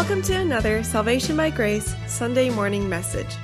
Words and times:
Welcome 0.00 0.22
to 0.22 0.34
another 0.34 0.82
Salvation 0.82 1.36
by 1.36 1.50
Grace 1.50 1.94
Sunday 2.06 2.48
morning 2.48 2.88
message. 2.88 3.36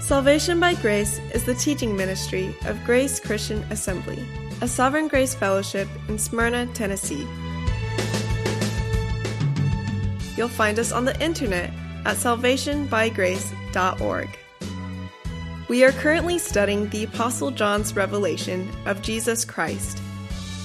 Salvation 0.00 0.58
by 0.58 0.74
Grace 0.74 1.20
is 1.32 1.44
the 1.44 1.54
teaching 1.54 1.96
ministry 1.96 2.52
of 2.66 2.84
Grace 2.84 3.20
Christian 3.20 3.62
Assembly, 3.70 4.18
a 4.62 4.66
Sovereign 4.66 5.06
Grace 5.06 5.32
Fellowship 5.32 5.86
in 6.08 6.18
Smyrna, 6.18 6.66
Tennessee. 6.74 7.24
You'll 10.36 10.48
find 10.48 10.80
us 10.80 10.90
on 10.90 11.04
the 11.04 11.16
internet 11.22 11.70
at 12.04 12.16
salvationbygrace.org. 12.16 14.28
We 15.68 15.84
are 15.84 15.92
currently 15.92 16.38
studying 16.38 16.88
the 16.88 17.04
Apostle 17.04 17.52
John's 17.52 17.94
revelation 17.94 18.68
of 18.86 19.02
Jesus 19.02 19.44
Christ. 19.44 20.02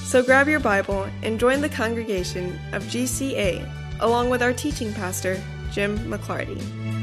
So 0.03 0.23
grab 0.23 0.47
your 0.47 0.61
Bible 0.61 1.07
and 1.21 1.39
join 1.39 1.61
the 1.61 1.69
congregation 1.69 2.59
of 2.73 2.83
GCA 2.85 3.84
along 3.99 4.29
with 4.29 4.41
our 4.41 4.53
teaching 4.53 4.93
pastor, 4.93 5.41
Jim 5.71 5.97
McClarty. 5.99 6.94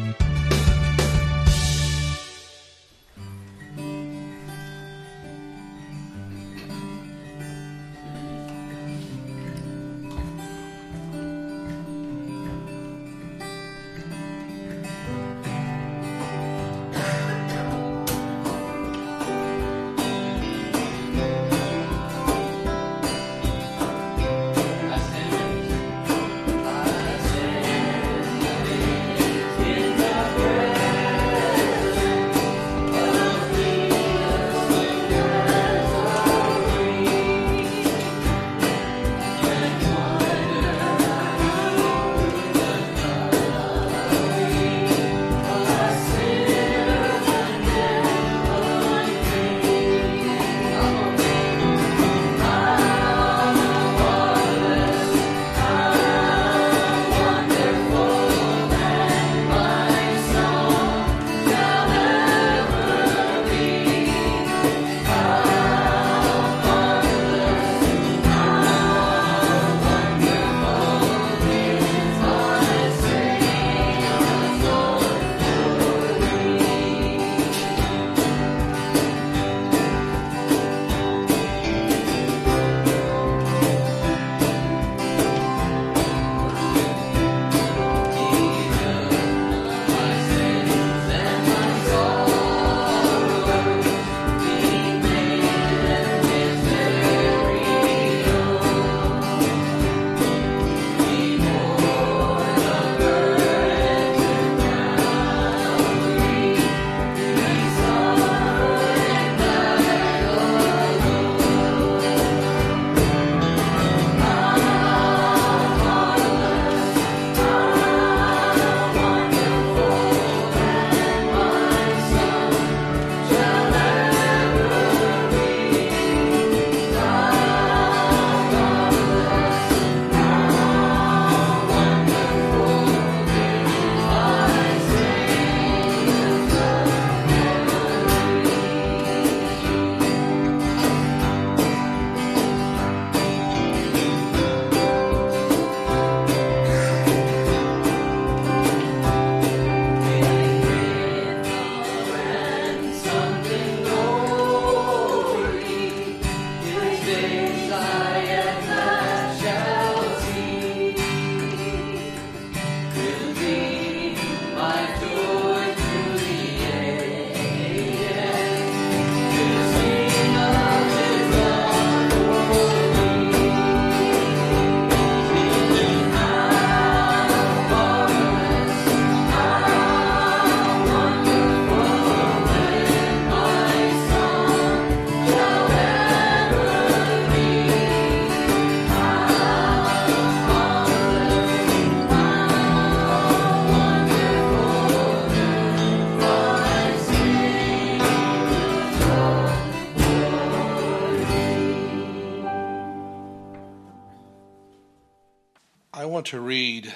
Want 206.06 206.26
to 206.26 206.40
read 206.40 206.92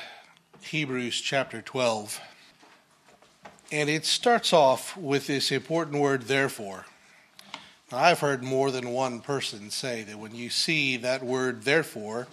Hebrews 0.62 1.20
chapter 1.20 1.62
12. 1.62 2.20
And 3.70 3.88
it 3.88 4.04
starts 4.04 4.52
off 4.52 4.96
with 4.96 5.26
this 5.26 5.52
important 5.52 6.00
word, 6.00 6.22
therefore. 6.22 6.86
Now, 7.92 7.98
I've 7.98 8.20
heard 8.20 8.42
more 8.42 8.70
than 8.70 8.90
one 8.90 9.20
person 9.20 9.70
say 9.70 10.02
that 10.02 10.18
when 10.18 10.34
you 10.34 10.50
see 10.50 10.96
that 10.96 11.22
word, 11.22 11.62
therefore, 11.62 12.26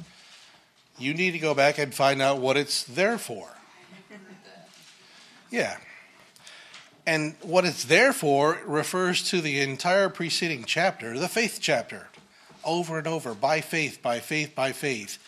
you 0.97 1.13
need 1.13 1.31
to 1.31 1.39
go 1.39 1.53
back 1.53 1.77
and 1.77 1.93
find 1.93 2.21
out 2.21 2.39
what 2.39 2.57
it's 2.57 2.83
there 2.83 3.17
for. 3.17 3.49
Yeah. 5.51 5.77
And 7.05 7.35
what 7.41 7.65
it's 7.65 7.83
there 7.83 8.13
for 8.13 8.59
refers 8.65 9.29
to 9.29 9.41
the 9.41 9.59
entire 9.61 10.09
preceding 10.09 10.63
chapter, 10.65 11.19
the 11.19 11.27
faith 11.27 11.59
chapter, 11.61 12.07
over 12.63 12.97
and 12.97 13.05
over, 13.05 13.33
by 13.35 13.61
faith, 13.61 14.01
by 14.01 14.19
faith, 14.19 14.55
by 14.55 14.71
faith. 14.71 15.19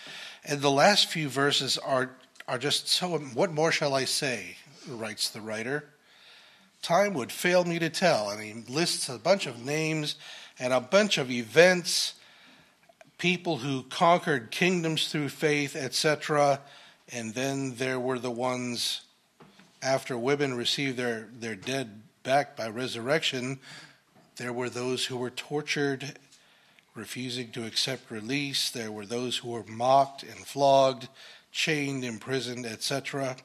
And 0.45 0.62
the 0.62 0.71
last 0.71 1.07
few 1.07 1.27
verses 1.27 1.77
are, 1.77 2.12
are 2.47 2.57
just 2.57 2.88
so. 2.88 3.18
What 3.18 3.51
more 3.51 3.71
shall 3.71 3.94
I 3.94 4.06
say? 4.06 4.57
writes 4.88 5.30
the 5.30 5.42
writer. 5.42 5.86
Time 6.81 7.13
would 7.15 7.31
fail 7.31 7.65
me 7.65 7.80
to 7.80 7.89
tell. 7.89 8.30
And 8.30 8.42
he 8.42 8.71
lists 8.71 9.09
a 9.09 9.18
bunch 9.18 9.47
of 9.47 9.65
names 9.65 10.15
and 10.59 10.71
a 10.71 10.80
bunch 10.80 11.18
of 11.18 11.31
events, 11.31 12.13
people 13.18 13.57
who 13.57 13.83
conquered 13.83 14.51
kingdoms 14.51 15.12
through 15.12 15.30
faith, 15.30 15.75
etc. 15.75 16.62
And 17.12 17.33
then 17.33 17.75
there 17.75 18.00
were 18.00 18.19
the 18.19 18.31
ones 18.31 19.01
after 19.81 20.18
women 20.18 20.56
received 20.56 20.97
their, 20.97 21.27
their 21.39 21.56
dead 21.56 22.01
back 22.24 22.56
by 22.56 22.68
resurrection, 22.68 23.59
there 24.38 24.51
were 24.51 24.69
those 24.69 25.06
who 25.06 25.15
were 25.15 25.30
tortured 25.30 26.18
refusing 26.95 27.51
to 27.51 27.65
accept 27.65 28.09
release. 28.09 28.69
There 28.69 28.92
were 28.92 29.06
those 29.06 29.38
who 29.38 29.50
were 29.50 29.65
mocked 29.68 30.24
and 30.24 30.47
flogged, 30.47 31.09
chained, 31.51 32.03
imprisoned, 32.03 32.65
etc. 32.65 33.36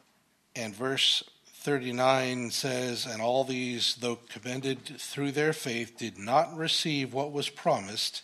And 0.57 0.75
verse 0.75 1.23
39 1.61 2.51
says, 2.51 3.07
And 3.07 3.21
all 3.21 3.45
these, 3.45 3.97
though 3.97 4.19
commended 4.31 4.87
through 4.99 5.33
their 5.33 5.53
faith, 5.53 5.99
did 5.99 6.17
not 6.17 6.57
receive 6.57 7.13
what 7.13 7.33
was 7.33 7.51
promised, 7.51 8.23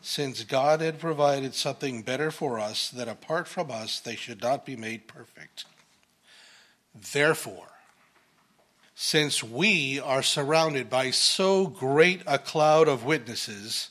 since 0.00 0.42
God 0.42 0.80
had 0.80 0.98
provided 0.98 1.54
something 1.54 2.02
better 2.02 2.32
for 2.32 2.58
us, 2.58 2.90
that 2.90 3.06
apart 3.06 3.46
from 3.46 3.70
us 3.70 4.00
they 4.00 4.16
should 4.16 4.42
not 4.42 4.66
be 4.66 4.74
made 4.74 5.06
perfect. 5.06 5.64
Therefore, 7.12 7.68
since 8.94 9.42
we 9.42 10.00
are 10.00 10.22
surrounded 10.22 10.90
by 10.90 11.10
so 11.10 11.66
great 11.66 12.22
a 12.26 12.38
cloud 12.38 12.88
of 12.88 13.04
witnesses, 13.04 13.90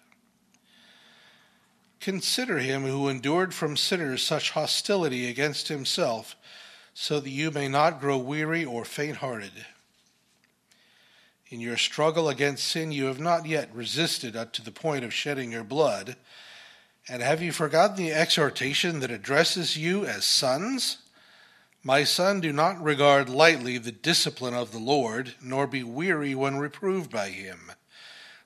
Consider 2.01 2.57
him 2.57 2.83
who 2.83 3.07
endured 3.07 3.53
from 3.53 3.77
sinners 3.77 4.23
such 4.23 4.51
hostility 4.51 5.29
against 5.29 5.67
himself, 5.67 6.35
so 6.95 7.19
that 7.19 7.29
you 7.29 7.51
may 7.51 7.67
not 7.67 8.01
grow 8.01 8.17
weary 8.17 8.65
or 8.65 8.83
faint 8.83 9.17
hearted. 9.17 9.65
In 11.49 11.59
your 11.59 11.77
struggle 11.77 12.27
against 12.27 12.67
sin, 12.67 12.91
you 12.91 13.05
have 13.05 13.19
not 13.19 13.45
yet 13.45 13.73
resisted 13.73 14.35
up 14.35 14.51
to 14.53 14.63
the 14.63 14.71
point 14.71 15.05
of 15.05 15.13
shedding 15.13 15.51
your 15.51 15.63
blood. 15.63 16.15
And 17.07 17.21
have 17.21 17.41
you 17.41 17.51
forgotten 17.51 17.97
the 17.97 18.11
exhortation 18.11 18.99
that 19.01 19.11
addresses 19.11 19.77
you 19.77 20.05
as 20.05 20.25
sons? 20.25 20.97
My 21.83 22.03
son, 22.03 22.41
do 22.41 22.51
not 22.51 22.81
regard 22.81 23.29
lightly 23.29 23.77
the 23.77 23.91
discipline 23.91 24.53
of 24.53 24.71
the 24.71 24.79
Lord, 24.79 25.35
nor 25.41 25.67
be 25.67 25.83
weary 25.83 26.33
when 26.33 26.57
reproved 26.57 27.11
by 27.11 27.29
him. 27.29 27.71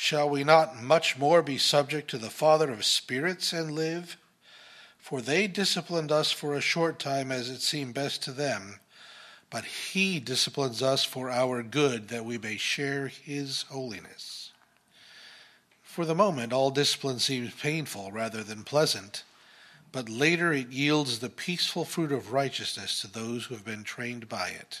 Shall 0.00 0.30
we 0.30 0.44
not 0.44 0.80
much 0.80 1.18
more 1.18 1.42
be 1.42 1.58
subject 1.58 2.08
to 2.10 2.18
the 2.18 2.30
Father 2.30 2.70
of 2.70 2.84
spirits 2.84 3.52
and 3.52 3.72
live? 3.72 4.16
For 4.96 5.20
they 5.20 5.48
disciplined 5.48 6.12
us 6.12 6.30
for 6.30 6.54
a 6.54 6.60
short 6.60 7.00
time 7.00 7.32
as 7.32 7.50
it 7.50 7.62
seemed 7.62 7.94
best 7.94 8.22
to 8.22 8.30
them, 8.30 8.78
but 9.50 9.64
He 9.64 10.20
disciplines 10.20 10.82
us 10.82 11.02
for 11.02 11.32
our 11.32 11.64
good, 11.64 12.08
that 12.10 12.24
we 12.24 12.38
may 12.38 12.56
share 12.56 13.08
His 13.08 13.62
holiness. 13.62 14.52
For 15.82 16.04
the 16.04 16.14
moment, 16.14 16.52
all 16.52 16.70
discipline 16.70 17.18
seems 17.18 17.52
painful 17.54 18.12
rather 18.12 18.44
than 18.44 18.62
pleasant, 18.62 19.24
but 19.90 20.08
later 20.08 20.52
it 20.52 20.68
yields 20.68 21.18
the 21.18 21.28
peaceful 21.28 21.84
fruit 21.84 22.12
of 22.12 22.32
righteousness 22.32 23.00
to 23.00 23.08
those 23.08 23.46
who 23.46 23.54
have 23.54 23.64
been 23.64 23.82
trained 23.82 24.28
by 24.28 24.50
it. 24.50 24.80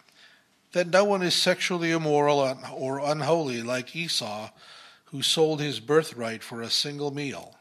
that 0.71 0.87
no 0.87 1.03
one 1.03 1.21
is 1.21 1.35
sexually 1.35 1.91
immoral 1.91 2.57
or 2.73 2.99
unholy 2.99 3.61
like 3.61 3.95
Esau, 3.95 4.49
who 5.05 5.21
sold 5.21 5.59
his 5.59 5.79
birthright 5.79 6.43
for 6.43 6.61
a 6.61 6.69
single 6.69 7.11
meal. 7.11 7.55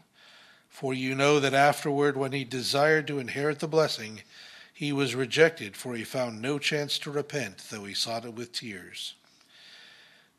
For 0.69 0.95
you 0.95 1.15
know 1.15 1.41
that 1.41 1.53
afterward, 1.53 2.17
when 2.17 2.33
he 2.33 2.45
desired 2.45 3.07
to 3.09 3.19
inherit 3.19 3.59
the 3.59 3.69
blessing, 3.69 4.23
he 4.73 4.93
was 4.93 5.15
rejected, 5.15 5.77
for 5.77 5.95
he 5.95 6.05
found 6.05 6.41
no 6.41 6.59
chance 6.59 6.99
to 7.01 7.11
repent, 7.11 7.59
though 7.69 7.85
he 7.85 7.93
sought 7.93 8.25
it 8.25 8.35
with 8.35 8.53
tears. 8.53 9.15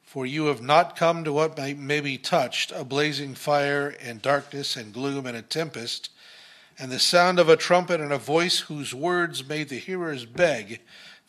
For 0.03 0.25
you 0.25 0.45
have 0.45 0.61
not 0.61 0.95
come 0.95 1.23
to 1.23 1.33
what 1.33 1.57
may, 1.57 2.01
be 2.01 2.17
touched 2.17 2.71
a 2.71 2.83
blazing 2.83 3.35
fire, 3.35 3.95
and 4.01 4.21
darkness, 4.21 4.75
and 4.75 4.93
gloom, 4.93 5.25
and 5.25 5.37
a 5.37 5.41
tempest, 5.41 6.09
and 6.79 6.91
the 6.91 6.99
sound 6.99 7.37
of 7.37 7.49
a 7.49 7.57
trumpet, 7.57 8.01
and 8.01 8.11
a 8.11 8.17
voice 8.17 8.61
whose 8.61 8.95
words 8.95 9.47
made 9.47 9.69
the 9.69 9.77
hearers 9.77 10.25
beg 10.25 10.79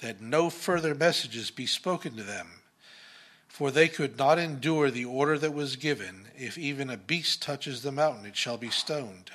that 0.02 0.20
no 0.20 0.50
further 0.50 0.94
messages 0.94 1.50
be 1.50 1.64
spoken 1.64 2.16
to 2.16 2.24
them, 2.24 2.48
for 3.48 3.70
they 3.70 3.88
could 3.88 4.18
not 4.18 4.38
endure 4.38 4.90
the 4.90 5.04
order 5.04 5.38
that 5.38 5.54
was 5.54 5.76
given 5.76 6.26
if 6.36 6.58
even 6.58 6.90
a 6.90 6.96
beast 6.96 7.40
touches 7.40 7.82
the 7.82 7.92
mountain, 7.92 8.26
it 8.26 8.36
shall 8.36 8.58
be 8.58 8.68
stoned. 8.68 9.30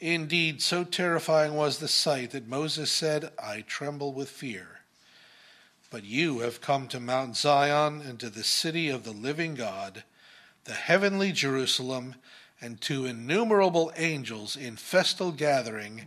Indeed, 0.00 0.60
so 0.60 0.82
terrifying 0.82 1.54
was 1.54 1.78
the 1.78 1.88
sight 1.88 2.32
that 2.32 2.48
Moses 2.48 2.90
said, 2.90 3.30
I 3.42 3.60
tremble 3.62 4.12
with 4.12 4.28
fear. 4.28 4.80
But 5.90 6.04
you 6.04 6.40
have 6.40 6.60
come 6.60 6.88
to 6.88 6.98
Mount 6.98 7.36
Zion 7.36 8.00
and 8.00 8.18
to 8.20 8.30
the 8.30 8.44
city 8.44 8.88
of 8.88 9.04
the 9.04 9.12
living 9.12 9.54
God, 9.54 10.04
the 10.64 10.72
heavenly 10.72 11.32
Jerusalem, 11.32 12.16
and 12.60 12.80
to 12.82 13.06
innumerable 13.06 13.92
angels 13.96 14.56
in 14.56 14.76
festal 14.76 15.32
gathering 15.32 16.06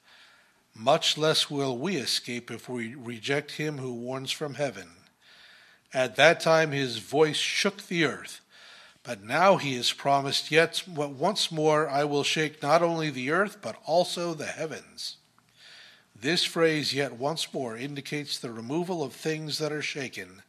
much 0.75 1.17
less 1.17 1.49
will 1.49 1.77
we 1.77 1.97
escape 1.97 2.49
if 2.49 2.67
we 2.67 2.95
reject 2.95 3.51
him 3.51 3.77
who 3.77 3.93
warns 3.93 4.31
from 4.31 4.55
heaven. 4.55 4.89
At 5.93 6.15
that 6.15 6.39
time 6.39 6.71
his 6.71 6.97
voice 6.97 7.37
shook 7.37 7.87
the 7.87 8.05
earth, 8.05 8.41
but 9.03 9.23
now 9.23 9.57
he 9.57 9.75
has 9.75 9.91
promised, 9.91 10.51
Yet 10.51 10.83
once 10.87 11.51
more 11.51 11.89
I 11.89 12.03
will 12.03 12.23
shake 12.23 12.61
not 12.61 12.81
only 12.81 13.09
the 13.09 13.31
earth, 13.31 13.57
but 13.61 13.77
also 13.85 14.33
the 14.33 14.45
heavens. 14.45 15.17
This 16.15 16.43
phrase, 16.43 16.93
yet 16.93 17.13
once 17.13 17.51
more, 17.51 17.75
indicates 17.75 18.37
the 18.37 18.51
removal 18.51 19.01
of 19.01 19.13
things 19.13 19.57
that 19.57 19.71
are 19.71 19.81
shaken, 19.81 20.43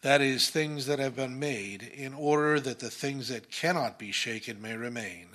that 0.00 0.20
is, 0.20 0.48
things 0.48 0.86
that 0.86 1.00
have 1.00 1.16
been 1.16 1.40
made, 1.40 1.82
in 1.82 2.14
order 2.14 2.60
that 2.60 2.78
the 2.78 2.90
things 2.90 3.28
that 3.28 3.50
cannot 3.50 3.98
be 3.98 4.12
shaken 4.12 4.62
may 4.62 4.76
remain. 4.76 5.31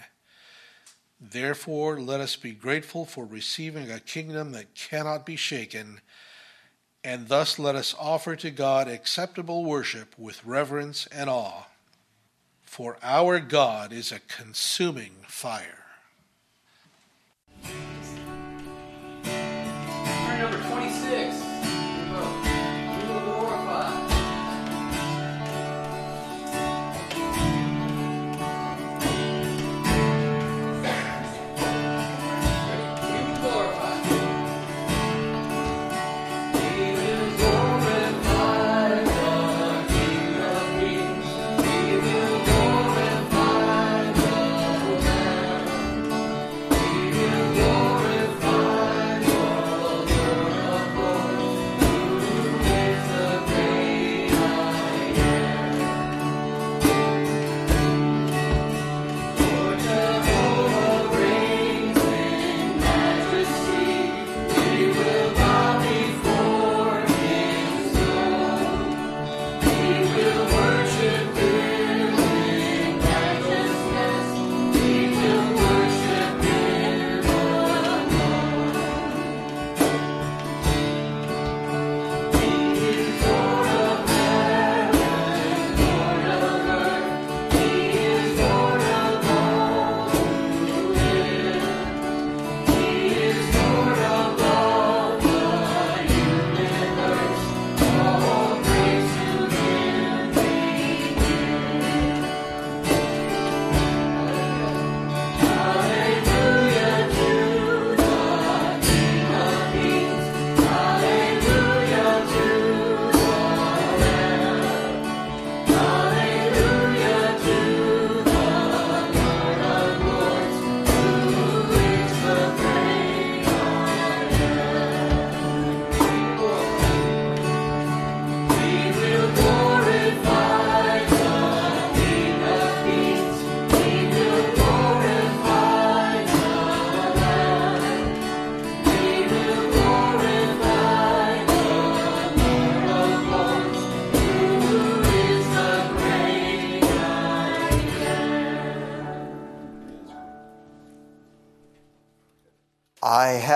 Therefore, 1.20 2.00
let 2.00 2.22
us 2.22 2.36
be 2.36 2.52
grateful 2.52 3.06
for 3.06 3.26
receiving 3.26 3.92
a 3.92 4.00
kingdom 4.00 4.52
that 4.52 4.76
cannot 4.76 5.26
be 5.26 5.36
shaken, 5.36 6.02
and 7.04 7.28
thus 7.28 7.58
let 7.58 7.76
us 7.76 7.96
offer 7.98 8.36
to 8.36 8.52
God 8.52 8.88
acceptable 8.88 9.66
worship 9.66 10.14
with 10.18 10.46
reverence 10.46 11.08
and 11.08 11.30
awe. 11.30 11.66
For 12.62 12.98
our 13.02 13.40
God 13.40 13.92
is 13.92 14.12
a 14.12 14.20
consuming 14.20 15.14
fire. 15.28 15.86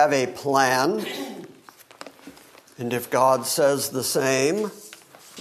Have 0.02 0.12
a 0.12 0.26
plan, 0.26 1.06
and 2.76 2.92
if 2.92 3.08
God 3.08 3.46
says 3.46 3.90
the 3.90 4.02
same, 4.02 4.72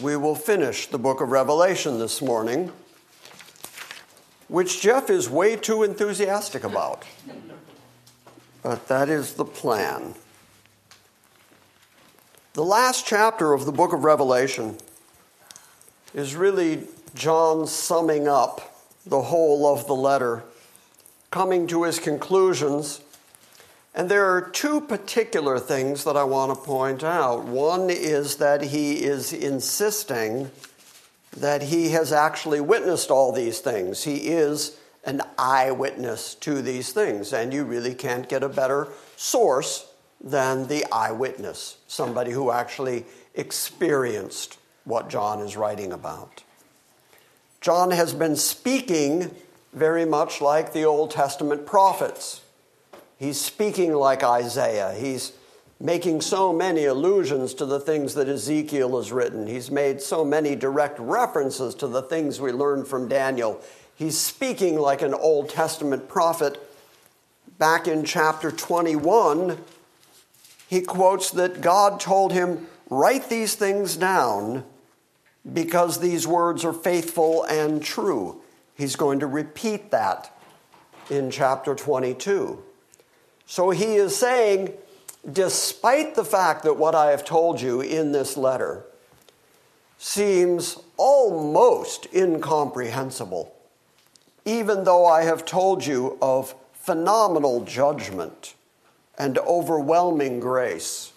we 0.03 0.15
will 0.15 0.36
finish 0.36 0.86
the 0.86 1.00
book 1.00 1.20
of 1.20 1.30
Revelation 1.30 1.98
this 1.98 2.22
morning, 2.22 2.72
which 4.50 4.80
Jeff 4.80 5.10
is 5.10 5.27
way 5.27 5.56
too 5.56 5.82
enthusiastic 5.82 6.63
about. 6.63 7.06
But 8.62 8.88
that 8.88 9.10
is 9.10 9.34
the 9.34 9.46
plan. 9.46 10.13
The 12.53 12.63
last 12.63 13.08
chapter 13.08 13.53
of 13.53 13.65
the 13.65 13.72
book 13.72 13.94
of 13.94 14.03
Revelation 14.03 14.77
is 16.13 16.36
really 16.36 16.84
John 17.15 17.65
summing 17.65 18.27
up 18.27 18.86
the 19.08 19.24
whole 19.24 19.74
of 19.74 19.88
the 19.88 19.96
letter, 19.96 20.44
coming 21.32 21.65
to 21.65 21.82
his 21.82 21.98
conclusions. 21.98 23.01
And 23.93 24.10
there 24.10 24.25
are 24.33 24.41
two 24.41 24.79
particular 24.81 25.60
things 25.60 26.05
that 26.05 26.15
I 26.15 26.24
want 26.24 26.53
to 26.53 26.65
point 26.65 27.03
out. 27.03 27.43
One 27.45 27.89
is 27.89 28.38
that 28.38 28.62
he 28.62 29.03
is 29.03 29.33
insisting 29.33 30.50
that 31.36 31.63
he 31.63 31.89
has 31.89 32.13
actually 32.13 32.62
witnessed 32.62 33.12
all 33.12 33.31
these 33.31 33.60
things. 33.60 34.03
He 34.03 34.29
is 34.29 34.77
an 35.03 35.21
eyewitness 35.38 36.36
to 36.36 36.62
these 36.62 36.93
things, 36.93 37.33
and 37.33 37.53
you 37.53 37.63
really 37.63 37.95
can't 37.95 38.29
get 38.29 38.43
a 38.43 38.50
better 38.50 38.88
source 39.17 39.88
than 40.24 40.67
the 40.67 40.86
eyewitness, 40.91 41.77
somebody 41.88 42.31
who 42.31 42.51
actually 42.51 43.05
experienced 43.33 44.57
what 44.83 45.10
John 45.10 45.39
is 45.39 45.57
writing 45.57 45.91
about. 45.91 46.43
John 47.60 47.91
has 47.91 48.13
been 48.13 48.36
speaking 48.36 49.33
very 49.74 50.05
much 50.05 50.41
like 50.41 50.74
the 50.74 50.83
Old 50.83 51.12
Testament 51.12 51.65
prophets. 51.65 52.41
He's 53.22 53.40
speaking 53.40 53.94
like 53.94 54.24
Isaiah. 54.24 54.96
He's 55.00 55.34
making 55.80 56.22
so 56.22 56.51
many 56.51 56.86
allusions 56.86 57.54
to 57.54 57.68
the 57.68 57.80
things 57.80 58.16
that 58.16 58.28
Ezekiel 58.28 58.98
has 58.98 59.12
written. 59.12 59.46
He's 59.46 59.70
made 59.70 60.01
so 60.01 60.25
many 60.25 60.56
direct 60.56 60.98
references 61.00 61.75
to 61.75 61.88
the 61.88 62.01
things 62.01 62.42
we 62.42 62.51
learned 62.51 62.88
from 62.88 63.08
Daniel 63.08 63.62
He's 64.01 64.18
speaking 64.18 64.80
like 64.80 65.04
an 65.04 65.13
Old 65.13 65.50
Testament 65.50 66.10
prophet. 66.10 66.58
Back 67.60 67.88
in 67.88 68.04
chapter 68.04 68.50
21, 68.50 69.60
he 70.68 70.82
quotes 70.82 71.30
that 71.30 71.62
God 71.62 72.00
told 72.00 72.34
him, 72.34 72.66
Write 72.90 73.30
these 73.30 73.54
things 73.54 73.96
down 73.96 74.63
because 75.54 76.00
these 76.00 76.25
words 76.25 76.66
are 76.66 76.74
faithful 76.74 77.44
and 77.44 77.84
true. 77.84 78.42
He's 78.74 78.96
going 78.96 79.20
to 79.20 79.28
repeat 79.28 79.92
that 79.92 80.36
in 81.12 81.30
chapter 81.30 81.75
22. 81.75 82.63
So 83.51 83.72
he 83.72 83.96
is 83.96 84.15
saying, 84.15 84.72
despite 85.29 86.15
the 86.15 86.24
fact 86.24 86.63
that 86.63 86.77
what 86.77 86.96
I 86.96 87.08
have 87.08 87.25
told 87.25 87.60
you 87.60 87.81
in 87.81 88.13
this 88.13 88.38
letter 88.38 88.86
seems 89.98 90.77
almost 90.96 92.08
incomprehensible, 92.15 93.53
even 94.46 94.86
though 94.86 95.05
I 95.05 95.24
have 95.24 95.43
told 95.43 95.86
you 95.86 96.17
of 96.22 96.55
phenomenal 96.72 97.65
judgment 97.65 98.55
and 99.17 99.38
overwhelming 99.39 100.39
grace. 100.39 101.12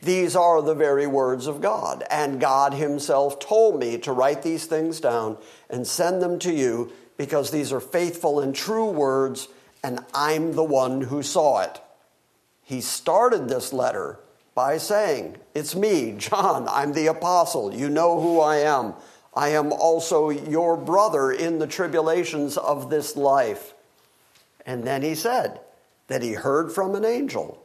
These 0.00 0.34
are 0.34 0.62
the 0.62 0.74
very 0.74 1.06
words 1.06 1.46
of 1.46 1.60
God. 1.60 2.02
And 2.10 2.40
God 2.40 2.72
Himself 2.72 3.38
told 3.38 3.78
me 3.78 3.98
to 3.98 4.12
write 4.12 4.42
these 4.42 4.64
things 4.64 5.00
down 5.00 5.36
and 5.68 5.86
send 5.86 6.22
them 6.22 6.38
to 6.38 6.50
you 6.50 6.90
because 7.18 7.50
these 7.50 7.74
are 7.74 7.80
faithful 7.80 8.40
and 8.40 8.54
true 8.54 8.88
words, 8.88 9.48
and 9.82 10.00
I'm 10.14 10.52
the 10.52 10.64
one 10.64 11.02
who 11.02 11.22
saw 11.22 11.60
it. 11.60 11.80
He 12.62 12.80
started 12.80 13.48
this 13.48 13.72
letter 13.72 14.18
by 14.54 14.78
saying, 14.78 15.38
It's 15.54 15.74
me, 15.74 16.14
John, 16.18 16.68
I'm 16.68 16.92
the 16.92 17.06
apostle. 17.06 17.74
You 17.74 17.88
know 17.88 18.20
who 18.20 18.40
I 18.40 18.58
am. 18.58 18.94
I 19.34 19.50
am 19.50 19.72
also 19.72 20.30
your 20.30 20.76
brother 20.76 21.30
in 21.30 21.58
the 21.58 21.66
tribulations 21.66 22.56
of 22.56 22.90
this 22.90 23.16
life. 23.16 23.74
And 24.66 24.84
then 24.84 25.02
he 25.02 25.14
said 25.14 25.60
that 26.08 26.22
he 26.22 26.32
heard 26.32 26.72
from 26.72 26.94
an 26.94 27.04
angel 27.04 27.62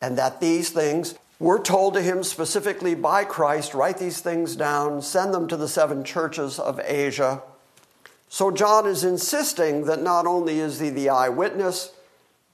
and 0.00 0.16
that 0.18 0.40
these 0.40 0.70
things 0.70 1.14
were 1.38 1.58
told 1.58 1.94
to 1.94 2.02
him 2.02 2.22
specifically 2.22 2.94
by 2.94 3.24
Christ. 3.24 3.74
Write 3.74 3.98
these 3.98 4.20
things 4.20 4.54
down, 4.54 5.02
send 5.02 5.34
them 5.34 5.48
to 5.48 5.56
the 5.56 5.68
seven 5.68 6.04
churches 6.04 6.58
of 6.58 6.80
Asia. 6.84 7.42
So 8.32 8.50
John 8.50 8.86
is 8.86 9.04
insisting 9.04 9.84
that 9.84 10.00
not 10.00 10.26
only 10.26 10.58
is 10.58 10.80
he 10.80 10.88
the 10.88 11.10
eyewitness, 11.10 11.92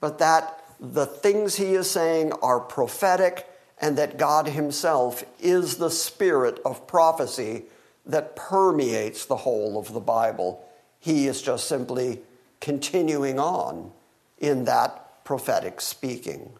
but 0.01 0.17
that 0.17 0.61
the 0.77 1.05
things 1.05 1.55
he 1.55 1.73
is 1.73 1.89
saying 1.89 2.33
are 2.41 2.59
prophetic 2.59 3.47
and 3.79 3.97
that 3.97 4.17
God 4.17 4.49
himself 4.49 5.23
is 5.39 5.77
the 5.77 5.89
spirit 5.89 6.59
of 6.65 6.85
prophecy 6.85 7.63
that 8.05 8.35
permeates 8.35 9.25
the 9.25 9.37
whole 9.37 9.79
of 9.79 9.93
the 9.93 10.01
Bible. 10.01 10.67
He 10.99 11.27
is 11.27 11.41
just 11.41 11.69
simply 11.69 12.23
continuing 12.59 13.39
on 13.39 13.93
in 14.37 14.65
that 14.65 15.23
prophetic 15.23 15.79
speaking. 15.79 16.51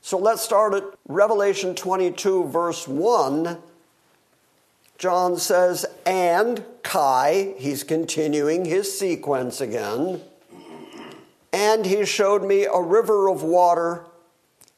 So 0.00 0.16
let's 0.16 0.40
start 0.40 0.72
at 0.72 0.84
Revelation 1.06 1.74
22, 1.74 2.44
verse 2.44 2.88
1. 2.88 3.58
John 4.98 5.36
says, 5.36 5.84
and 6.06 6.64
Kai, 6.82 7.54
he's 7.58 7.84
continuing 7.84 8.64
his 8.64 8.96
sequence 8.96 9.60
again, 9.60 10.20
and 11.52 11.86
he 11.86 12.04
showed 12.04 12.44
me 12.44 12.64
a 12.64 12.80
river 12.80 13.28
of 13.28 13.42
water, 13.42 14.04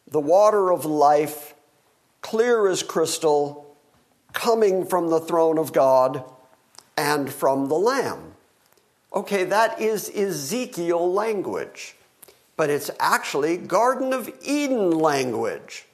the 0.08 0.20
water 0.20 0.70
of 0.72 0.84
life, 0.84 1.54
clear 2.22 2.66
as 2.68 2.82
crystal 2.82 3.76
coming 4.32 4.84
from 4.84 5.10
the 5.10 5.20
throne 5.20 5.58
of 5.58 5.72
God 5.72 6.24
and 6.96 7.32
from 7.32 7.68
the 7.68 7.74
Lamb. 7.74 8.34
Okay, 9.14 9.44
that 9.44 9.80
is 9.80 10.10
Ezekiel 10.10 11.12
language, 11.12 11.96
but 12.56 12.68
it's 12.68 12.90
actually 13.00 13.56
Garden 13.56 14.12
of 14.12 14.30
Eden 14.42 14.90
language 14.90 15.86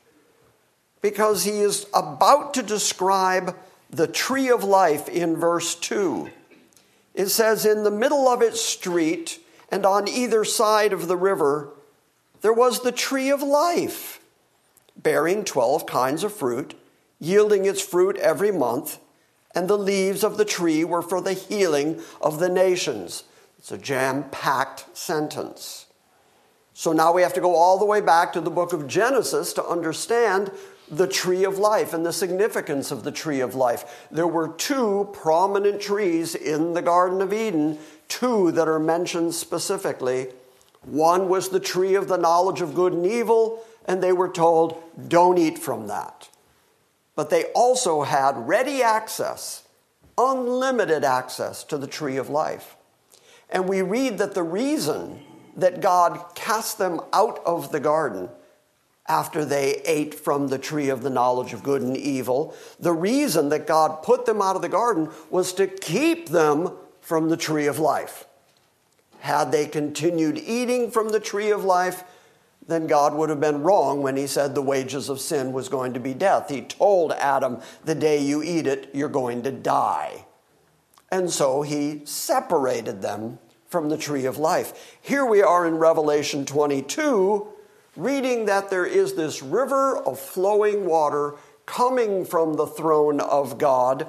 because 1.01 1.45
he 1.45 1.61
is 1.61 1.87
about 1.93 2.55
to 2.55 2.63
describe 2.63 3.57
the 3.93 4.09
tree 4.09 4.49
of 4.49 4.65
life 4.65 5.09
in 5.09 5.37
verse 5.37 5.77
2. 5.77 6.31
It 7.15 7.29
says, 7.29 7.65
In 7.65 7.85
the 7.85 7.91
middle 7.91 8.27
of 8.27 8.43
its 8.43 8.61
street 8.61 9.39
and 9.71 9.87
on 9.87 10.09
either 10.09 10.45
side 10.45 10.93
of 10.93 11.07
the 11.07 11.17
river, 11.17 11.69
there 12.41 12.53
was 12.53 12.83
the 12.83 12.91
tree 12.91 13.31
of 13.31 13.43
life, 13.43 14.21
bearing 14.97 15.45
12 15.45 15.87
kinds 15.87 16.25
of 16.25 16.33
fruit 16.33 16.75
yielding 17.23 17.65
its 17.65 17.81
fruit 17.81 18.17
every 18.17 18.51
month, 18.51 18.99
and 19.55 19.69
the 19.69 19.79
leaves 19.79 20.25
of 20.25 20.37
the 20.37 20.45
tree 20.45 20.83
were 20.83 21.01
for 21.01 21.21
the 21.21 21.33
healing 21.33 22.01
of 22.21 22.41
the 22.41 22.49
nations. 22.49 23.23
It's 23.59 23.71
a 23.71 23.79
jam 23.79 24.25
packed 24.33 24.97
sentence. 24.97 25.87
So 26.75 26.93
now 26.93 27.13
we 27.13 27.23
have 27.23 27.35
to 27.35 27.41
go 27.41 27.55
all 27.55 27.79
the 27.79 27.85
way 27.85 28.01
back 28.01 28.33
to 28.33 28.41
the 28.41 28.51
book 28.51 28.73
of 28.73 28.89
Genesis 28.89 29.53
to 29.53 29.65
understand 29.65 30.51
the 30.91 31.07
tree 31.07 31.45
of 31.45 31.59
life 31.59 31.95
and 31.95 32.05
the 32.05 32.13
significance 32.13 32.91
of 32.91 33.05
the 33.05 33.13
tree 33.13 33.41
of 33.41 33.55
life. 33.55 34.07
There 34.11 34.27
were 34.27 34.49
two 34.49 35.09
prominent 35.13 35.81
trees 35.81 36.35
in 36.35 36.75
the 36.75 36.83
Garden 36.83 37.23
of 37.23 37.33
Eden, 37.33 37.79
two 38.09 38.53
that 38.53 38.69
are 38.69 38.79
mentioned 38.79 39.35
specifically. 39.35 40.29
One 40.83 41.29
was 41.29 41.49
the 41.49 41.61
tree 41.61 41.95
of 41.95 42.09
the 42.09 42.19
knowledge 42.19 42.61
of 42.61 42.75
good 42.75 42.93
and 42.93 43.07
evil, 43.07 43.65
and 43.87 44.03
they 44.03 44.13
were 44.13 44.29
told, 44.29 44.83
don't 45.09 45.39
eat 45.39 45.59
from 45.59 45.87
that 45.87 46.29
but 47.15 47.31
they 47.31 47.45
also 47.55 48.03
had 48.03 48.49
ready 48.49 48.83
access, 48.83 49.65
unlimited 50.17 51.05
access 51.05 51.65
to 51.65 51.77
the 51.77 51.87
tree 51.87 52.17
of 52.17 52.31
life. 52.31 52.77
And 53.51 53.69
we 53.69 53.83
read 53.83 54.19
that 54.19 54.35
the 54.35 54.43
reason 54.43 55.21
that 55.57 55.81
God 55.81 56.25
cast 56.35 56.79
them 56.79 57.01
out 57.13 57.41
of 57.45 57.71
the 57.71 57.81
garden 57.81 58.31
after 59.07 59.45
they 59.45 59.83
ate 59.85 60.15
from 60.15 60.49
the 60.49 60.59
tree 60.59 60.89
of 60.89 61.03
the 61.03 61.11
knowledge 61.11 61.53
of 61.53 61.63
good 61.63 61.83
and 61.83 61.97
evil, 61.97 62.55
the 62.79 62.93
reason 62.93 63.49
that 63.49 63.67
God 63.67 64.03
put 64.03 64.27
them 64.27 64.41
out 64.41 64.57
of 64.57 64.63
the 64.63 64.69
garden 64.69 65.11
was 65.31 65.53
to 65.55 65.67
keep 65.67 66.29
them 66.29 66.71
from 67.01 67.29
the 67.29 67.37
tree 67.37 67.67
of 67.67 67.79
life. 67.79 68.27
Had 69.21 69.53
they 69.53 69.67
continued 69.67 70.39
eating 70.39 70.91
from 70.91 71.11
the 71.11 71.21
tree 71.21 71.51
of 71.51 71.65
life, 71.65 72.05
then 72.67 72.87
God 72.87 73.15
would 73.15 73.29
have 73.29 73.41
been 73.41 73.63
wrong 73.63 74.03
when 74.03 74.17
he 74.17 74.27
said 74.27 74.55
the 74.55 74.63
wages 74.63 75.09
of 75.09 75.21
sin 75.21 75.53
was 75.53 75.69
going 75.69 75.95
to 75.95 76.01
be 76.01 76.15
death. 76.15 76.49
He 76.49 76.63
told 76.63 77.13
Adam, 77.13 77.61
the 77.85 77.95
day 77.95 78.19
you 78.19 78.43
eat 78.43 78.67
it, 78.67 78.89
you're 78.95 79.09
going 79.09 79.43
to 79.43 79.51
die. 79.51 80.27
And 81.11 81.29
so 81.29 81.63
he 81.63 82.03
separated 82.05 83.03
them 83.03 83.39
from 83.69 83.89
the 83.89 83.99
tree 83.99 84.27
of 84.27 84.39
life. 84.39 84.97
Here 85.01 85.27
we 85.27 85.43
are 85.43 85.67
in 85.67 85.77
Revelation 85.77 86.45
22, 86.47 87.52
reading 87.97 88.47
that 88.47 88.71
there 88.71 88.87
is 88.87 89.15
this 89.15 89.43
river 89.43 89.97
of 89.99 90.19
flowing 90.19 90.87
water 90.87 91.35
coming 91.67 92.25
from 92.25 92.55
the 92.55 92.67
throne 92.67 93.21
of 93.21 93.59
God. 93.59 94.07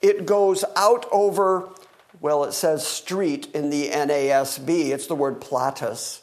It 0.00 0.24
goes 0.26 0.64
out 0.76 1.06
over, 1.12 1.68
well, 2.20 2.44
it 2.44 2.52
says 2.52 2.86
street 2.86 3.48
in 3.54 3.70
the 3.70 3.88
NASB, 3.88 4.90
it's 4.90 5.06
the 5.06 5.14
word 5.14 5.40
platus 5.40 6.22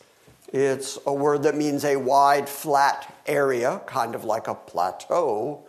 It's 0.52 0.98
a 1.06 1.14
word 1.14 1.44
that 1.44 1.56
means 1.56 1.84
a 1.84 1.98
wide, 1.98 2.48
flat 2.48 3.14
area, 3.28 3.82
kind 3.86 4.16
of 4.16 4.24
like 4.24 4.48
a 4.48 4.56
plateau. 4.56 5.67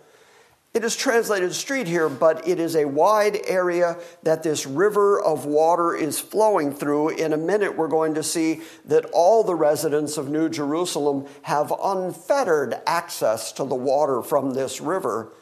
It 0.78 0.84
is 0.84 0.94
translated 0.94 1.52
street 1.56 1.88
here, 1.88 2.08
but 2.08 2.46
it 2.46 2.60
is 2.60 2.76
a 2.76 2.84
wide 2.84 3.40
area 3.48 3.96
that 4.22 4.44
this 4.44 4.64
river 4.64 5.20
of 5.20 5.44
water 5.44 5.92
is 5.92 6.20
flowing 6.20 6.72
through. 6.72 7.08
In 7.08 7.32
a 7.32 7.36
minute, 7.36 7.76
we're 7.76 7.88
going 7.88 8.14
to 8.14 8.22
see 8.22 8.60
that 8.84 9.04
all 9.06 9.42
the 9.42 9.56
residents 9.56 10.16
of 10.16 10.28
New 10.28 10.48
Jerusalem 10.48 11.26
have 11.42 11.74
unfettered 11.82 12.76
access 12.86 13.50
to 13.54 13.64
the 13.64 13.74
water 13.74 14.22
from 14.22 14.52
this 14.52 14.80
river. 14.80 15.32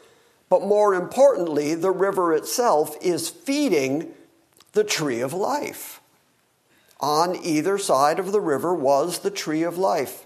But 0.49 0.63
more 0.63 0.95
importantly, 0.95 1.75
the 1.75 1.91
river 1.91 2.33
itself 2.33 2.97
is 2.99 3.29
feeding 3.29 4.13
the 4.71 4.83
tree 4.83 5.21
of 5.21 5.33
life. 5.33 6.01
On 6.99 7.35
either 7.45 7.77
side 7.77 8.17
of 8.17 8.31
the 8.31 8.41
river 8.41 8.73
was 8.73 9.19
the 9.19 9.29
tree 9.29 9.61
of 9.61 9.77
life, 9.77 10.25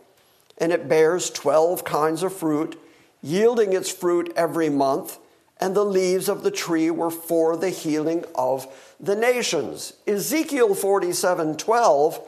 and 0.58 0.72
it 0.72 0.88
bears 0.88 1.30
12 1.30 1.84
kinds 1.84 2.24
of 2.24 2.34
fruit 2.34 2.80
yielding 3.22 3.74
its 3.74 3.92
fruit 3.92 4.32
every 4.36 4.70
month, 4.70 5.18
and 5.60 5.76
the 5.76 5.86
leaves 5.86 6.28
of 6.28 6.44
the 6.44 6.52
tree 6.52 6.90
were 6.90 7.12
for 7.12 7.56
the 7.56 7.70
healing 7.70 8.26
of 8.36 8.68
the 9.00 9.16
nations. 9.16 9.94
Ezekiel 10.08 10.74
47 10.74 11.58
12 11.58 12.28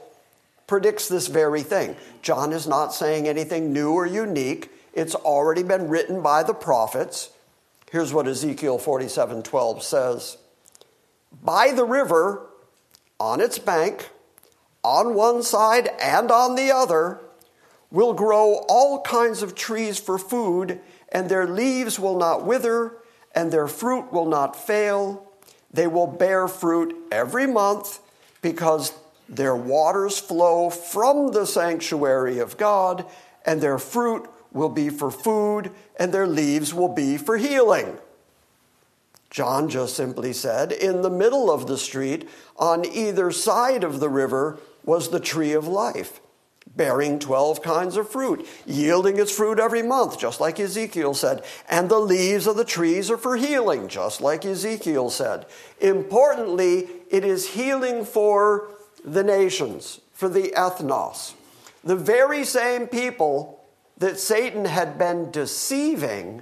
predicts 0.67 1.07
this 1.07 1.27
very 1.27 1.63
thing. 1.63 1.95
John 2.21 2.53
is 2.53 2.67
not 2.67 2.93
saying 2.93 3.27
anything 3.27 3.73
new 3.73 3.91
or 3.91 4.05
unique, 4.05 4.71
it's 4.93 5.15
already 5.15 5.63
been 5.63 5.89
written 5.89 6.21
by 6.21 6.43
the 6.43 6.53
prophets. 6.53 7.31
Here's 7.91 8.13
what 8.13 8.27
Ezekiel 8.27 8.77
47 8.77 9.43
12 9.43 9.83
says 9.83 10.37
By 11.43 11.71
the 11.71 11.85
river, 11.85 12.47
on 13.19 13.41
its 13.41 13.59
bank, 13.59 14.09
on 14.83 15.15
one 15.15 15.43
side 15.43 15.89
and 15.99 16.31
on 16.31 16.55
the 16.55 16.71
other, 16.71 17.19
will 17.93 18.13
grow 18.13 18.65
all 18.67 18.99
kinds 19.01 19.43
of 19.43 19.55
trees 19.55 19.99
for 19.99 20.17
food, 20.17 20.81
and 21.11 21.29
their 21.29 21.47
leaves 21.47 21.99
will 21.99 22.17
not 22.17 22.43
wither, 22.43 22.97
and 23.35 23.51
their 23.51 23.67
fruit 23.67 24.11
will 24.11 24.25
not 24.25 24.55
fail. 24.55 25.31
They 25.71 25.85
will 25.87 26.07
bear 26.07 26.47
fruit 26.47 26.95
every 27.11 27.45
month 27.45 27.99
because 28.41 28.93
their 29.29 29.55
waters 29.55 30.19
flow 30.19 30.71
from 30.71 31.31
the 31.31 31.45
sanctuary 31.45 32.39
of 32.39 32.57
God, 32.57 33.05
and 33.45 33.61
their 33.61 33.77
fruit 33.77 34.27
will 34.51 34.69
be 34.69 34.89
for 34.89 35.11
food, 35.11 35.71
and 35.97 36.11
their 36.11 36.27
leaves 36.27 36.73
will 36.73 36.93
be 36.93 37.15
for 37.15 37.37
healing. 37.37 37.97
John 39.29 39.69
just 39.69 39.95
simply 39.95 40.33
said, 40.33 40.71
in 40.71 41.03
the 41.03 41.09
middle 41.11 41.51
of 41.51 41.67
the 41.67 41.77
street, 41.77 42.27
on 42.57 42.85
either 42.85 43.31
side 43.31 43.83
of 43.83 43.99
the 43.99 44.09
river, 44.09 44.57
was 44.83 45.09
the 45.09 45.19
tree 45.19 45.53
of 45.53 45.67
life 45.67 46.19
bearing 46.75 47.19
12 47.19 47.61
kinds 47.61 47.97
of 47.97 48.09
fruit, 48.09 48.47
yielding 48.65 49.19
its 49.19 49.31
fruit 49.31 49.59
every 49.59 49.83
month, 49.83 50.17
just 50.17 50.39
like 50.39 50.59
Ezekiel 50.59 51.13
said. 51.13 51.43
And 51.69 51.89
the 51.89 51.99
leaves 51.99 52.47
of 52.47 52.55
the 52.55 52.65
trees 52.65 53.11
are 53.11 53.17
for 53.17 53.37
healing, 53.37 53.87
just 53.87 54.21
like 54.21 54.45
Ezekiel 54.45 55.09
said. 55.09 55.45
Importantly, 55.79 56.87
it 57.09 57.23
is 57.23 57.49
healing 57.49 58.05
for 58.05 58.69
the 59.03 59.23
nations, 59.23 60.01
for 60.13 60.29
the 60.29 60.53
ethnos. 60.55 61.33
The 61.83 61.95
very 61.95 62.43
same 62.43 62.87
people 62.87 63.63
that 63.97 64.19
Satan 64.19 64.65
had 64.65 64.97
been 64.97 65.29
deceiving, 65.31 66.41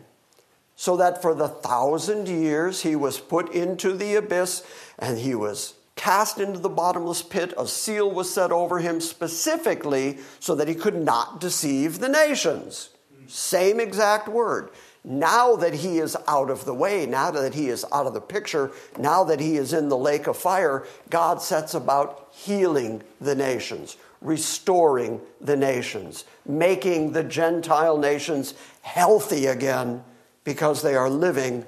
so 0.75 0.95
that 0.97 1.21
for 1.21 1.35
the 1.35 1.47
thousand 1.47 2.27
years 2.27 2.81
he 2.81 2.95
was 2.95 3.19
put 3.19 3.51
into 3.51 3.93
the 3.93 4.15
abyss 4.15 4.63
and 4.97 5.19
he 5.19 5.35
was 5.35 5.75
cast 6.01 6.39
into 6.39 6.57
the 6.57 6.67
bottomless 6.67 7.21
pit. 7.21 7.53
A 7.59 7.67
seal 7.67 8.09
was 8.09 8.33
set 8.33 8.51
over 8.51 8.79
him 8.79 8.99
specifically 8.99 10.17
so 10.39 10.55
that 10.55 10.67
he 10.67 10.73
could 10.73 10.95
not 10.95 11.39
deceive 11.39 11.99
the 11.99 12.09
nations. 12.09 12.89
Same 13.27 13.79
exact 13.79 14.27
word. 14.27 14.71
Now 15.03 15.55
that 15.57 15.75
he 15.75 15.99
is 15.99 16.17
out 16.27 16.49
of 16.49 16.65
the 16.65 16.73
way, 16.73 17.05
now 17.05 17.29
that 17.29 17.53
he 17.53 17.69
is 17.69 17.85
out 17.91 18.07
of 18.07 18.15
the 18.15 18.21
picture, 18.21 18.71
now 18.97 19.23
that 19.25 19.39
he 19.39 19.57
is 19.57 19.73
in 19.73 19.89
the 19.89 19.97
lake 19.97 20.25
of 20.25 20.37
fire, 20.37 20.87
God 21.11 21.39
sets 21.39 21.75
about 21.75 22.29
healing 22.31 23.03
the 23.19 23.35
nations, 23.35 23.95
restoring 24.21 25.21
the 25.39 25.55
nations, 25.55 26.25
making 26.47 27.11
the 27.11 27.23
Gentile 27.23 27.99
nations 27.99 28.55
healthy 28.81 29.45
again 29.45 30.03
because 30.45 30.81
they 30.81 30.95
are 30.95 31.11
living 31.11 31.63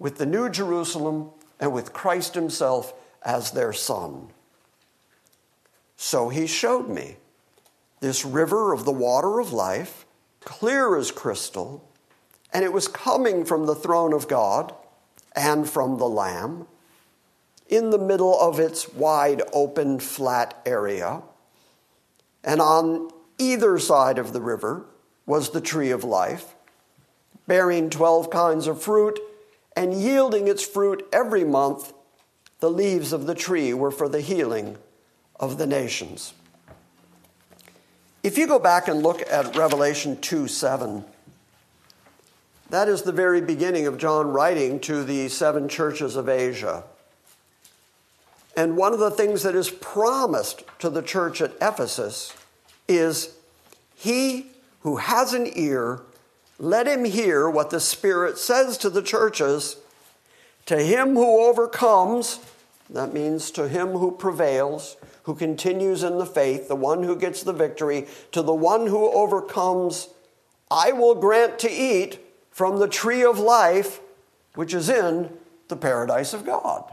with 0.00 0.18
the 0.18 0.26
New 0.26 0.48
Jerusalem 0.48 1.30
and 1.60 1.72
with 1.72 1.92
Christ 1.92 2.34
Himself 2.34 2.92
as 3.26 3.50
their 3.50 3.72
son. 3.72 4.28
So 5.96 6.28
he 6.28 6.46
showed 6.46 6.88
me 6.88 7.16
this 8.00 8.24
river 8.24 8.72
of 8.72 8.84
the 8.84 8.92
water 8.92 9.40
of 9.40 9.52
life, 9.52 10.06
clear 10.44 10.96
as 10.96 11.10
crystal, 11.10 11.86
and 12.52 12.64
it 12.64 12.72
was 12.72 12.86
coming 12.86 13.44
from 13.44 13.66
the 13.66 13.74
throne 13.74 14.12
of 14.12 14.28
God 14.28 14.72
and 15.34 15.68
from 15.68 15.98
the 15.98 16.08
Lamb 16.08 16.68
in 17.68 17.90
the 17.90 17.98
middle 17.98 18.38
of 18.40 18.60
its 18.60 18.88
wide 18.92 19.42
open 19.52 19.98
flat 19.98 20.62
area. 20.64 21.22
And 22.44 22.60
on 22.60 23.10
either 23.38 23.76
side 23.80 24.18
of 24.18 24.32
the 24.32 24.40
river 24.40 24.86
was 25.26 25.50
the 25.50 25.60
tree 25.60 25.90
of 25.90 26.04
life, 26.04 26.54
bearing 27.48 27.90
12 27.90 28.30
kinds 28.30 28.68
of 28.68 28.80
fruit 28.80 29.18
and 29.74 29.92
yielding 29.92 30.46
its 30.46 30.64
fruit 30.64 31.04
every 31.12 31.42
month 31.42 31.92
the 32.60 32.70
leaves 32.70 33.12
of 33.12 33.26
the 33.26 33.34
tree 33.34 33.72
were 33.74 33.90
for 33.90 34.08
the 34.08 34.20
healing 34.20 34.78
of 35.38 35.58
the 35.58 35.66
nations. 35.66 36.32
If 38.22 38.38
you 38.38 38.46
go 38.46 38.58
back 38.58 38.88
and 38.88 39.02
look 39.02 39.22
at 39.30 39.56
Revelation 39.56 40.20
2 40.20 40.48
7, 40.48 41.04
that 42.70 42.88
is 42.88 43.02
the 43.02 43.12
very 43.12 43.40
beginning 43.40 43.86
of 43.86 43.98
John 43.98 44.28
writing 44.28 44.80
to 44.80 45.04
the 45.04 45.28
seven 45.28 45.68
churches 45.68 46.16
of 46.16 46.28
Asia. 46.28 46.82
And 48.56 48.76
one 48.76 48.92
of 48.92 48.98
the 48.98 49.10
things 49.10 49.42
that 49.42 49.54
is 49.54 49.70
promised 49.70 50.64
to 50.80 50.90
the 50.90 51.02
church 51.02 51.40
at 51.40 51.52
Ephesus 51.60 52.34
is 52.88 53.36
He 53.94 54.46
who 54.86 54.96
has 54.96 55.32
an 55.32 55.50
ear, 55.54 56.00
let 56.60 56.86
him 56.86 57.04
hear 57.04 57.50
what 57.50 57.70
the 57.70 57.80
Spirit 57.80 58.38
says 58.38 58.78
to 58.78 58.88
the 58.88 59.02
churches. 59.02 59.76
To 60.66 60.82
him 60.82 61.14
who 61.14 61.46
overcomes, 61.46 62.40
that 62.90 63.14
means 63.14 63.50
to 63.52 63.68
him 63.68 63.88
who 63.88 64.10
prevails, 64.10 64.96
who 65.22 65.34
continues 65.34 66.02
in 66.02 66.18
the 66.18 66.26
faith, 66.26 66.68
the 66.68 66.76
one 66.76 67.02
who 67.02 67.16
gets 67.16 67.42
the 67.42 67.52
victory, 67.52 68.06
to 68.32 68.42
the 68.42 68.54
one 68.54 68.86
who 68.86 69.10
overcomes, 69.12 70.08
I 70.70 70.92
will 70.92 71.14
grant 71.14 71.58
to 71.60 71.70
eat 71.70 72.18
from 72.50 72.78
the 72.78 72.88
tree 72.88 73.24
of 73.24 73.38
life, 73.38 74.00
which 74.54 74.74
is 74.74 74.88
in 74.88 75.30
the 75.68 75.76
paradise 75.76 76.32
of 76.34 76.44
God. 76.44 76.92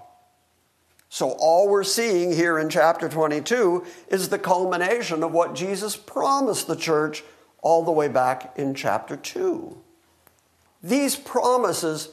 So, 1.09 1.31
all 1.39 1.69
we're 1.69 1.83
seeing 1.83 2.33
here 2.33 2.57
in 2.57 2.69
chapter 2.69 3.07
22 3.07 3.85
is 4.07 4.29
the 4.29 4.39
culmination 4.39 5.21
of 5.21 5.31
what 5.31 5.53
Jesus 5.53 5.95
promised 5.95 6.65
the 6.65 6.75
church 6.75 7.23
all 7.61 7.83
the 7.83 7.91
way 7.91 8.07
back 8.07 8.53
in 8.57 8.73
chapter 8.73 9.15
2. 9.15 9.77
These 10.81 11.15
promises 11.15 12.09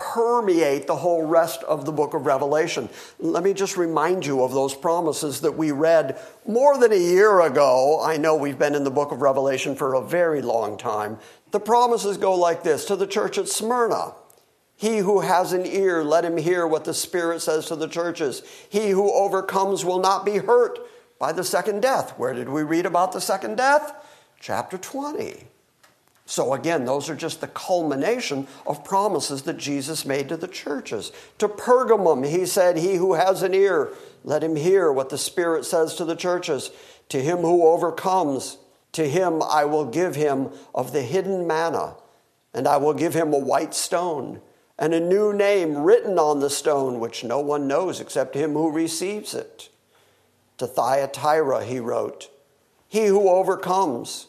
permeate 0.00 0.86
the 0.86 0.96
whole 0.96 1.24
rest 1.24 1.62
of 1.64 1.84
the 1.84 1.92
book 1.92 2.14
of 2.14 2.26
Revelation. 2.26 2.88
Let 3.20 3.44
me 3.44 3.52
just 3.52 3.76
remind 3.76 4.26
you 4.26 4.42
of 4.42 4.52
those 4.52 4.74
promises 4.74 5.42
that 5.42 5.56
we 5.56 5.70
read 5.70 6.18
more 6.46 6.78
than 6.78 6.92
a 6.92 6.96
year 6.96 7.40
ago. 7.42 8.02
I 8.02 8.16
know 8.16 8.34
we've 8.34 8.58
been 8.58 8.74
in 8.74 8.82
the 8.82 8.90
book 8.90 9.12
of 9.12 9.20
Revelation 9.20 9.76
for 9.76 9.94
a 9.94 10.04
very 10.04 10.42
long 10.42 10.76
time. 10.78 11.18
The 11.52 11.60
promises 11.60 12.16
go 12.16 12.34
like 12.34 12.62
this 12.62 12.86
to 12.86 12.96
the 12.96 13.06
church 13.06 13.38
at 13.38 13.48
Smyrna. 13.48 14.14
He 14.76 14.98
who 14.98 15.20
has 15.20 15.52
an 15.52 15.66
ear, 15.66 16.02
let 16.02 16.24
him 16.24 16.38
hear 16.38 16.66
what 16.66 16.84
the 16.84 16.94
Spirit 16.94 17.42
says 17.42 17.66
to 17.66 17.76
the 17.76 17.86
churches. 17.86 18.42
He 18.70 18.90
who 18.90 19.12
overcomes 19.12 19.84
will 19.84 20.00
not 20.00 20.24
be 20.24 20.38
hurt 20.38 20.78
by 21.18 21.32
the 21.32 21.44
second 21.44 21.82
death. 21.82 22.18
Where 22.18 22.32
did 22.32 22.48
we 22.48 22.62
read 22.62 22.86
about 22.86 23.12
the 23.12 23.20
second 23.20 23.56
death? 23.58 23.92
Chapter 24.40 24.78
20. 24.78 25.44
So, 26.30 26.54
again, 26.54 26.84
those 26.84 27.10
are 27.10 27.16
just 27.16 27.40
the 27.40 27.48
culmination 27.48 28.46
of 28.64 28.84
promises 28.84 29.42
that 29.42 29.56
Jesus 29.56 30.06
made 30.06 30.28
to 30.28 30.36
the 30.36 30.46
churches. 30.46 31.10
To 31.38 31.48
Pergamum, 31.48 32.24
he 32.24 32.46
said, 32.46 32.76
He 32.76 32.94
who 32.94 33.14
has 33.14 33.42
an 33.42 33.52
ear, 33.52 33.92
let 34.22 34.44
him 34.44 34.54
hear 34.54 34.92
what 34.92 35.08
the 35.08 35.18
Spirit 35.18 35.64
says 35.64 35.96
to 35.96 36.04
the 36.04 36.14
churches. 36.14 36.70
To 37.08 37.20
him 37.20 37.38
who 37.38 37.66
overcomes, 37.66 38.58
to 38.92 39.08
him 39.08 39.42
I 39.42 39.64
will 39.64 39.84
give 39.84 40.14
him 40.14 40.50
of 40.72 40.92
the 40.92 41.02
hidden 41.02 41.48
manna, 41.48 41.96
and 42.54 42.68
I 42.68 42.76
will 42.76 42.94
give 42.94 43.14
him 43.14 43.32
a 43.32 43.38
white 43.38 43.74
stone, 43.74 44.40
and 44.78 44.94
a 44.94 45.00
new 45.00 45.32
name 45.32 45.78
written 45.78 46.16
on 46.16 46.38
the 46.38 46.48
stone, 46.48 47.00
which 47.00 47.24
no 47.24 47.40
one 47.40 47.66
knows 47.66 48.00
except 48.00 48.36
him 48.36 48.52
who 48.52 48.70
receives 48.70 49.34
it. 49.34 49.68
To 50.58 50.68
Thyatira, 50.68 51.64
he 51.64 51.80
wrote, 51.80 52.30
He 52.86 53.06
who 53.06 53.28
overcomes, 53.28 54.28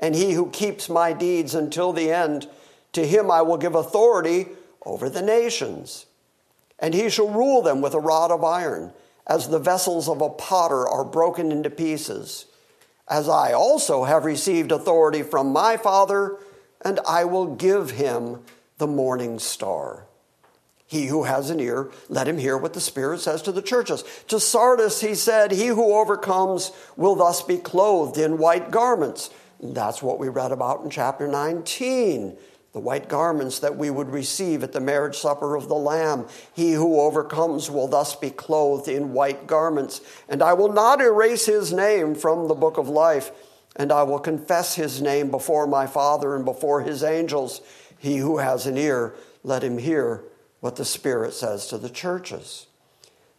and 0.00 0.14
he 0.14 0.32
who 0.32 0.50
keeps 0.50 0.88
my 0.88 1.12
deeds 1.12 1.54
until 1.54 1.92
the 1.92 2.10
end, 2.10 2.48
to 2.92 3.06
him 3.06 3.30
I 3.30 3.42
will 3.42 3.58
give 3.58 3.74
authority 3.74 4.48
over 4.84 5.08
the 5.08 5.22
nations. 5.22 6.06
And 6.78 6.94
he 6.94 7.10
shall 7.10 7.28
rule 7.28 7.62
them 7.62 7.82
with 7.82 7.94
a 7.94 8.00
rod 8.00 8.30
of 8.30 8.42
iron, 8.42 8.92
as 9.26 9.48
the 9.48 9.58
vessels 9.58 10.08
of 10.08 10.20
a 10.20 10.30
potter 10.30 10.88
are 10.88 11.04
broken 11.04 11.52
into 11.52 11.70
pieces, 11.70 12.46
as 13.06 13.28
I 13.28 13.52
also 13.52 14.04
have 14.04 14.24
received 14.24 14.72
authority 14.72 15.22
from 15.22 15.52
my 15.52 15.76
Father, 15.76 16.38
and 16.82 16.98
I 17.06 17.24
will 17.24 17.54
give 17.54 17.90
him 17.90 18.42
the 18.78 18.86
morning 18.86 19.38
star. 19.38 20.06
He 20.86 21.06
who 21.06 21.22
has 21.24 21.50
an 21.50 21.60
ear, 21.60 21.90
let 22.08 22.26
him 22.26 22.38
hear 22.38 22.58
what 22.58 22.72
the 22.72 22.80
Spirit 22.80 23.20
says 23.20 23.42
to 23.42 23.52
the 23.52 23.62
churches. 23.62 24.02
To 24.26 24.40
Sardis, 24.40 25.00
he 25.00 25.14
said, 25.14 25.52
He 25.52 25.68
who 25.68 25.94
overcomes 25.94 26.72
will 26.96 27.14
thus 27.14 27.42
be 27.42 27.58
clothed 27.58 28.18
in 28.18 28.38
white 28.38 28.72
garments. 28.72 29.30
That's 29.62 30.02
what 30.02 30.18
we 30.18 30.28
read 30.28 30.52
about 30.52 30.82
in 30.82 30.90
chapter 30.90 31.28
19 31.28 32.36
the 32.72 32.80
white 32.80 33.08
garments 33.08 33.58
that 33.58 33.76
we 33.76 33.90
would 33.90 34.10
receive 34.10 34.62
at 34.62 34.72
the 34.72 34.80
marriage 34.80 35.16
supper 35.16 35.56
of 35.56 35.68
the 35.68 35.74
Lamb. 35.74 36.26
He 36.54 36.72
who 36.72 37.00
overcomes 37.00 37.68
will 37.68 37.88
thus 37.88 38.14
be 38.14 38.30
clothed 38.30 38.88
in 38.88 39.12
white 39.12 39.46
garments. 39.46 40.00
And 40.28 40.42
I 40.42 40.52
will 40.52 40.72
not 40.72 41.00
erase 41.00 41.46
his 41.46 41.72
name 41.72 42.14
from 42.14 42.46
the 42.46 42.54
book 42.54 42.78
of 42.78 42.88
life, 42.88 43.32
and 43.74 43.90
I 43.90 44.04
will 44.04 44.20
confess 44.20 44.76
his 44.76 45.02
name 45.02 45.30
before 45.30 45.66
my 45.66 45.86
Father 45.86 46.36
and 46.36 46.44
before 46.44 46.82
his 46.82 47.02
angels. 47.02 47.60
He 47.98 48.18
who 48.18 48.38
has 48.38 48.66
an 48.66 48.78
ear, 48.78 49.14
let 49.42 49.64
him 49.64 49.78
hear 49.78 50.22
what 50.60 50.76
the 50.76 50.84
Spirit 50.84 51.34
says 51.34 51.66
to 51.68 51.78
the 51.78 51.90
churches. 51.90 52.66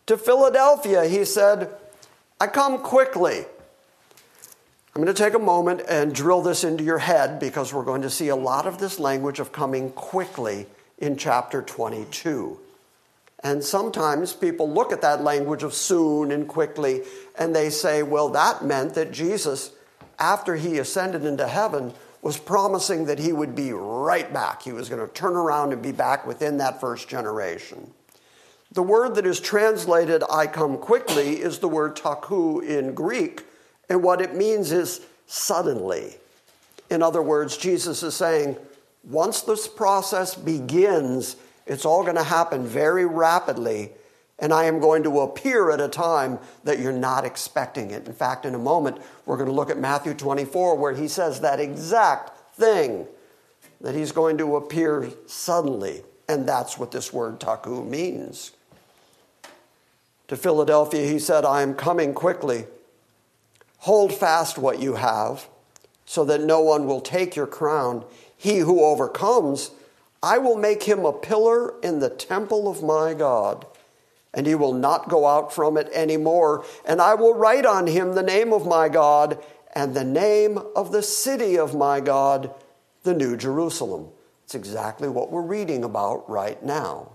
To 0.08 0.18
Philadelphia, 0.18 1.06
he 1.06 1.24
said, 1.24 1.70
I 2.40 2.48
come 2.48 2.80
quickly. 2.80 3.46
I'm 4.94 5.02
going 5.02 5.16
to 5.16 5.24
take 5.24 5.36
a 5.36 5.40
moment 5.40 5.84
and 5.88 6.14
drill 6.14 6.42
this 6.42 6.66
into 6.66 6.84
your 6.84 6.98
head 6.98 7.40
because 7.40 7.74
we're 7.74 7.86
going 7.86 8.02
to 8.02 8.10
see 8.10 8.28
a 8.28 8.36
lot 8.36 8.68
of 8.68 8.78
this 8.78 9.00
language 9.00 9.40
of 9.40 9.54
coming 9.54 9.90
quickly 9.92 10.68
in 10.98 11.16
chapter 11.16 11.62
22. 11.62 12.60
And 13.42 13.64
sometimes 13.64 14.34
people 14.34 14.70
look 14.70 14.92
at 14.92 15.02
that 15.02 15.24
language 15.24 15.64
of 15.64 15.74
soon 15.74 16.34
and 16.34 16.46
quickly 16.46 17.04
and 17.40 17.56
they 17.56 17.70
say, 17.70 18.04
well, 18.04 18.28
that 18.30 18.66
meant 18.66 18.96
that 18.96 19.14
Jesus, 19.14 19.72
after 20.20 20.58
he 20.58 20.78
ascended 20.78 21.24
into 21.24 21.48
heaven, 21.48 21.94
was 22.22 22.38
promising 22.38 23.06
that 23.06 23.18
he 23.18 23.32
would 23.32 23.56
be 23.56 23.72
right 23.72 24.32
back. 24.34 24.62
He 24.62 24.74
was 24.74 24.90
going 24.90 25.08
to 25.08 25.14
turn 25.14 25.38
around 25.38 25.72
and 25.72 25.82
be 25.82 25.94
back 25.94 26.28
within 26.28 26.58
that 26.58 26.82
first 26.82 27.08
generation. 27.08 27.94
The 28.74 28.84
word 28.84 29.16
that 29.16 29.26
is 29.26 29.40
translated, 29.40 30.22
I 30.30 30.48
come 30.48 30.78
quickly, 30.78 31.42
is 31.42 31.60
the 31.60 31.70
word 31.70 31.96
tachu 31.96 32.62
in 32.62 32.94
Greek 32.94 33.46
and 33.92 34.02
what 34.02 34.22
it 34.22 34.34
means 34.34 34.72
is 34.72 35.02
suddenly. 35.28 36.16
In 36.90 37.04
other 37.04 37.22
words, 37.22 37.58
Jesus 37.58 38.04
is 38.04 38.16
saying, 38.16 38.56
once 39.04 39.42
this 39.42 39.68
process 39.68 40.34
begins, 40.34 41.36
it's 41.66 41.84
all 41.84 42.04
going 42.04 42.16
to 42.16 42.24
happen 42.24 42.66
very 42.66 43.06
rapidly, 43.06 43.92
and 44.40 44.54
I 44.54 44.64
am 44.64 44.80
going 44.80 45.04
to 45.04 45.20
appear 45.20 45.72
at 45.72 45.82
a 45.82 45.90
time 45.90 46.40
that 46.64 46.80
you're 46.80 46.94
not 46.94 47.26
expecting 47.26 47.92
it. 47.92 48.08
In 48.08 48.14
fact, 48.14 48.46
in 48.46 48.56
a 48.56 48.58
moment, 48.58 49.02
we're 49.26 49.36
going 49.36 49.50
to 49.50 49.54
look 49.54 49.70
at 49.70 49.78
Matthew 49.78 50.14
24, 50.14 50.78
where 50.78 50.94
he 50.94 51.10
says 51.10 51.42
that 51.42 51.60
exact 51.60 52.56
thing 52.56 53.06
that 53.82 53.94
he's 53.94 54.14
going 54.14 54.38
to 54.38 54.56
appear 54.56 55.10
suddenly. 55.28 56.02
And 56.30 56.48
that's 56.48 56.78
what 56.78 56.92
this 56.92 57.12
word 57.12 57.42
tachu 57.42 57.86
means. 57.86 58.52
To 60.30 60.38
Philadelphia, 60.38 61.06
he 61.06 61.20
said, 61.20 61.44
I 61.44 61.62
am 61.62 61.74
coming 61.74 62.14
quickly. 62.14 62.68
Hold 63.86 64.14
fast 64.14 64.60
what 64.60 64.80
you 64.80 64.94
have, 64.94 65.48
so 66.06 66.24
that 66.26 66.42
no 66.42 66.62
one 66.62 66.86
will 66.86 67.02
take 67.02 67.36
your 67.36 67.48
crown. 67.48 68.06
He 68.38 68.60
who 68.60 68.84
overcomes, 68.84 69.72
I 70.22 70.38
will 70.38 70.56
make 70.56 70.84
him 70.84 71.04
a 71.04 71.12
pillar 71.12 71.80
in 71.82 71.98
the 71.98 72.12
temple 72.12 72.70
of 72.70 72.84
my 72.84 73.16
God, 73.16 73.66
and 74.36 74.46
he 74.46 74.54
will 74.54 74.74
not 74.74 75.10
go 75.10 75.26
out 75.26 75.52
from 75.52 75.78
it 75.78 75.90
any 75.94 76.16
more. 76.16 76.64
And 76.86 77.02
I 77.02 77.16
will 77.16 77.34
write 77.34 77.66
on 77.66 77.88
him 77.88 78.14
the 78.14 78.22
name 78.22 78.54
of 78.54 78.68
my 78.68 78.88
God 78.88 79.44
and 79.74 79.96
the 79.96 80.04
name 80.04 80.60
of 80.76 80.92
the 80.92 81.02
city 81.02 81.58
of 81.58 81.74
my 81.74 82.02
God, 82.02 82.54
the 83.02 83.16
New 83.16 83.36
Jerusalem. 83.36 84.10
It's 84.44 84.54
exactly 84.54 85.10
what 85.10 85.32
we're 85.32 85.42
reading 85.42 85.84
about 85.84 86.30
right 86.30 86.62
now. 86.64 87.14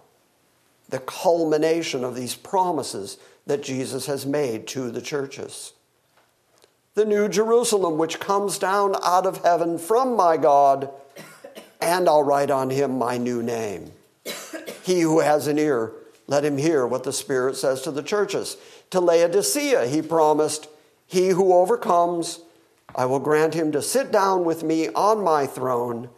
The 0.89 0.99
culmination 0.99 2.03
of 2.03 2.17
these 2.17 2.35
promises 2.35 3.19
that 3.47 3.63
Jesus 3.63 4.07
has 4.07 4.27
made 4.27 4.67
to 4.69 4.91
the 4.91 5.01
churches 5.01 5.73
the 6.97 7.05
new 7.05 7.29
Jerusalem, 7.29 7.99
which 7.99 8.19
comes 8.19 8.59
down 8.59 8.97
out 9.05 9.27
of 9.27 9.45
heaven 9.45 9.77
from 9.79 10.17
my 10.17 10.39
God, 10.39 10.91
and 11.79 12.09
I'll 12.09 12.23
write 12.23 12.51
on 12.51 12.71
him 12.71 12.97
my 12.97 13.19
new 13.19 13.43
name. 13.43 13.93
He 14.83 15.03
who 15.03 15.21
has 15.21 15.47
an 15.47 15.59
ear, 15.59 15.93
let 16.27 16.43
him 16.43 16.57
hear 16.57 16.87
what 16.87 17.05
the 17.05 17.13
Spirit 17.13 17.57
says 17.57 17.83
to 17.83 17.91
the 17.91 18.03
churches. 18.03 18.57
To 18.91 19.01
Laodicea, 19.01 19.87
he 19.87 20.01
promised, 20.01 20.69
He 21.07 21.29
who 21.29 21.53
overcomes, 21.53 22.41
I 22.95 23.05
will 23.05 23.21
grant 23.21 23.53
him 23.53 23.73
to 23.73 23.83
sit 23.83 24.11
down 24.11 24.47
with 24.47 24.63
me 24.63 24.89
on 24.89 25.23
my 25.23 25.47
throne, 25.47 26.09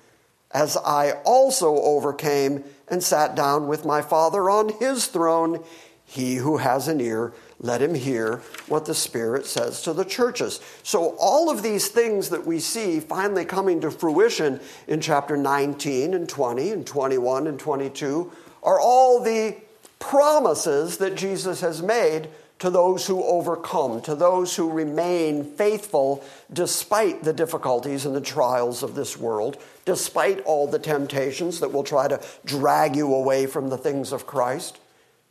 as 0.52 0.76
I 0.76 1.10
also 1.24 1.74
overcame 1.74 2.62
and 2.86 3.02
sat 3.02 3.34
down 3.34 3.66
with 3.66 3.84
my 3.84 4.00
Father 4.00 4.48
on 4.48 4.68
his 4.78 5.08
throne. 5.08 5.64
He 6.04 6.36
who 6.36 6.58
has 6.58 6.86
an 6.86 7.00
ear, 7.00 7.34
let 7.60 7.82
him 7.82 7.94
hear 7.94 8.36
what 8.68 8.84
the 8.86 8.94
Spirit 8.94 9.44
says 9.44 9.82
to 9.82 9.92
the 9.92 10.04
churches. 10.04 10.60
So, 10.84 11.16
all 11.18 11.50
of 11.50 11.62
these 11.62 11.88
things 11.88 12.30
that 12.30 12.46
we 12.46 12.60
see 12.60 13.00
finally 13.00 13.44
coming 13.44 13.80
to 13.80 13.90
fruition 13.90 14.60
in 14.86 15.00
chapter 15.00 15.36
19 15.36 16.14
and 16.14 16.28
20 16.28 16.70
and 16.70 16.86
21 16.86 17.46
and 17.48 17.58
22 17.58 18.32
are 18.62 18.80
all 18.80 19.20
the 19.20 19.56
promises 19.98 20.98
that 20.98 21.16
Jesus 21.16 21.60
has 21.60 21.82
made 21.82 22.28
to 22.60 22.70
those 22.70 23.06
who 23.06 23.22
overcome, 23.24 24.00
to 24.02 24.14
those 24.14 24.56
who 24.56 24.70
remain 24.70 25.44
faithful 25.44 26.24
despite 26.52 27.22
the 27.22 27.32
difficulties 27.32 28.04
and 28.04 28.14
the 28.14 28.20
trials 28.20 28.82
of 28.82 28.94
this 28.94 29.16
world, 29.16 29.56
despite 29.84 30.40
all 30.40 30.66
the 30.66 30.78
temptations 30.78 31.60
that 31.60 31.72
will 31.72 31.84
try 31.84 32.08
to 32.08 32.20
drag 32.44 32.96
you 32.96 33.14
away 33.14 33.46
from 33.46 33.68
the 33.68 33.78
things 33.78 34.12
of 34.12 34.26
Christ. 34.26 34.78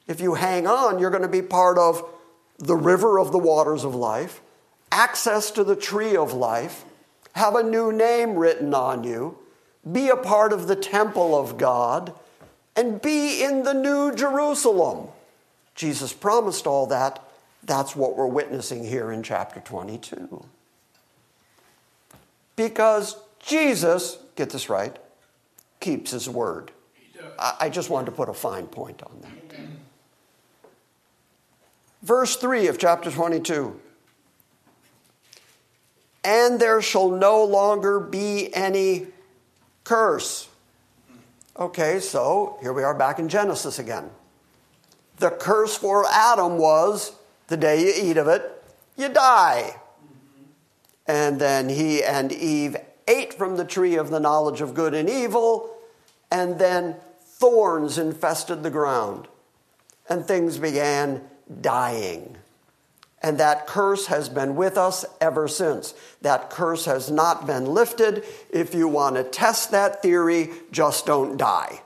If 0.08 0.22
you 0.22 0.36
hang 0.36 0.68
on, 0.68 1.00
you're 1.00 1.10
going 1.10 1.22
to 1.22 1.28
be 1.28 1.42
part 1.42 1.78
of 1.78 2.10
the 2.60 2.76
river 2.76 3.20
of 3.20 3.32
the 3.32 3.38
waters 3.38 3.84
of 3.84 3.96
life, 3.96 4.42
access 4.92 5.52
to 5.52 5.64
the 5.64 5.76
tree 5.76 6.16
of 6.16 6.34
life, 6.34 6.86
have 7.34 7.56
a 7.56 7.64
new 7.64 7.92
name 7.92 8.36
written 8.36 8.74
on 8.74 9.04
you, 9.04 9.38
be 9.92 10.10
a 10.10 10.18
part 10.18 10.52
of 10.52 10.68
the 10.68 10.76
temple 10.76 11.38
of 11.38 11.58
God, 11.58 12.14
and 12.76 13.02
be 13.02 13.44
in 13.44 13.64
the 13.64 13.74
new 13.74 14.14
Jerusalem. 14.14 15.10
Jesus 15.76 16.14
promised 16.14 16.66
all 16.68 16.88
that. 16.88 17.24
That's 17.64 17.96
what 17.96 18.16
we're 18.16 18.28
witnessing 18.28 18.84
here 18.84 19.12
in 19.12 19.24
chapter 19.24 19.60
22. 19.60 20.44
Because 22.56 23.18
Jesus, 23.40 24.18
get 24.36 24.50
this 24.50 24.70
right, 24.70 24.96
keeps 25.80 26.12
his 26.12 26.28
word. 26.28 26.72
I 27.38 27.70
just 27.70 27.90
wanted 27.90 28.08
to 28.08 28.12
put 28.14 28.30
a 28.30 28.34
fine 28.34 28.68
point 28.68 29.04
on 29.04 29.22
that. 29.22 29.32
Verse 32.08 32.38
3 32.38 32.68
of 32.68 32.78
chapter 32.78 33.12
22 33.12 33.78
And 36.24 36.58
there 36.58 36.82
shall 36.82 37.10
no 37.10 37.44
longer 37.44 38.00
be 38.00 38.50
any 38.56 39.08
curse. 39.84 40.48
Okay, 41.60 42.00
so 42.00 42.60
here 42.62 42.72
we 42.72 42.84
are 42.84 42.94
back 42.94 43.20
in 43.20 43.28
Genesis 43.28 43.78
again. 43.78 44.10
The 45.18 45.32
curse 45.32 45.76
for 45.76 46.06
Adam 46.10 46.58
was 46.58 47.12
the 47.48 47.58
day 47.58 47.82
you 47.82 47.94
eat 48.10 48.16
of 48.16 48.30
it, 48.30 48.64
you 48.96 49.10
die. 49.10 49.76
And 51.08 51.42
then 51.42 51.68
he 51.68 52.02
and 52.06 52.32
Eve 52.32 52.78
ate 53.10 53.34
from 53.34 53.58
the 53.58 53.66
tree 53.66 53.96
of 53.96 54.12
the 54.12 54.22
knowledge 54.22 54.62
of 54.62 54.74
good 54.74 54.94
and 54.94 55.10
evil, 55.10 55.76
and 56.32 56.58
then 56.58 56.96
thorns 57.20 57.98
infested 57.98 58.64
the 58.64 58.72
ground, 58.72 59.28
and 60.08 60.26
things 60.26 60.58
began 60.58 61.22
dying. 61.62 62.38
And 63.22 63.40
that 63.40 63.66
curse 63.66 64.08
has 64.08 64.30
been 64.30 64.56
with 64.56 64.78
us 64.78 65.04
ever 65.20 65.48
since. 65.48 65.94
That 66.22 66.50
curse 66.50 66.86
has 66.86 67.10
not 67.10 67.48
been 67.48 67.66
lifted. 67.66 68.24
If 68.52 68.76
you 68.76 68.88
want 68.88 69.16
to 69.16 69.24
test 69.24 69.72
that 69.72 70.02
theory, 70.02 70.52
just 70.72 71.06
don't 71.06 71.38
die. 71.38 71.82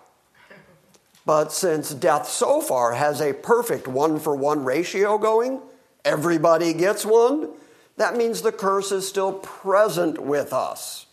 But 1.25 1.53
since 1.53 1.93
death 1.93 2.27
so 2.27 2.61
far 2.61 2.93
has 2.93 3.21
a 3.21 3.33
perfect 3.33 3.87
one 3.87 4.19
for 4.19 4.35
one 4.35 4.65
ratio 4.65 5.17
going, 5.17 5.61
everybody 6.03 6.73
gets 6.73 7.05
one, 7.05 7.49
that 7.97 8.17
means 8.17 8.41
the 8.41 8.51
curse 8.51 8.91
is 8.91 9.07
still 9.07 9.33
present 9.33 10.19
with 10.19 10.51
us. 10.51 11.05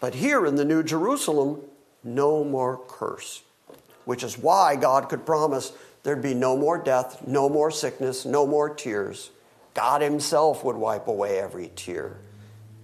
But 0.00 0.16
here 0.16 0.44
in 0.46 0.56
the 0.56 0.64
New 0.64 0.82
Jerusalem, 0.82 1.60
no 2.02 2.42
more 2.42 2.80
curse, 2.88 3.42
which 4.04 4.22
is 4.22 4.36
why 4.36 4.76
God 4.76 5.08
could 5.08 5.24
promise 5.24 5.72
there'd 6.02 6.22
be 6.22 6.34
no 6.34 6.56
more 6.56 6.78
death, 6.78 7.26
no 7.26 7.48
more 7.48 7.70
sickness, 7.70 8.24
no 8.24 8.46
more 8.46 8.72
tears. 8.72 9.30
God 9.74 10.02
Himself 10.02 10.64
would 10.64 10.76
wipe 10.76 11.06
away 11.08 11.38
every 11.38 11.70
tear 11.74 12.18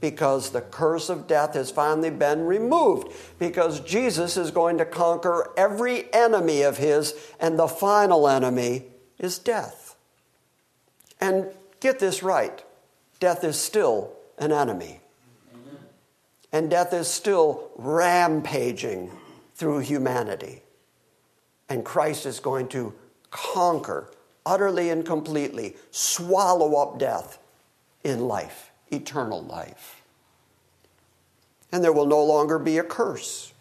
because 0.00 0.50
the 0.50 0.60
curse 0.60 1.08
of 1.08 1.26
death 1.26 1.54
has 1.54 1.70
finally 1.70 2.10
been 2.10 2.44
removed 2.46 3.12
because 3.38 3.80
Jesus 3.80 4.36
is 4.36 4.50
going 4.50 4.78
to 4.78 4.84
conquer 4.84 5.52
every 5.56 6.12
enemy 6.12 6.62
of 6.62 6.76
His, 6.76 7.14
and 7.40 7.58
the 7.58 7.68
final 7.68 8.28
enemy 8.28 8.84
is 9.18 9.38
death. 9.38 9.96
And 11.20 11.46
get 11.80 11.98
this 11.98 12.22
right 12.22 12.62
death 13.18 13.42
is 13.44 13.58
still 13.58 14.12
an 14.38 14.52
enemy. 14.52 15.00
And 16.52 16.70
death 16.70 16.92
is 16.92 17.08
still 17.08 17.70
rampaging 17.76 19.10
through 19.54 19.80
humanity. 19.80 20.62
And 21.68 21.84
Christ 21.84 22.26
is 22.26 22.38
going 22.40 22.68
to 22.68 22.94
conquer 23.30 24.10
utterly 24.44 24.90
and 24.90 25.04
completely, 25.04 25.76
swallow 25.90 26.76
up 26.76 26.98
death 26.98 27.38
in 28.04 28.28
life, 28.28 28.70
eternal 28.90 29.42
life. 29.42 30.02
And 31.72 31.82
there 31.82 31.92
will 31.92 32.06
no 32.06 32.22
longer 32.22 32.58
be 32.58 32.78
a 32.78 32.84
curse. 32.84 33.52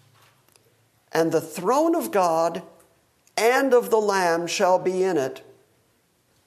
And 1.12 1.32
the 1.32 1.42
throne 1.42 1.96
of 1.96 2.12
God 2.12 2.62
and 3.36 3.74
of 3.74 3.90
the 3.90 4.00
Lamb 4.00 4.48
shall 4.48 4.80
be 4.80 5.04
in 5.04 5.18
it 5.18 5.45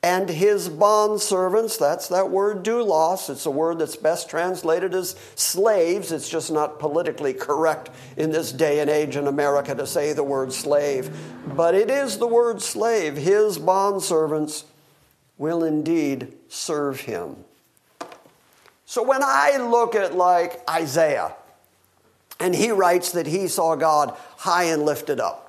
and 0.02 0.28
his 0.28 0.68
bondservants, 0.68 1.76
that's 1.78 2.08
that 2.08 2.30
word 2.30 2.64
doulos. 2.64 3.28
It's 3.28 3.46
a 3.46 3.50
word 3.50 3.80
that's 3.80 3.96
best 3.96 4.30
translated 4.30 4.94
as 4.94 5.16
slaves. 5.34 6.12
It's 6.12 6.28
just 6.28 6.52
not 6.52 6.78
politically 6.78 7.34
correct 7.34 7.90
in 8.16 8.30
this 8.30 8.52
day 8.52 8.78
and 8.78 8.88
age 8.88 9.16
in 9.16 9.26
America 9.26 9.74
to 9.74 9.86
say 9.86 10.12
the 10.12 10.22
word 10.22 10.52
slave. 10.52 11.10
But 11.46 11.74
it 11.74 11.90
is 11.90 12.18
the 12.18 12.28
word 12.28 12.62
slave. 12.62 13.16
His 13.16 13.58
bondservants 13.58 14.64
will 15.36 15.64
indeed 15.64 16.32
serve 16.48 17.00
him. 17.00 17.36
So 18.86 19.02
when 19.02 19.22
I 19.24 19.56
look 19.56 19.96
at 19.96 20.14
like 20.14 20.62
Isaiah, 20.70 21.34
and 22.40 22.54
he 22.54 22.70
writes 22.70 23.12
that 23.12 23.26
he 23.26 23.48
saw 23.48 23.74
God 23.74 24.16
high 24.36 24.64
and 24.64 24.84
lifted 24.84 25.18
up. 25.18 25.47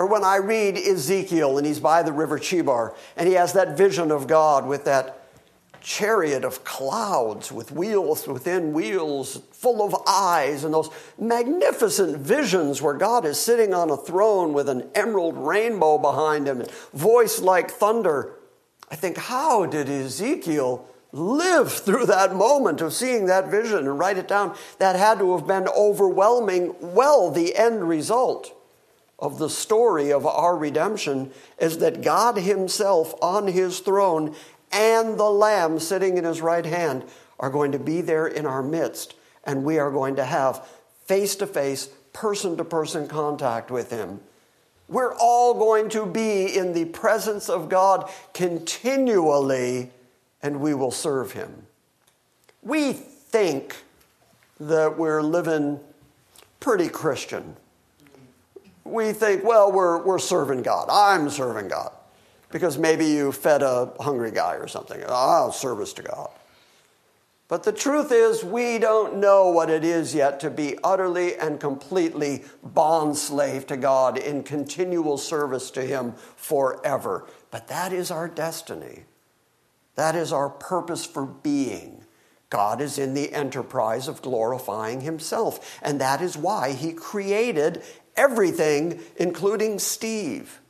Or 0.00 0.06
when 0.06 0.24
I 0.24 0.36
read 0.36 0.78
Ezekiel 0.78 1.58
and 1.58 1.66
he's 1.66 1.78
by 1.78 2.02
the 2.02 2.10
river 2.12 2.38
Chebar 2.38 2.94
and 3.18 3.28
he 3.28 3.34
has 3.34 3.52
that 3.52 3.76
vision 3.76 4.10
of 4.10 4.26
God 4.26 4.66
with 4.66 4.86
that 4.86 5.18
chariot 5.82 6.42
of 6.42 6.64
clouds 6.64 7.52
with 7.52 7.70
wheels 7.70 8.26
within 8.26 8.72
wheels, 8.72 9.42
full 9.52 9.82
of 9.82 9.94
eyes, 10.06 10.64
and 10.64 10.72
those 10.72 10.88
magnificent 11.18 12.16
visions 12.16 12.80
where 12.80 12.94
God 12.94 13.26
is 13.26 13.38
sitting 13.38 13.74
on 13.74 13.90
a 13.90 13.96
throne 13.96 14.54
with 14.54 14.70
an 14.70 14.88
emerald 14.94 15.36
rainbow 15.36 15.98
behind 15.98 16.48
him 16.48 16.60
and 16.60 16.70
voice 16.92 17.38
like 17.38 17.70
thunder. 17.70 18.36
I 18.90 18.96
think, 18.96 19.18
how 19.18 19.66
did 19.66 19.88
Ezekiel 19.88 20.86
live 21.12 21.72
through 21.72 22.06
that 22.06 22.34
moment 22.34 22.80
of 22.80 22.94
seeing 22.94 23.26
that 23.26 23.48
vision 23.48 23.78
and 23.78 23.98
write 23.98 24.18
it 24.18 24.28
down? 24.28 24.56
That 24.78 24.96
had 24.96 25.18
to 25.18 25.36
have 25.36 25.46
been 25.46 25.68
overwhelming, 25.68 26.74
well, 26.80 27.30
the 27.30 27.54
end 27.54 27.86
result 27.86 28.56
of 29.20 29.38
the 29.38 29.50
story 29.50 30.12
of 30.12 30.26
our 30.26 30.56
redemption 30.56 31.30
is 31.58 31.78
that 31.78 32.02
God 32.02 32.36
Himself 32.36 33.14
on 33.22 33.46
His 33.46 33.80
throne 33.80 34.34
and 34.72 35.18
the 35.18 35.30
Lamb 35.30 35.78
sitting 35.78 36.16
in 36.16 36.24
His 36.24 36.40
right 36.40 36.64
hand 36.64 37.04
are 37.38 37.50
going 37.50 37.72
to 37.72 37.78
be 37.78 38.00
there 38.00 38.26
in 38.26 38.46
our 38.46 38.62
midst, 38.62 39.14
and 39.44 39.64
we 39.64 39.78
are 39.78 39.90
going 39.90 40.16
to 40.16 40.24
have 40.24 40.66
face 41.04 41.36
to 41.36 41.46
face, 41.46 41.88
person 42.12 42.56
to 42.56 42.64
person 42.64 43.08
contact 43.08 43.70
with 43.70 43.90
Him. 43.90 44.20
We're 44.88 45.14
all 45.14 45.54
going 45.54 45.88
to 45.90 46.04
be 46.04 46.56
in 46.56 46.72
the 46.72 46.86
presence 46.86 47.48
of 47.48 47.68
God 47.68 48.10
continually, 48.34 49.90
and 50.42 50.60
we 50.60 50.74
will 50.74 50.90
serve 50.90 51.32
Him. 51.32 51.66
We 52.62 52.92
think 52.92 53.76
that 54.58 54.98
we're 54.98 55.22
living 55.22 55.80
pretty 56.58 56.88
Christian 56.88 57.56
we 58.84 59.12
think, 59.12 59.44
well, 59.44 59.70
we're, 59.70 60.02
we're 60.02 60.18
serving 60.18 60.62
God. 60.62 60.88
I'm 60.90 61.30
serving 61.30 61.68
God. 61.68 61.92
Because 62.50 62.78
maybe 62.78 63.06
you 63.06 63.30
fed 63.30 63.62
a 63.62 63.92
hungry 64.00 64.32
guy 64.32 64.54
or 64.54 64.66
something. 64.66 65.02
Oh, 65.06 65.50
service 65.50 65.92
to 65.94 66.02
God. 66.02 66.30
But 67.50 67.64
the 67.64 67.72
truth 67.72 68.12
is, 68.12 68.44
we 68.44 68.78
don't 68.78 69.16
know 69.16 69.48
what 69.48 69.70
it 69.70 69.84
is 69.84 70.14
yet 70.14 70.38
to 70.40 70.50
be 70.50 70.78
utterly 70.84 71.34
and 71.34 71.58
completely 71.58 72.44
bond 72.62 73.16
slave 73.16 73.66
to 73.66 73.76
God 73.76 74.18
in 74.18 74.44
continual 74.44 75.18
service 75.18 75.72
to 75.72 75.82
Him 75.82 76.12
forever. 76.36 77.26
But 77.50 77.66
that 77.66 77.92
is 77.92 78.12
our 78.12 78.28
destiny. 78.28 79.02
That 79.96 80.14
is 80.14 80.32
our 80.32 80.48
purpose 80.48 81.04
for 81.04 81.26
being. 81.26 82.04
God 82.50 82.80
is 82.80 82.98
in 82.98 83.14
the 83.14 83.32
enterprise 83.32 84.06
of 84.06 84.22
glorifying 84.22 85.00
Himself. 85.00 85.80
And 85.82 86.00
that 86.00 86.20
is 86.20 86.36
why 86.36 86.72
He 86.72 86.92
created 86.92 87.82
everything, 88.20 89.00
including 89.16 89.78
Steve, 89.78 90.60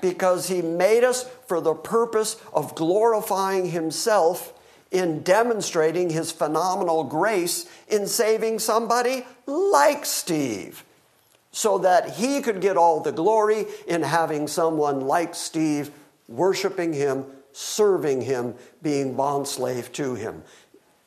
because 0.00 0.46
he 0.48 0.62
made 0.62 1.02
us 1.02 1.28
for 1.48 1.60
the 1.60 1.74
purpose 1.74 2.36
of 2.52 2.76
glorifying 2.76 3.70
himself 3.70 4.52
in 4.92 5.22
demonstrating 5.22 6.10
his 6.10 6.30
phenomenal 6.30 7.02
grace 7.02 7.66
in 7.88 8.06
saving 8.06 8.60
somebody 8.60 9.26
like 9.46 10.06
Steve, 10.06 10.84
so 11.50 11.78
that 11.78 12.10
he 12.10 12.40
could 12.40 12.60
get 12.60 12.76
all 12.76 13.00
the 13.00 13.10
glory 13.12 13.66
in 13.88 14.02
having 14.02 14.46
someone 14.46 15.00
like 15.00 15.34
Steve 15.34 15.90
worshiping 16.28 16.92
him, 16.92 17.24
serving 17.52 18.20
him, 18.20 18.54
being 18.82 19.16
bondslave 19.16 19.90
to 19.92 20.14
him. 20.14 20.42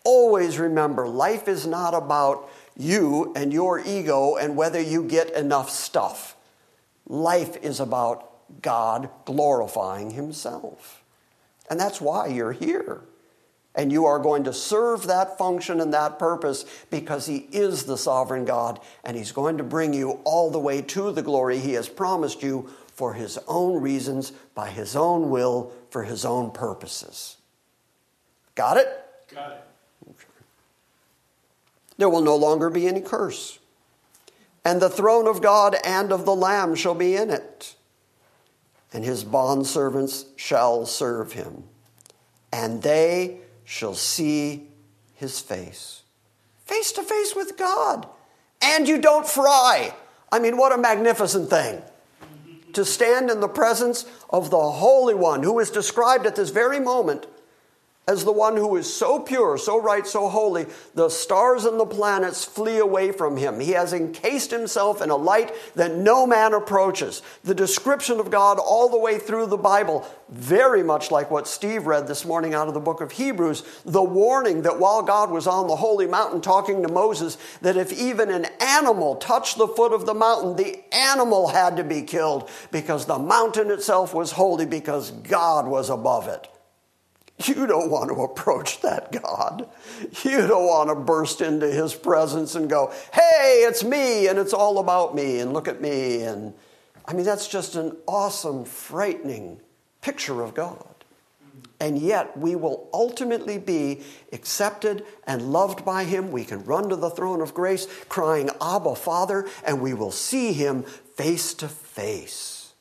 Always 0.04 0.58
remember, 0.58 1.08
life 1.08 1.48
is 1.48 1.66
not 1.66 1.94
about 1.94 2.50
you 2.80 3.34
and 3.36 3.52
your 3.52 3.80
ego 3.80 4.38
and 4.38 4.56
whether 4.56 4.82
you 4.82 5.04
get 5.04 5.32
enough 5.32 5.70
stuff. 5.70 6.36
Life 7.06 7.58
is 7.58 7.80
about 7.80 8.62
God 8.62 9.10
glorifying 9.26 10.12
Himself. 10.12 11.04
And 11.70 11.80
that's 11.80 12.00
why 12.00 12.28
you're 12.28 12.54
here. 12.54 13.02
And 13.76 13.92
you 13.92 14.06
are 14.06 14.18
going 14.18 14.46
to 14.46 14.54
serve 14.54 15.08
that 15.08 15.38
function 15.38 15.80
and 15.80 15.94
that 15.94 16.18
purpose 16.18 16.66
because 16.90 17.28
He 17.28 17.48
is 17.52 17.84
the 17.84 17.98
sovereign 17.98 18.46
God 18.46 18.80
and 19.04 19.16
He's 19.18 19.34
going 19.34 19.58
to 19.58 19.64
bring 19.64 19.94
you 19.94 20.22
all 20.24 20.50
the 20.50 20.58
way 20.58 20.82
to 20.82 21.12
the 21.12 21.22
glory 21.22 21.60
He 21.60 21.74
has 21.74 21.90
promised 21.90 22.42
you 22.42 22.70
for 22.88 23.14
His 23.14 23.38
own 23.48 23.82
reasons, 23.82 24.32
by 24.56 24.70
His 24.70 24.96
own 24.96 25.30
will, 25.30 25.74
for 25.90 26.04
His 26.04 26.26
own 26.26 26.52
purposes. 26.52 27.38
Got 28.56 28.78
it? 28.78 28.88
Got 29.34 29.52
it. 29.52 29.69
There 32.00 32.10
will 32.10 32.22
no 32.22 32.38
longer 32.38 32.70
be 32.70 32.88
any 32.88 33.02
curse. 33.02 33.60
And 34.64 34.82
the 34.82 34.90
throne 34.90 35.28
of 35.28 35.42
God 35.42 35.76
and 35.84 36.14
of 36.14 36.24
the 36.24 36.34
Lamb 36.34 36.74
shall 36.74 36.96
be 36.96 37.14
in 37.18 37.30
it. 37.30 37.76
And 38.94 39.04
his 39.04 39.26
bondservants 39.26 40.26
shall 40.38 40.86
serve 40.86 41.34
him. 41.34 41.66
And 42.54 42.82
they 42.82 43.40
shall 43.66 43.96
see 43.96 44.70
his 45.14 45.42
face. 45.42 46.04
Face 46.66 46.94
to 46.94 47.04
face 47.04 47.36
with 47.36 47.58
God. 47.58 48.08
And 48.62 48.88
you 48.88 49.02
don't 49.02 49.28
fry. 49.28 49.94
I 50.32 50.40
mean, 50.40 50.56
what 50.56 50.72
a 50.72 50.78
magnificent 50.78 51.50
thing. 51.50 51.82
To 52.74 52.86
stand 52.86 53.30
in 53.30 53.42
the 53.42 53.50
presence 53.50 54.06
of 54.30 54.52
the 54.52 54.72
Holy 54.72 55.16
One, 55.16 55.44
who 55.44 55.60
is 55.60 55.70
described 55.70 56.26
at 56.26 56.38
this 56.38 56.50
very 56.50 56.80
moment 56.80 57.28
as 58.10 58.26
the 58.26 58.32
one 58.32 58.58
who 58.58 58.76
is 58.76 58.92
so 58.92 59.20
pure, 59.20 59.56
so 59.56 59.80
right, 59.80 60.08
so 60.08 60.30
holy, 60.30 60.66
the 60.96 61.10
stars 61.10 61.64
and 61.64 61.80
the 61.80 61.86
planets 61.86 62.44
flee 62.44 62.80
away 62.80 63.12
from 63.12 63.38
him. 63.38 63.60
He 63.60 63.74
has 63.74 63.94
encased 63.94 64.50
himself 64.50 65.04
in 65.04 65.12
a 65.12 65.16
light 65.16 65.54
that 65.76 65.96
no 65.96 66.26
man 66.26 66.56
approaches. 66.56 67.22
The 67.44 67.54
description 67.54 68.20
of 68.20 68.32
God 68.32 68.58
all 68.58 68.90
the 68.90 68.98
way 68.98 69.20
through 69.20 69.46
the 69.46 69.58
Bible, 69.58 70.08
very 70.28 70.82
much 70.82 71.12
like 71.12 71.30
what 71.30 71.48
Steve 71.48 71.86
read 71.86 72.08
this 72.08 72.26
morning 72.26 72.56
out 72.56 72.68
of 72.68 72.74
the 72.74 72.80
book 72.80 73.00
of 73.00 73.12
Hebrews, 73.12 73.82
the 73.86 74.02
warning 74.02 74.64
that 74.64 74.80
while 74.80 75.04
God 75.04 75.30
was 75.30 75.46
on 75.46 75.68
the 75.68 75.76
holy 75.76 76.08
mountain 76.08 76.42
talking 76.42 76.82
to 76.82 76.92
Moses, 76.92 77.38
that 77.62 77.78
if 77.78 77.94
even 77.94 78.32
an 78.32 78.48
animal 78.60 79.18
touched 79.18 79.60
the 79.60 79.68
foot 79.68 79.94
of 79.94 80.08
the 80.08 80.16
mountain, 80.16 80.56
the 80.56 80.84
animal 80.92 81.50
had 81.50 81.78
to 81.78 81.84
be 81.84 82.02
killed 82.02 82.50
because 82.72 83.06
the 83.06 83.20
mountain 83.20 83.70
itself 83.70 84.16
was 84.16 84.32
holy 84.32 84.66
because 84.66 85.12
God 85.12 85.68
was 85.68 85.92
above 85.92 86.28
it. 86.28 86.48
You 87.46 87.68
don't 87.68 87.90
want 87.90 88.10
to 88.10 88.24
approach 88.24 88.82
that 88.82 89.12
God. 89.12 89.70
You 90.24 90.46
don't 90.46 90.66
want 90.66 90.90
to 90.90 90.96
burst 90.96 91.40
into 91.40 91.68
his 91.68 91.96
presence 91.96 92.56
and 92.56 92.70
go, 92.70 92.92
hey, 93.14 93.64
it's 93.66 93.84
me 93.84 94.28
and 94.28 94.38
it's 94.38 94.54
all 94.54 94.80
about 94.80 95.16
me 95.16 95.40
and 95.40 95.54
look 95.54 95.68
at 95.68 95.80
me. 95.80 96.22
And 96.24 96.54
I 97.06 97.14
mean, 97.14 97.26
that's 97.26 97.48
just 97.48 97.76
an 97.76 97.96
awesome, 98.08 98.66
frightening 98.66 99.62
picture 100.02 100.42
of 100.42 100.54
God. 100.54 100.86
And 101.80 101.98
yet, 101.98 102.38
we 102.38 102.56
will 102.58 102.90
ultimately 102.94 103.58
be 103.58 104.02
accepted 104.34 105.06
and 105.26 105.54
loved 105.54 105.86
by 105.86 106.04
Him. 106.04 106.32
We 106.32 106.44
can 106.44 106.66
run 106.66 106.90
to 106.90 106.98
the 106.98 107.10
throne 107.10 107.40
of 107.40 107.54
grace 107.54 107.88
crying, 108.10 108.50
Abba, 108.62 108.96
Father, 108.96 109.48
and 109.66 109.80
we 109.80 109.94
will 109.94 110.12
see 110.12 110.52
Him 110.52 110.84
face 110.84 111.54
to 111.56 111.70
face. 111.70 112.74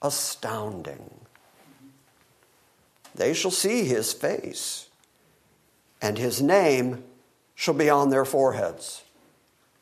Astounding 0.00 1.21
they 3.14 3.34
shall 3.34 3.50
see 3.50 3.84
his 3.84 4.12
face, 4.12 4.88
and 6.00 6.18
his 6.18 6.40
name 6.40 7.04
shall 7.54 7.74
be 7.74 7.90
on 7.90 8.10
their 8.10 8.24
foreheads. 8.24 9.02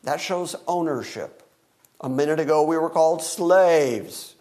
That 0.03 0.19
shows 0.19 0.55
ownership. 0.67 1.43
A 1.99 2.09
minute 2.09 2.39
ago, 2.39 2.63
we 2.63 2.77
were 2.77 2.89
called 2.89 3.21
slaves, 3.21 4.35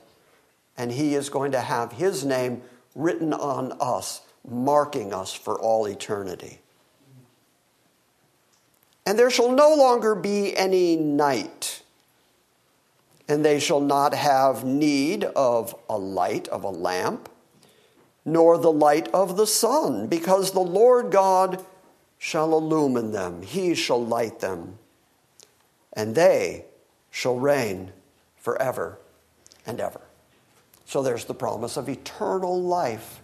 and 0.77 0.91
he 0.91 1.15
is 1.15 1.29
going 1.29 1.53
to 1.53 1.61
have 1.61 1.93
his 1.93 2.25
name 2.25 2.63
written 2.95 3.33
on 3.33 3.73
us, 3.81 4.23
marking 4.49 5.13
us 5.13 5.33
for 5.33 5.61
all 5.61 5.87
eternity. 5.87 6.59
And 9.07 9.19
there 9.19 9.31
shall 9.31 9.53
no 9.53 9.75
longer 9.75 10.15
be 10.15 10.57
any 10.57 10.97
night, 10.97 11.83
and 13.29 13.45
they 13.45 13.61
shall 13.61 13.81
not 13.81 14.15
have 14.15 14.65
need 14.65 15.25
of 15.25 15.75
a 15.89 15.99
light 15.99 16.49
of 16.49 16.65
a 16.65 16.71
lamp, 16.71 17.29
nor 18.33 18.59
the 18.59 18.73
light 18.73 19.09
of 19.09 19.37
the 19.37 19.47
sun, 19.47 20.07
because 20.07 20.53
the 20.53 20.61
Lord 20.61 21.11
God 21.11 21.65
shall 22.19 22.53
illumine 22.53 23.13
them, 23.13 23.43
he 23.43 23.75
shall 23.75 24.05
light 24.05 24.41
them, 24.41 24.79
and 25.93 26.15
they 26.15 26.67
shall 27.11 27.39
reign 27.39 27.93
forever 28.37 28.99
and 29.67 29.81
ever. 29.81 30.01
So 30.85 31.03
there's 31.03 31.25
the 31.25 31.35
promise 31.35 31.77
of 31.77 31.89
eternal 31.89 32.61
life. 32.61 33.21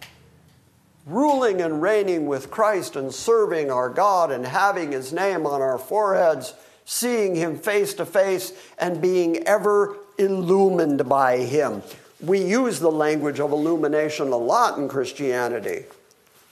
Ruling 1.05 1.61
and 1.61 1.81
reigning 1.81 2.25
with 2.25 2.51
Christ 2.51 2.97
and 2.97 3.13
serving 3.13 3.71
our 3.71 3.89
God 3.89 4.31
and 4.31 4.45
having 4.45 4.91
his 4.91 5.13
name 5.13 5.45
on 5.45 5.61
our 5.61 5.77
foreheads, 5.77 6.53
seeing 6.83 7.35
him 7.35 7.57
face 7.57 7.93
to 7.95 8.05
face 8.05 8.51
and 8.77 9.01
being 9.01 9.37
ever 9.47 9.97
illumined 10.17 11.07
by 11.07 11.37
him. 11.37 11.81
We 12.19 12.43
use 12.43 12.79
the 12.79 12.91
language 12.91 13.39
of 13.39 13.51
illumination 13.51 14.29
a 14.29 14.37
lot 14.37 14.77
in 14.77 14.87
Christianity. 14.87 15.85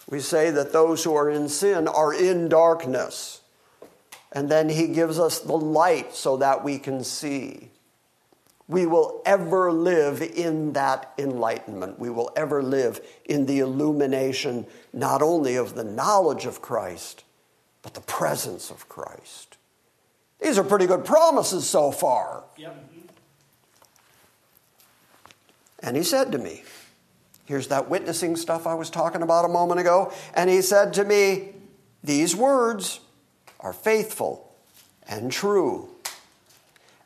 We 0.07 0.19
say 0.19 0.51
that 0.51 0.71
those 0.71 1.03
who 1.03 1.15
are 1.15 1.29
in 1.29 1.49
sin 1.49 1.87
are 1.87 2.13
in 2.13 2.49
darkness. 2.49 3.41
And 4.31 4.49
then 4.49 4.69
he 4.69 4.87
gives 4.87 5.17
us 5.17 5.39
the 5.39 5.57
light 5.57 6.13
so 6.13 6.37
that 6.37 6.63
we 6.63 6.77
can 6.77 7.03
see. 7.03 7.69
We 8.67 8.85
will 8.85 9.21
ever 9.25 9.71
live 9.71 10.21
in 10.21 10.73
that 10.73 11.13
enlightenment. 11.17 11.99
We 11.99 12.09
will 12.09 12.31
ever 12.35 12.61
live 12.61 12.99
in 13.25 13.45
the 13.45 13.59
illumination 13.59 14.65
not 14.91 15.21
only 15.21 15.55
of 15.55 15.75
the 15.75 15.83
knowledge 15.83 16.45
of 16.45 16.61
Christ, 16.61 17.23
but 17.81 17.93
the 17.93 18.01
presence 18.01 18.69
of 18.69 18.89
Christ. 18.89 19.57
These 20.41 20.57
are 20.57 20.63
pretty 20.63 20.87
good 20.87 21.05
promises 21.05 21.67
so 21.67 21.91
far. 21.91 22.43
Yep. 22.57 22.94
And 25.85 25.95
he 25.95 26.03
said 26.03 26.31
to 26.31 26.39
me, 26.39 26.63
Here's 27.45 27.67
that 27.67 27.89
witnessing 27.89 28.35
stuff 28.35 28.65
I 28.65 28.73
was 28.73 28.89
talking 28.89 29.21
about 29.21 29.45
a 29.45 29.49
moment 29.49 29.79
ago. 29.79 30.11
And 30.33 30.49
he 30.49 30.63
said 30.63 30.93
to 30.95 31.05
me, 31.05 31.49
These 32.03 32.35
words 32.35 32.99
are 33.59 33.71
faithful 33.71 34.51
and 35.07 35.31
true. 35.31 35.87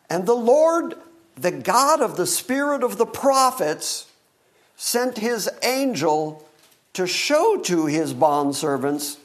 And 0.09 0.25
the 0.25 0.35
Lord, 0.35 0.95
the 1.35 1.51
God 1.51 2.01
of 2.01 2.15
the 2.15 2.25
Spirit 2.25 2.81
of 2.81 2.97
the 2.97 3.05
prophets, 3.05 4.07
sent 4.77 5.17
his 5.17 5.49
angel 5.61 6.47
to 6.93 7.05
show 7.05 7.57
to 7.57 7.85
his 7.85 8.13
bondservants 8.13 9.17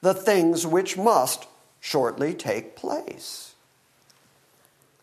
the 0.00 0.14
things 0.14 0.64
which 0.64 0.96
must 0.96 1.48
shortly 1.80 2.34
take 2.34 2.76
place. 2.76 3.54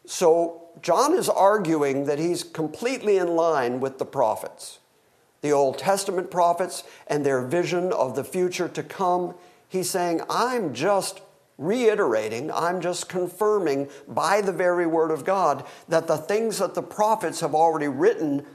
So, 0.06 0.69
John 0.82 1.14
is 1.14 1.30
arguing 1.30 2.06
that 2.06 2.20
he's 2.20 2.44
completely 2.44 3.18
in 3.18 3.36
line 3.36 3.80
with 3.80 3.98
the 3.98 4.06
prophets 4.06 4.80
the 5.42 5.52
Old 5.52 5.78
Testament 5.78 6.30
prophets 6.30 6.84
and 7.08 7.26
their 7.26 7.42
vision 7.42 7.94
of 7.94 8.16
the 8.16 8.24
future 8.24 8.68
to 8.68 8.84
come. 8.84 9.36
He's 9.70 9.90
saying, 9.90 10.22
I'm 10.30 10.74
just 10.74 11.22
reiterating, 11.58 12.52
I'm 12.52 12.82
just 12.82 13.10
confirming 13.10 13.90
by 14.08 14.42
the 14.42 14.54
very 14.54 14.88
word 14.88 15.12
of 15.12 15.26
God 15.26 15.66
that 15.88 16.08
the 16.08 16.18
things 16.18 16.60
that 16.60 16.74
the 16.74 16.82
prophets 16.82 17.42
have 17.42 17.54
already 17.54 17.88
written 17.88 18.46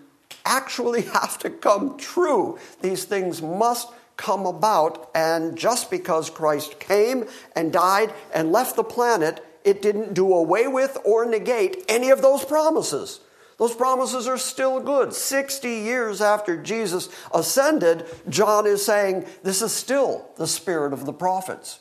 actually 0.44 1.02
have 1.14 1.38
to 1.38 1.50
come 1.50 1.96
true. 1.98 2.58
These 2.80 3.04
things 3.04 3.42
must 3.42 3.88
come 4.16 4.46
about, 4.46 5.10
and 5.14 5.56
just 5.58 5.90
because 5.90 6.30
Christ 6.30 6.78
came 6.78 7.26
and 7.56 7.72
died 7.72 8.14
and 8.32 8.52
left 8.52 8.76
the 8.76 8.84
planet, 8.84 9.44
it 9.64 9.82
didn't 9.82 10.14
do 10.14 10.32
away 10.32 10.68
with 10.68 10.98
or 11.04 11.24
negate 11.24 11.84
any 11.88 12.10
of 12.10 12.22
those 12.22 12.44
promises. 12.44 13.20
Those 13.56 13.74
promises 13.74 14.26
are 14.26 14.38
still 14.38 14.80
good. 14.80 15.14
60 15.14 15.68
years 15.68 16.20
after 16.20 16.60
Jesus 16.60 17.08
ascended, 17.32 18.04
John 18.28 18.66
is 18.66 18.84
saying 18.84 19.26
this 19.42 19.62
is 19.62 19.72
still 19.72 20.28
the 20.36 20.46
spirit 20.46 20.92
of 20.92 21.06
the 21.06 21.12
prophets. 21.12 21.78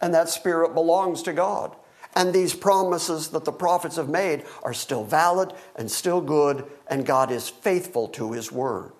And 0.00 0.14
that 0.14 0.28
spirit 0.28 0.74
belongs 0.74 1.22
to 1.22 1.32
God. 1.32 1.74
And 2.14 2.32
these 2.32 2.54
promises 2.54 3.28
that 3.28 3.44
the 3.44 3.52
prophets 3.52 3.96
have 3.96 4.08
made 4.08 4.44
are 4.62 4.72
still 4.72 5.04
valid 5.04 5.52
and 5.76 5.90
still 5.90 6.20
good, 6.20 6.64
and 6.86 7.04
God 7.04 7.30
is 7.30 7.48
faithful 7.48 8.08
to 8.08 8.32
his 8.32 8.50
word. 8.50 8.92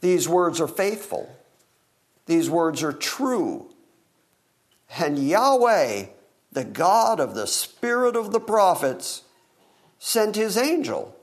These 0.00 0.28
words 0.28 0.60
are 0.60 0.68
faithful. 0.68 1.34
These 2.26 2.50
words 2.50 2.82
are 2.82 2.92
true. 2.92 3.69
And 4.98 5.18
Yahweh, 5.18 6.06
the 6.52 6.64
God 6.64 7.20
of 7.20 7.34
the 7.34 7.46
spirit 7.46 8.16
of 8.16 8.32
the 8.32 8.40
prophets, 8.40 9.22
sent 9.98 10.36
his 10.36 10.56
angel 10.56 11.16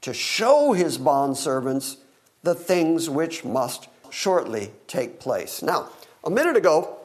to 0.00 0.12
show 0.12 0.72
his 0.72 0.98
bondservants 0.98 1.96
the 2.42 2.54
things 2.54 3.08
which 3.08 3.44
must 3.44 3.88
shortly 4.10 4.70
take 4.86 5.20
place. 5.20 5.62
Now, 5.62 5.88
a 6.24 6.30
minute 6.30 6.56
ago, 6.56 6.98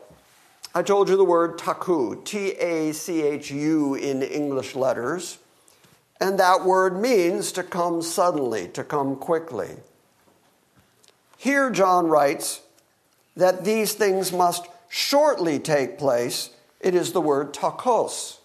I 0.76 0.84
told 0.84 1.10
you 1.10 1.16
the 1.18 1.24
word 1.24 1.58
tachu, 1.58 2.24
T 2.26 2.52
A 2.52 2.92
C 2.94 3.22
H 3.22 3.52
U 3.52 3.96
in 3.96 4.22
English 4.22 4.76
letters, 4.76 5.40
and 6.20 6.40
that 6.40 6.66
word 6.66 7.00
means 7.00 7.52
to 7.54 7.64
come 7.64 8.02
suddenly, 8.02 8.68
to 8.70 8.84
come 8.84 9.16
quickly. 9.16 9.78
Here, 11.38 11.70
John 11.70 12.08
writes 12.08 12.62
that 13.36 13.64
these 13.64 13.94
things 13.94 14.34
must 14.34 14.68
shortly 14.90 15.60
take 15.60 15.98
place. 15.98 16.50
It 16.82 16.96
is 16.96 17.14
the 17.14 17.22
word 17.22 17.54
tachos 17.54 18.40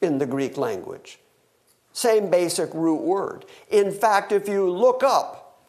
in 0.00 0.18
the 0.18 0.26
Greek 0.26 0.56
language. 0.56 1.18
Same 1.92 2.30
basic 2.30 2.72
root 2.74 3.02
word. 3.02 3.46
In 3.70 3.90
fact, 3.90 4.30
if 4.30 4.48
you 4.48 4.70
look 4.70 5.02
up 5.02 5.64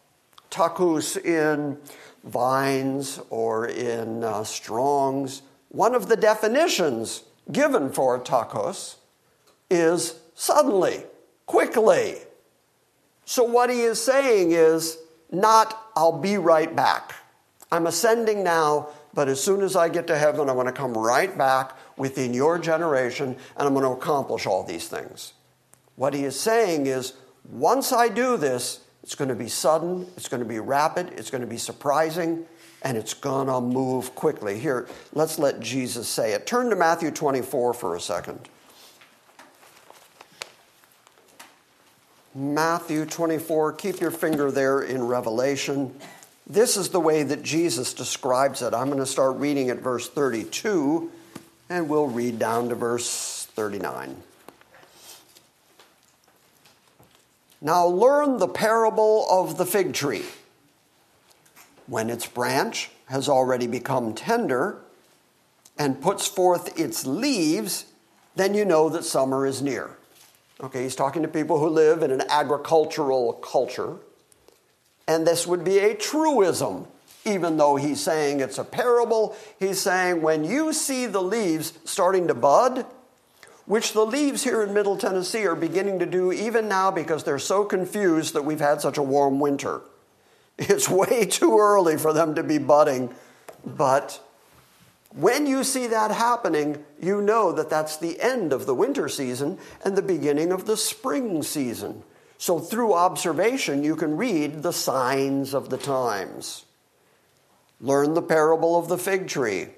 tachus 0.51 1.17
in 1.17 1.78
Vine's 2.23 3.19
or 3.30 3.67
in 3.67 4.23
uh, 4.23 4.43
Strong's, 4.43 5.41
one 5.69 5.95
of 5.95 6.09
the 6.09 6.17
definitions 6.17 7.23
given 7.51 7.91
for 7.91 8.19
tachos 8.19 8.95
is 9.69 10.19
suddenly, 10.36 11.03
quickly. 11.45 12.17
So, 13.25 13.43
what 13.43 13.69
he 13.69 13.82
is 13.82 14.01
saying 14.01 14.51
is 14.51 14.97
not, 15.32 15.91
I'll 15.95 16.19
be 16.19 16.38
right 16.38 16.73
back. 16.73 17.13
I'm 17.71 17.88
ascending 17.88 18.43
now, 18.43 18.89
but 19.18 19.28
as 19.28 19.43
soon 19.43 19.61
as 19.61 19.76
I 19.76 19.89
get 19.89 20.05
to 20.07 20.15
heaven, 20.15 20.47
I'm 20.47 20.53
going 20.53 20.68
to 20.68 20.72
come 20.72 20.93
right 20.93 21.36
back 21.36 21.76
within 21.97 22.36
your 22.36 22.59
generation 22.59 23.30
and 23.30 23.68
I'm 23.68 23.74
going 23.74 23.84
to 23.84 23.89
accomplish 23.89 24.45
all 24.45 24.63
these 24.63 24.88
things. 24.88 25.34
What 25.95 26.13
he 26.13 26.24
is 26.24 26.39
saying 26.39 26.86
is, 26.86 27.13
once 27.49 27.91
I 27.91 28.09
do 28.09 28.38
this, 28.38 28.82
it's 29.01 29.15
going 29.15 29.30
to 29.30 29.36
be 29.36 29.47
sudden, 29.47 30.05
it's 30.18 30.30
going 30.30 30.43
to 30.43 30.47
be 30.47 30.59
rapid, 30.59 31.13
it's 31.18 31.32
going 31.32 31.41
to 31.41 31.47
be 31.47 31.57
surprising, 31.57 32.45
and 32.84 32.95
it's 32.95 33.15
going 33.15 33.47
to 33.47 33.59
move 33.59 34.13
quickly. 34.13 34.59
Here, 34.59 34.88
let's 35.13 35.39
let 35.39 35.61
Jesus 35.61 36.07
say 36.07 36.34
it. 36.34 36.45
Turn 36.45 36.70
to 36.70 36.76
Matthew 36.76 37.09
24 37.09 37.74
for 37.74 37.95
a 37.95 37.99
second. 37.99 38.47
Matthew 42.36 43.03
24, 43.03 43.74
keep 43.74 43.99
your 43.99 44.11
finger 44.11 44.51
there 44.51 44.82
in 44.82 45.07
Revelation. 45.07 45.99
This 46.50 46.78
is 46.78 46.89
the 46.89 47.00
way 47.02 47.24
that 47.24 47.43
Jesus 47.43 47.93
describes 47.93 48.62
it. 48.62 48.74
I'm 48.74 48.88
going 48.88 49.00
to 49.00 49.06
start 49.06 49.36
reading 49.36 49.70
at 49.70 49.80
verse 49.80 50.08
32, 50.08 51.12
and 51.70 51.89
we'll 51.89 52.08
read 52.08 52.39
down 52.39 52.70
to 52.70 52.76
verse 52.76 53.50
39. 53.52 54.16
Now 57.60 57.86
learn 57.86 58.38
the 58.38 58.48
parable 58.48 59.28
of 59.30 59.58
the 59.58 59.66
fig 59.66 59.93
tree. 59.93 60.24
When 61.86 62.10
its 62.10 62.26
branch 62.26 62.91
has 63.08 63.28
already 63.28 63.68
become 63.68 64.14
tender 64.14 64.78
and 65.78 66.02
puts 66.02 66.28
forth 66.28 66.80
its 66.80 67.06
leaves, 67.06 67.86
then 68.36 68.54
you 68.54 68.64
know 68.64 68.88
that 68.88 69.04
summer 69.04 69.45
is 69.45 69.62
near. 69.62 69.98
Okay, 70.62 70.84
he's 70.84 70.95
talking 70.95 71.24
to 71.24 71.28
people 71.28 71.60
who 71.60 71.68
live 71.68 72.04
in 72.04 72.12
an 72.12 72.24
agricultural 72.30 73.34
culture. 73.34 73.98
And 75.08 75.26
this 75.26 75.47
would 75.47 75.64
be 75.64 75.80
a 75.80 75.95
truism, 75.95 76.88
even 77.26 77.58
though 77.58 77.76
he's 77.76 78.01
saying 78.01 78.39
it's 78.39 78.58
a 78.58 78.64
parable. 78.64 79.36
He's 79.60 79.80
saying 79.80 80.22
when 80.22 80.43
you 80.43 80.74
see 80.74 81.05
the 81.05 81.22
leaves 81.22 81.74
starting 81.86 82.28
to 82.28 82.34
bud, 82.34 82.86
which 83.66 83.93
the 83.93 84.05
leaves 84.05 84.43
here 84.43 84.64
in 84.64 84.74
Middle 84.74 84.97
Tennessee 84.97 85.45
are 85.45 85.55
beginning 85.55 85.99
to 85.99 86.05
do 86.05 86.32
even 86.32 86.68
now 86.68 86.89
because 86.89 87.24
they're 87.24 87.39
so 87.39 87.66
confused 87.66 88.34
that 88.34 88.45
we've 88.45 88.60
had 88.60 88.82
such 88.82 88.97
a 88.97 89.03
warm 89.03 89.39
winter. 89.39 89.82
It's 90.58 90.89
way 90.89 91.26
too 91.26 91.58
early 91.58 91.97
for 91.97 92.14
them 92.14 92.36
to 92.36 92.43
be 92.43 92.58
budding, 92.58 93.14
but 93.66 94.22
when 95.12 95.47
you 95.47 95.64
see 95.64 95.88
that 95.88 96.12
happening, 96.12 96.84
you 97.01 97.22
know 97.22 97.51
that 97.51 97.70
that's 97.70 97.97
the 97.97 98.20
end 98.22 98.53
of 98.53 98.66
the 98.66 98.76
winter 98.76 99.10
season 99.10 99.58
and 99.84 99.95
the 99.95 100.01
beginning 100.01 100.51
of 100.51 100.66
the 100.66 100.78
spring 100.78 101.41
season. 101.43 102.03
So, 102.38 102.60
through 102.60 102.94
observation, 102.94 103.84
you 103.84 103.96
can 103.96 104.16
read 104.16 104.62
the 104.62 104.74
signs 104.74 105.54
of 105.54 105.70
the 105.70 105.78
times. 105.78 106.66
Learn 107.82 108.14
the 108.14 108.22
parable 108.22 108.78
of 108.78 108.88
the 108.88 108.98
fig 108.98 109.28
tree. 109.28 109.70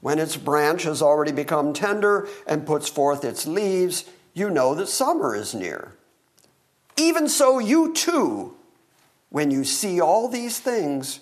When 0.00 0.18
its 0.18 0.36
branch 0.36 0.84
has 0.84 1.02
already 1.02 1.32
become 1.32 1.72
tender 1.72 2.28
and 2.46 2.66
puts 2.66 2.88
forth 2.88 3.24
its 3.24 3.46
leaves, 3.46 4.04
you 4.34 4.50
know 4.50 4.74
that 4.74 4.88
summer 4.88 5.34
is 5.34 5.54
near. 5.54 5.92
Even 6.96 7.28
so, 7.28 7.58
you 7.58 7.92
too, 7.92 8.54
when 9.28 9.50
you 9.50 9.64
see 9.64 10.00
all 10.00 10.28
these 10.28 10.58
things, 10.58 11.20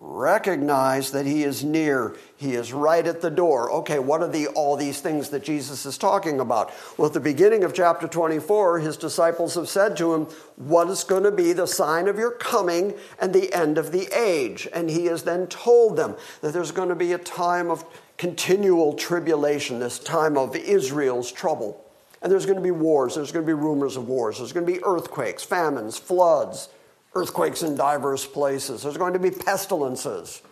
recognize 0.00 1.10
that 1.10 1.26
he 1.26 1.44
is 1.44 1.62
near 1.62 2.16
he 2.38 2.54
is 2.54 2.72
right 2.72 3.06
at 3.06 3.20
the 3.20 3.30
door. 3.30 3.70
Okay 3.70 3.98
what 3.98 4.22
are 4.22 4.28
the 4.28 4.46
all 4.48 4.74
these 4.74 4.98
things 4.98 5.28
that 5.28 5.44
jesus 5.44 5.84
is 5.84 5.98
talking 5.98 6.40
about? 6.40 6.72
Well 6.96 7.08
at 7.08 7.12
the 7.12 7.20
beginning 7.20 7.64
of 7.64 7.74
chapter 7.74 8.08
24 8.08 8.78
his 8.78 8.96
disciples 8.96 9.56
have 9.56 9.68
said 9.68 9.98
to 9.98 10.14
him 10.14 10.24
what 10.56 10.88
is 10.88 11.04
going 11.04 11.24
to 11.24 11.30
be 11.30 11.52
the 11.52 11.66
sign 11.66 12.08
of 12.08 12.18
your 12.18 12.30
coming 12.30 12.94
and 13.20 13.34
the 13.34 13.52
end 13.52 13.76
of 13.76 13.92
the 13.92 14.08
age? 14.18 14.66
And 14.72 14.88
he 14.88 15.04
has 15.04 15.24
then 15.24 15.46
told 15.48 15.98
them 15.98 16.16
that 16.40 16.54
there's 16.54 16.72
going 16.72 16.88
to 16.88 16.94
be 16.94 17.12
a 17.12 17.18
time 17.18 17.70
of 17.70 17.84
continual 18.16 18.94
tribulation 18.94 19.80
this 19.80 19.98
time 19.98 20.38
of 20.38 20.56
israel's 20.56 21.30
trouble. 21.30 21.84
And 22.22 22.32
there's 22.32 22.46
going 22.46 22.56
to 22.56 22.62
be 22.62 22.70
wars 22.70 23.16
there's 23.16 23.32
going 23.32 23.44
to 23.44 23.50
be 23.50 23.52
rumors 23.52 23.98
of 23.98 24.08
wars 24.08 24.38
there's 24.38 24.54
going 24.54 24.64
to 24.64 24.72
be 24.72 24.82
earthquakes 24.82 25.42
famines 25.42 25.98
floods 25.98 26.70
earthquakes 27.14 27.62
in 27.62 27.76
diverse 27.76 28.26
places. 28.26 28.82
There's 28.82 28.96
going 28.96 29.14
to 29.14 29.18
be 29.18 29.30
pestilences. 29.30 30.42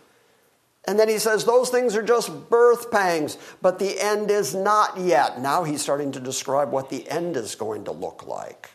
And 0.85 0.99
then 0.99 1.09
he 1.09 1.19
says 1.19 1.45
those 1.45 1.69
things 1.69 1.95
are 1.95 2.03
just 2.03 2.49
birth 2.49 2.89
pangs, 2.89 3.37
but 3.61 3.79
the 3.79 3.99
end 3.99 4.31
is 4.31 4.55
not 4.55 4.97
yet. 4.97 5.39
Now 5.39 5.63
he's 5.63 5.81
starting 5.81 6.11
to 6.13 6.19
describe 6.19 6.71
what 6.71 6.89
the 6.89 7.07
end 7.09 7.35
is 7.37 7.55
going 7.55 7.85
to 7.85 7.91
look 7.91 8.25
like. 8.25 8.71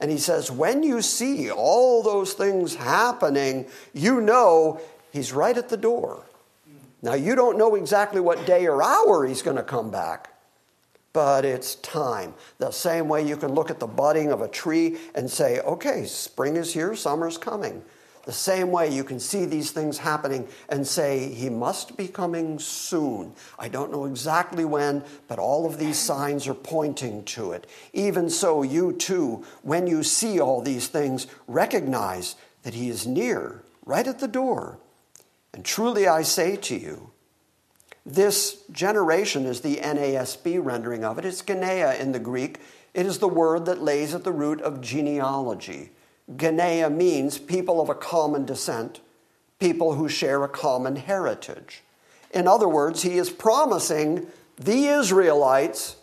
And 0.00 0.10
he 0.10 0.18
says, 0.18 0.50
when 0.50 0.82
you 0.82 1.02
see 1.02 1.50
all 1.50 2.02
those 2.02 2.32
things 2.32 2.76
happening, 2.76 3.66
you 3.92 4.20
know 4.20 4.80
he's 5.12 5.32
right 5.32 5.56
at 5.56 5.68
the 5.68 5.76
door. 5.76 6.24
Now, 7.02 7.14
you 7.14 7.34
don't 7.34 7.58
know 7.58 7.74
exactly 7.74 8.20
what 8.20 8.44
day 8.46 8.66
or 8.66 8.82
hour 8.82 9.26
he's 9.26 9.42
going 9.42 9.56
to 9.56 9.62
come 9.62 9.90
back, 9.90 10.32
but 11.12 11.44
it's 11.44 11.76
time. 11.76 12.34
The 12.58 12.70
same 12.70 13.08
way 13.08 13.26
you 13.26 13.36
can 13.36 13.52
look 13.52 13.70
at 13.70 13.80
the 13.80 13.86
budding 13.86 14.30
of 14.30 14.40
a 14.40 14.48
tree 14.48 14.98
and 15.14 15.30
say, 15.30 15.60
okay, 15.60 16.04
spring 16.04 16.56
is 16.56 16.74
here, 16.74 16.94
summer's 16.94 17.38
coming. 17.38 17.82
The 18.28 18.34
same 18.34 18.70
way 18.70 18.94
you 18.94 19.04
can 19.04 19.20
see 19.20 19.46
these 19.46 19.70
things 19.70 19.96
happening 19.96 20.48
and 20.68 20.86
say, 20.86 21.32
he 21.32 21.48
must 21.48 21.96
be 21.96 22.08
coming 22.08 22.58
soon. 22.58 23.32
I 23.58 23.68
don't 23.68 23.90
know 23.90 24.04
exactly 24.04 24.66
when, 24.66 25.02
but 25.28 25.38
all 25.38 25.64
of 25.64 25.78
these 25.78 25.98
signs 25.98 26.46
are 26.46 26.52
pointing 26.52 27.24
to 27.24 27.52
it. 27.52 27.66
Even 27.94 28.28
so, 28.28 28.62
you 28.62 28.92
too, 28.92 29.46
when 29.62 29.86
you 29.86 30.02
see 30.02 30.38
all 30.38 30.60
these 30.60 30.88
things, 30.88 31.26
recognize 31.46 32.36
that 32.64 32.74
he 32.74 32.90
is 32.90 33.06
near, 33.06 33.62
right 33.86 34.06
at 34.06 34.18
the 34.18 34.28
door. 34.28 34.78
And 35.54 35.64
truly 35.64 36.06
I 36.06 36.20
say 36.20 36.56
to 36.56 36.76
you, 36.76 37.07
this 38.08 38.62
generation 38.72 39.44
is 39.44 39.60
the 39.60 39.76
NASB 39.76 40.64
rendering 40.64 41.04
of 41.04 41.18
it. 41.18 41.26
It's 41.26 41.42
Genea 41.42 42.00
in 42.00 42.12
the 42.12 42.18
Greek. 42.18 42.58
It 42.94 43.04
is 43.04 43.18
the 43.18 43.28
word 43.28 43.66
that 43.66 43.82
lays 43.82 44.14
at 44.14 44.24
the 44.24 44.32
root 44.32 44.62
of 44.62 44.80
genealogy. 44.80 45.90
Genea 46.34 46.90
means 46.90 47.38
people 47.38 47.82
of 47.82 47.90
a 47.90 47.94
common 47.94 48.46
descent, 48.46 49.00
people 49.58 49.92
who 49.92 50.08
share 50.08 50.42
a 50.42 50.48
common 50.48 50.96
heritage. 50.96 51.82
In 52.32 52.48
other 52.48 52.66
words, 52.66 53.02
he 53.02 53.18
is 53.18 53.28
promising 53.28 54.26
the 54.56 54.86
Israelites 54.86 55.96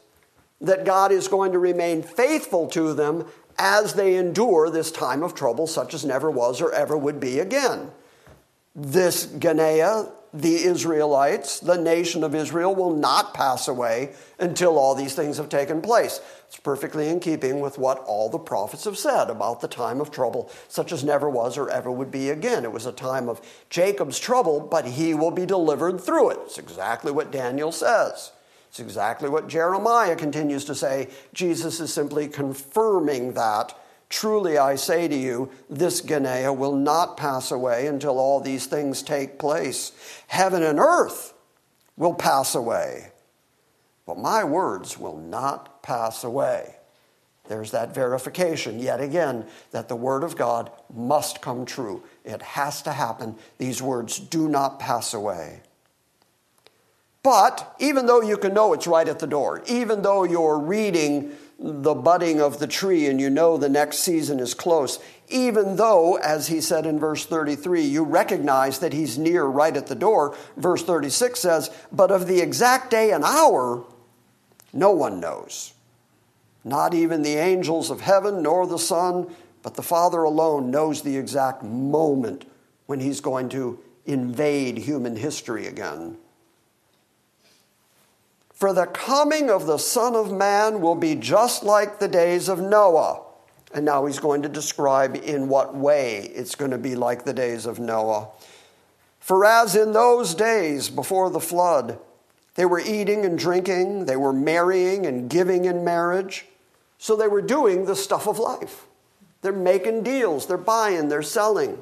that 0.62 0.86
God 0.86 1.12
is 1.12 1.28
going 1.28 1.54
to 1.54 1.60
remain 1.60 2.04
faithful 2.04 2.68
to 2.68 2.94
them 2.94 3.26
as 3.58 3.94
they 3.94 4.16
endure 4.16 4.70
this 4.70 4.92
time 4.92 5.24
of 5.24 5.34
trouble, 5.34 5.66
such 5.66 5.96
as 5.96 6.06
never 6.06 6.30
was 6.30 6.62
or 6.62 6.72
ever 6.72 6.96
would 6.96 7.20
be 7.20 7.40
again. 7.40 7.90
This 8.76 9.26
Genea, 9.26 10.12
the 10.36 10.66
Israelites, 10.66 11.60
the 11.60 11.78
nation 11.78 12.24
of 12.24 12.36
Israel, 12.36 12.76
will 12.76 12.94
not 12.94 13.34
pass 13.34 13.68
away 13.68 14.14
until 14.38 14.78
all 14.78 14.94
these 14.94 15.16
things 15.16 15.38
have 15.38 15.48
taken 15.48 15.82
place. 15.82 16.20
It's 16.48 16.58
perfectly 16.58 17.08
in 17.08 17.22
keeping 17.22 17.62
with 17.62 17.78
what 17.78 18.00
all 18.00 18.30
the 18.30 18.38
prophets 18.38 18.84
have 18.84 18.98
said 18.98 19.30
about 19.30 19.62
the 19.62 19.68
time 19.68 20.02
of 20.02 20.12
trouble, 20.12 20.52
such 20.68 20.92
as 20.92 21.04
never 21.04 21.30
was 21.30 21.58
or 21.58 21.70
ever 21.70 21.90
would 21.90 22.12
be 22.12 22.30
again. 22.30 22.66
It 22.66 22.72
was 22.72 22.86
a 22.86 22.92
time 22.92 23.30
of 23.30 23.40
Jacob's 23.70 24.20
trouble, 24.20 24.60
but 24.60 24.86
he 24.86 25.14
will 25.14 25.32
be 25.32 25.46
delivered 25.46 26.02
through 26.02 26.32
it. 26.32 26.40
It's 26.46 26.58
exactly 26.58 27.12
what 27.12 27.32
Daniel 27.32 27.72
says. 27.72 28.32
It's 28.70 28.80
exactly 28.82 29.30
what 29.30 29.48
Jeremiah 29.48 30.18
continues 30.18 30.66
to 30.66 30.76
say. 30.76 31.08
Jesus 31.34 31.80
is 31.80 31.94
simply 31.94 32.28
confirming 32.28 33.34
that 33.34 33.74
Truly 34.10 34.58
I 34.58 34.76
say 34.76 35.08
to 35.08 35.16
you, 35.16 35.50
this 35.70 36.02
Genea 36.02 36.56
will 36.56 36.76
not 36.76 37.18
pass 37.18 37.52
away 37.52 37.88
until 37.88 38.20
all 38.20 38.40
these 38.40 38.68
things 38.68 39.02
take 39.02 39.40
place. 39.40 39.92
Heaven 40.28 40.64
and 40.64 40.80
earth 40.80 41.34
will 41.98 42.14
pass 42.14 42.56
away, 42.56 43.12
but 44.06 44.18
my 44.18 44.44
words 44.44 44.98
will 44.98 45.18
not 45.18 45.82
pass 45.82 46.24
away. 46.24 46.76
There's 47.48 47.72
that 47.72 47.94
verification, 47.94 48.80
yet 48.80 49.00
again, 49.00 49.46
that 49.72 49.88
the 49.88 49.96
Word 49.96 50.24
of 50.24 50.36
God 50.36 50.72
must 50.94 51.42
come 51.42 51.66
true. 51.66 52.04
It 52.24 52.42
has 52.42 52.82
to 52.84 52.92
happen. 52.92 53.36
These 53.58 53.82
words 53.82 54.20
do 54.20 54.50
not 54.50 54.80
pass 54.80 55.14
away. 55.14 55.62
But 57.22 57.76
even 57.80 58.06
though 58.06 58.22
you 58.22 58.38
can 58.38 58.54
know 58.54 58.74
it's 58.74 58.88
right 58.88 59.08
at 59.08 59.20
the 59.20 59.28
door, 59.28 59.64
even 59.68 60.02
though 60.04 60.24
you're 60.24 60.60
reading 60.60 61.32
the 61.58 61.94
budding 61.96 62.42
of 62.42 62.60
the 62.60 62.68
tree 62.68 63.08
and 63.08 63.20
you 63.20 63.30
know 63.30 63.58
the 63.58 63.70
next 63.70 64.00
season 64.00 64.40
is 64.40 64.54
close, 64.54 65.00
even 65.30 65.78
though, 65.78 66.16
as 66.18 66.48
he 66.48 66.62
said 66.62 66.86
in 66.86 67.00
verse 67.00 67.26
33, 67.26 67.82
you 67.82 68.04
recognize 68.04 68.80
that 68.80 68.94
he's 68.94 69.18
near 69.18 69.46
right 69.46 69.76
at 69.76 69.88
the 69.88 69.96
door, 69.96 70.38
verse 70.58 70.84
36 70.84 71.40
says, 71.40 71.70
But 71.92 72.12
of 72.12 72.28
the 72.28 72.42
exact 72.42 72.92
day 72.92 73.12
and 73.12 73.24
hour, 73.24 73.86
no 74.74 74.92
one 74.92 75.20
knows. 75.20 75.74
Not 76.64 76.94
even 76.94 77.22
the 77.22 77.36
angels 77.36 77.90
of 77.90 78.02
heaven, 78.02 78.44
nor 78.44 78.68
the 78.68 78.80
Son, 78.80 79.34
but 79.62 79.76
the 79.76 79.84
Father 79.84 80.24
alone 80.24 80.72
knows 80.72 81.02
the 81.02 81.18
exact 81.18 81.64
moment 81.64 82.46
when 82.86 83.00
he's 83.00 83.22
going 83.22 83.50
to 83.50 83.80
invade 84.06 84.78
human 84.78 85.16
history 85.16 85.68
again. 85.68 86.18
For 88.56 88.72
the 88.72 88.86
coming 88.86 89.50
of 89.50 89.66
the 89.66 89.78
Son 89.78 90.16
of 90.16 90.32
Man 90.32 90.80
will 90.80 90.96
be 90.96 91.16
just 91.16 91.64
like 91.64 92.00
the 92.00 92.08
days 92.08 92.48
of 92.48 92.62
Noah. 92.62 93.22
And 93.74 93.84
now 93.84 94.06
he's 94.06 94.20
going 94.20 94.44
to 94.44 94.50
describe 94.50 95.18
in 95.18 95.50
what 95.50 95.76
way 95.76 96.32
it's 96.34 96.56
going 96.56 96.72
to 96.72 96.78
be 96.78 96.96
like 96.96 97.26
the 97.26 97.34
days 97.34 97.66
of 97.66 97.80
Noah. 97.80 98.30
For 99.20 99.44
as 99.44 99.76
in 99.76 99.92
those 99.92 100.34
days 100.34 100.90
before 100.90 101.30
the 101.30 101.42
flood, 101.42 102.00
they 102.56 102.66
were 102.66 102.80
eating 102.80 103.26
and 103.26 103.38
drinking, 103.38 104.06
they 104.06 104.16
were 104.16 104.32
marrying 104.32 105.06
and 105.06 105.30
giving 105.30 105.66
in 105.66 105.84
marriage. 105.84 106.46
So 106.98 107.18
they 107.18 107.28
were 107.28 107.42
doing 107.42 107.84
the 107.84 107.96
stuff 107.96 108.26
of 108.26 108.40
life. 108.40 108.86
They're 109.42 109.52
making 109.52 110.04
deals, 110.04 110.48
they're 110.48 110.58
buying, 110.58 111.10
they're 111.10 111.22
selling. 111.22 111.80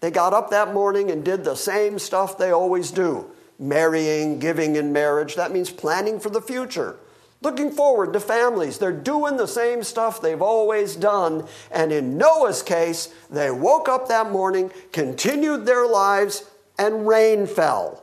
They 0.00 0.10
got 0.10 0.32
up 0.32 0.48
that 0.48 0.72
morning 0.72 1.10
and 1.10 1.22
did 1.22 1.44
the 1.44 1.56
same 1.56 1.98
stuff 1.98 2.38
they 2.38 2.52
always 2.52 2.90
do 2.90 3.30
marrying, 3.58 4.38
giving 4.38 4.76
in 4.76 4.92
marriage. 4.92 5.34
That 5.34 5.52
means 5.52 5.70
planning 5.70 6.20
for 6.20 6.30
the 6.30 6.40
future, 6.40 6.96
looking 7.42 7.70
forward 7.70 8.12
to 8.12 8.20
families. 8.20 8.78
They're 8.78 8.92
doing 8.92 9.36
the 9.36 9.48
same 9.48 9.82
stuff 9.82 10.20
they've 10.20 10.42
always 10.42 10.96
done. 10.96 11.46
And 11.70 11.92
in 11.92 12.18
Noah's 12.18 12.62
case, 12.62 13.14
they 13.30 13.50
woke 13.50 13.88
up 13.88 14.08
that 14.08 14.30
morning, 14.30 14.70
continued 14.92 15.66
their 15.66 15.86
lives, 15.86 16.44
and 16.78 17.06
rain 17.06 17.46
fell. 17.46 18.02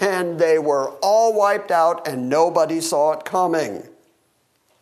And 0.00 0.38
they 0.38 0.58
were 0.58 0.90
all 1.02 1.32
wiped 1.34 1.70
out, 1.70 2.06
and 2.06 2.28
nobody 2.28 2.80
saw 2.80 3.12
it 3.12 3.24
coming. 3.24 3.84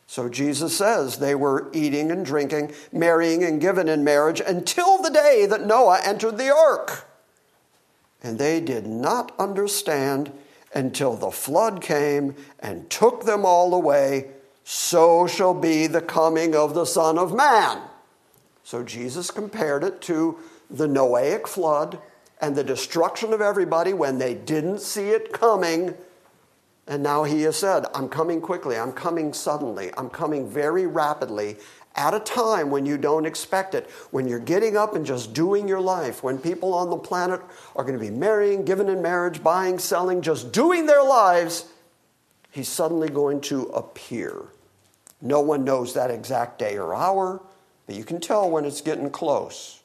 So 0.08 0.28
Jesus 0.28 0.76
says 0.76 1.18
they 1.18 1.34
were 1.34 1.70
eating 1.74 2.10
and 2.10 2.24
drinking, 2.24 2.72
marrying 2.90 3.44
and 3.44 3.60
given 3.60 3.88
in 3.88 4.02
marriage 4.02 4.40
until 4.40 5.02
the 5.02 5.10
day 5.10 5.44
that 5.46 5.66
Noah 5.66 6.00
entered 6.02 6.38
the 6.38 6.52
ark. 6.52 7.07
And 8.22 8.38
they 8.38 8.60
did 8.60 8.86
not 8.86 9.32
understand 9.38 10.32
until 10.74 11.14
the 11.14 11.30
flood 11.30 11.80
came 11.80 12.34
and 12.60 12.88
took 12.90 13.24
them 13.24 13.44
all 13.44 13.74
away. 13.74 14.28
So 14.64 15.26
shall 15.26 15.54
be 15.54 15.86
the 15.86 16.02
coming 16.02 16.54
of 16.54 16.74
the 16.74 16.84
Son 16.84 17.18
of 17.18 17.34
Man. 17.34 17.82
So 18.64 18.82
Jesus 18.82 19.30
compared 19.30 19.82
it 19.82 20.02
to 20.02 20.38
the 20.68 20.86
Noahic 20.86 21.46
flood 21.46 21.98
and 22.40 22.54
the 22.54 22.64
destruction 22.64 23.32
of 23.32 23.40
everybody 23.40 23.92
when 23.92 24.18
they 24.18 24.34
didn't 24.34 24.80
see 24.80 25.08
it 25.08 25.32
coming. 25.32 25.94
And 26.86 27.02
now 27.02 27.24
he 27.24 27.42
has 27.42 27.56
said, 27.56 27.86
I'm 27.94 28.08
coming 28.08 28.40
quickly, 28.40 28.76
I'm 28.76 28.92
coming 28.92 29.32
suddenly, 29.32 29.90
I'm 29.96 30.10
coming 30.10 30.48
very 30.48 30.86
rapidly, 30.86 31.56
at 31.98 32.14
a 32.14 32.20
time 32.20 32.70
when 32.70 32.86
you 32.86 32.96
don't 32.96 33.26
expect 33.26 33.74
it, 33.74 33.90
when 34.12 34.28
you're 34.28 34.38
getting 34.38 34.76
up 34.76 34.94
and 34.94 35.04
just 35.04 35.34
doing 35.34 35.66
your 35.66 35.80
life, 35.80 36.22
when 36.22 36.38
people 36.38 36.72
on 36.72 36.88
the 36.90 36.96
planet 36.96 37.40
are 37.74 37.82
going 37.82 37.98
to 37.98 38.00
be 38.02 38.10
marrying, 38.10 38.64
given 38.64 38.88
in 38.88 39.02
marriage, 39.02 39.42
buying, 39.42 39.80
selling, 39.80 40.22
just 40.22 40.52
doing 40.52 40.86
their 40.86 41.02
lives, 41.02 41.66
he's 42.52 42.68
suddenly 42.68 43.08
going 43.08 43.40
to 43.40 43.64
appear. 43.70 44.44
No 45.20 45.40
one 45.40 45.64
knows 45.64 45.92
that 45.94 46.12
exact 46.12 46.60
day 46.60 46.78
or 46.78 46.94
hour, 46.94 47.42
but 47.86 47.96
you 47.96 48.04
can 48.04 48.20
tell 48.20 48.48
when 48.48 48.64
it's 48.64 48.80
getting 48.80 49.10
close. 49.10 49.80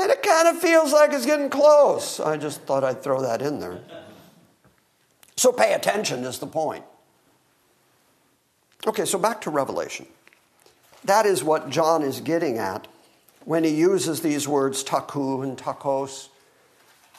And 0.00 0.12
it 0.12 0.22
kind 0.22 0.46
of 0.46 0.60
feels 0.60 0.92
like 0.92 1.12
it's 1.12 1.26
getting 1.26 1.48
close. 1.48 2.20
I 2.20 2.36
just 2.36 2.60
thought 2.62 2.84
I'd 2.84 3.02
throw 3.02 3.22
that 3.22 3.40
in 3.40 3.58
there. 3.58 3.80
So 5.36 5.52
pay 5.52 5.72
attention, 5.72 6.22
is 6.24 6.38
the 6.38 6.46
point. 6.46 6.84
Okay, 8.86 9.06
so 9.06 9.18
back 9.18 9.40
to 9.40 9.50
Revelation. 9.50 10.06
That 11.04 11.26
is 11.26 11.44
what 11.44 11.70
John 11.70 12.02
is 12.02 12.20
getting 12.20 12.58
at 12.58 12.88
when 13.44 13.64
he 13.64 13.70
uses 13.70 14.20
these 14.20 14.46
words 14.46 14.84
tachu 14.84 15.42
and 15.42 15.56
tachos 15.56 16.28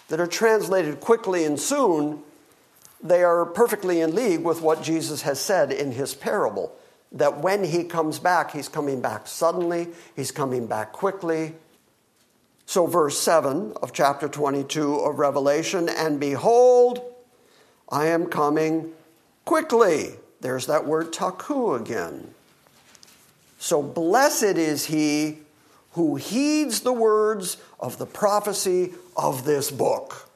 that 0.10 0.20
are 0.20 0.28
translated 0.28 1.00
quickly 1.00 1.46
and 1.46 1.60
soon. 1.60 2.22
They 3.02 3.24
are 3.24 3.46
perfectly 3.46 4.02
in 4.02 4.14
league 4.14 4.44
with 4.44 4.62
what 4.62 4.84
Jesus 4.84 5.22
has 5.22 5.40
said 5.40 5.72
in 5.72 5.94
his 5.94 6.14
parable 6.14 6.76
that 7.12 7.40
when 7.40 7.64
he 7.64 7.84
comes 7.84 8.20
back, 8.20 8.52
he's 8.52 8.70
coming 8.70 9.02
back 9.02 9.28
suddenly, 9.28 9.88
he's 10.16 10.32
coming 10.32 10.68
back 10.68 10.92
quickly. 10.92 11.56
So, 12.66 12.86
verse 12.86 13.18
7 13.18 13.74
of 13.82 13.94
chapter 13.94 14.28
22 14.28 14.96
of 14.96 15.18
Revelation, 15.18 15.90
and 15.90 16.20
behold, 16.20 17.02
I 17.90 18.08
am 18.08 18.28
coming 18.28 18.92
quickly. 19.46 20.12
There's 20.42 20.68
that 20.68 20.86
word 20.86 21.12
tachu 21.12 21.80
again. 21.80 22.36
So, 23.60 23.84
blessed 23.84 24.58
is 24.58 24.86
he 24.86 25.40
who 25.92 26.16
heeds 26.16 26.80
the 26.80 26.94
words 26.94 27.58
of 27.80 27.98
the 27.98 28.06
prophecy 28.06 28.94
of 29.18 29.44
this 29.44 29.70
book. 29.70 30.30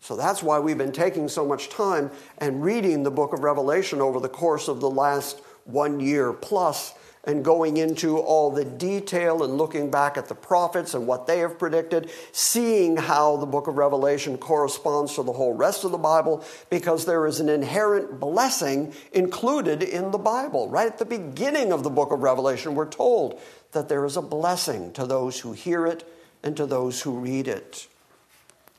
So 0.00 0.16
that's 0.16 0.42
why 0.42 0.58
we've 0.58 0.78
been 0.78 0.92
taking 0.92 1.28
so 1.28 1.46
much 1.46 1.68
time 1.68 2.10
and 2.38 2.62
reading 2.62 3.02
the 3.02 3.10
book 3.10 3.32
of 3.32 3.40
Revelation 3.40 4.00
over 4.00 4.20
the 4.20 4.28
course 4.28 4.68
of 4.68 4.80
the 4.80 4.90
last 4.90 5.40
one 5.64 6.00
year 6.00 6.32
plus 6.32 6.94
and 7.24 7.44
going 7.44 7.76
into 7.76 8.18
all 8.18 8.50
the 8.50 8.64
detail 8.64 9.42
and 9.42 9.58
looking 9.58 9.90
back 9.90 10.16
at 10.16 10.28
the 10.28 10.34
prophets 10.34 10.94
and 10.94 11.06
what 11.06 11.26
they 11.26 11.40
have 11.40 11.58
predicted, 11.58 12.10
seeing 12.32 12.96
how 12.96 13.36
the 13.36 13.46
book 13.46 13.66
of 13.66 13.76
Revelation 13.76 14.38
corresponds 14.38 15.14
to 15.14 15.22
the 15.22 15.32
whole 15.32 15.52
rest 15.52 15.84
of 15.84 15.90
the 15.90 15.98
Bible, 15.98 16.42
because 16.70 17.04
there 17.04 17.26
is 17.26 17.38
an 17.38 17.50
inherent 17.50 18.18
blessing 18.18 18.94
included 19.12 19.82
in 19.82 20.10
the 20.10 20.18
Bible. 20.18 20.68
Right 20.68 20.86
at 20.86 20.98
the 20.98 21.04
beginning 21.04 21.72
of 21.72 21.82
the 21.82 21.90
book 21.90 22.10
of 22.10 22.22
Revelation, 22.22 22.74
we're 22.74 22.88
told 22.88 23.38
that 23.72 23.88
there 23.88 24.06
is 24.06 24.16
a 24.16 24.22
blessing 24.22 24.92
to 24.94 25.04
those 25.04 25.40
who 25.40 25.52
hear 25.52 25.86
it 25.86 26.10
and 26.42 26.56
to 26.56 26.64
those 26.64 27.02
who 27.02 27.18
read 27.18 27.48
it. 27.48 27.86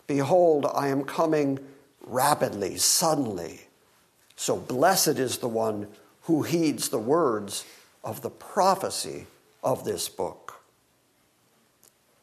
Behold, 0.08 0.66
I 0.74 0.88
am 0.88 1.04
coming 1.04 1.60
rapidly, 2.02 2.78
suddenly. 2.78 3.62
So 4.36 4.58
blessed 4.58 5.20
is 5.20 5.38
the 5.38 5.48
one 5.48 5.88
who 6.24 6.42
heeds 6.42 6.90
the 6.90 6.98
words 6.98 7.64
of 8.04 8.22
the 8.22 8.30
prophecy 8.30 9.28
of 9.64 9.86
this 9.86 10.10
book. 10.10 10.62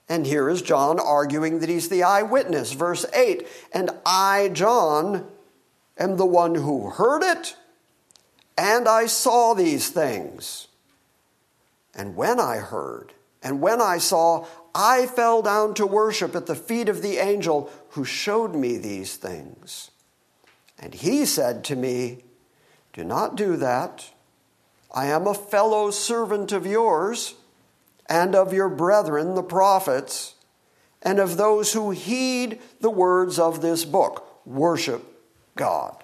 And 0.09 0.26
here 0.26 0.49
is 0.49 0.62
John 0.62 0.99
arguing 0.99 1.59
that 1.61 1.68
he's 1.68 1.89
the 1.89 2.03
eyewitness. 2.03 2.72
Verse 2.72 3.05
8 3.14 3.47
And 3.72 3.91
I, 4.07 4.49
John, 4.53 5.26
am 5.99 6.16
the 6.16 6.26
one 6.26 6.55
who 6.55 6.91
heard 6.91 7.22
it, 7.22 7.57
and 8.57 8.89
I 8.89 9.07
saw 9.07 9.55
these 9.55 9.91
things. 9.91 10.68
And 11.95 12.16
when 12.16 12.41
I 12.41 12.59
heard, 12.59 13.12
and 13.43 13.61
when 13.61 13.81
I 13.81 13.99
saw, 13.99 14.47
I 14.74 15.07
fell 15.07 15.43
down 15.43 15.74
to 15.74 15.87
worship 15.87 16.35
at 16.35 16.47
the 16.47 16.55
feet 16.55 16.89
of 16.89 17.03
the 17.03 17.18
angel 17.18 17.70
who 17.91 18.05
showed 18.05 18.55
me 18.55 18.79
these 18.79 19.16
things. 19.16 19.91
And 20.79 20.95
he 20.95 21.24
said 21.24 21.64
to 21.64 21.76
me, 21.76 22.24
Do 22.93 23.05
not 23.05 23.37
do 23.37 23.57
that. 23.57 24.11
I 24.93 25.07
am 25.07 25.26
a 25.26 25.34
fellow 25.34 25.91
servant 25.91 26.53
of 26.53 26.66
yours 26.66 27.34
and 28.07 28.34
of 28.34 28.53
your 28.53 28.68
brethren, 28.68 29.34
the 29.34 29.43
prophets, 29.43 30.34
and 31.03 31.18
of 31.18 31.36
those 31.36 31.72
who 31.72 31.91
heed 31.91 32.59
the 32.80 32.91
words 32.91 33.39
of 33.39 33.61
this 33.61 33.84
book. 33.84 34.26
Worship 34.47 35.05
God. 35.57 36.03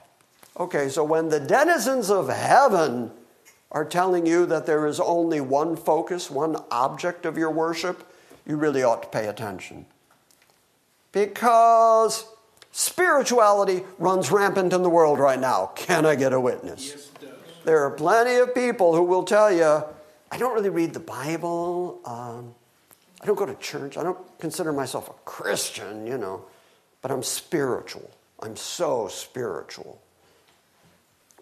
Okay, 0.59 0.89
so 0.89 1.03
when 1.03 1.31
the 1.31 1.41
denizens 1.41 2.11
of 2.11 2.29
heaven 2.29 3.11
are 3.73 3.85
telling 3.85 4.27
you 4.27 4.47
that 4.47 4.67
there 4.67 4.87
is 4.87 5.01
only 5.01 5.41
one 5.41 5.77
focus, 5.77 6.31
one 6.31 6.57
object 6.71 7.27
of 7.27 7.37
your 7.37 7.51
worship, 7.51 8.09
you 8.47 8.57
really 8.57 8.83
ought 8.83 9.03
to 9.03 9.09
pay 9.09 9.27
attention. 9.27 9.87
Because 11.11 12.27
spirituality 12.71 13.83
runs 13.99 14.31
rampant 14.31 14.73
in 14.73 14.83
the 14.83 14.91
world 14.91 15.19
right 15.19 15.41
now. 15.41 15.73
Can 15.75 16.07
I 16.07 16.15
get 16.15 16.33
a 16.33 16.41
witness? 16.41 16.91
Yes. 16.91 17.11
There 17.65 17.83
are 17.85 17.91
plenty 17.91 18.37
of 18.37 18.55
people 18.55 18.95
who 18.95 19.03
will 19.03 19.23
tell 19.23 19.51
you, 19.51 19.83
I 20.31 20.37
don't 20.37 20.55
really 20.55 20.69
read 20.69 20.93
the 20.93 21.01
Bible. 21.01 22.01
Um, 22.05 22.55
I 23.23 23.27
don't 23.27 23.37
go 23.37 23.47
to 23.47 23.55
church. 23.55 23.97
I 23.97 24.03
don't 24.03 24.19
consider 24.39 24.73
myself 24.73 25.09
a 25.09 25.15
Christian, 25.25 26.07
you 26.07 26.19
know, 26.19 26.45
but 27.01 27.11
I'm 27.11 27.23
spiritual. 27.23 28.11
I'm 28.41 28.57
so 28.57 29.09
spiritual. 29.09 30.01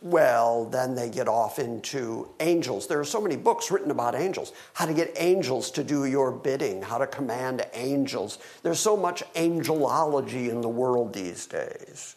Well, 0.01 0.67
then 0.67 0.95
they 0.95 1.11
get 1.11 1.27
off 1.29 1.59
into 1.59 2.29
angels. 2.39 2.87
There 2.87 3.01
are 3.01 3.05
so 3.05 3.21
many 3.21 3.37
books 3.37 3.71
written 3.71 3.91
about 3.91 4.15
angels, 4.15 4.53
how 4.75 4.87
to 4.87 4.95
get 4.95 5.13
angels 5.17 5.71
to 5.73 5.85
do 5.85 6.05
your 6.05 6.31
bidding, 6.31 6.83
how 6.83 6.99
to 6.99 7.07
command 7.07 7.67
angels. 7.73 8.39
There's 8.63 8.81
so 8.81 8.97
much 8.97 9.23
angelology 9.35 10.51
in 10.51 10.61
the 10.61 10.69
world 10.69 11.13
these 11.13 11.47
days. 11.47 12.17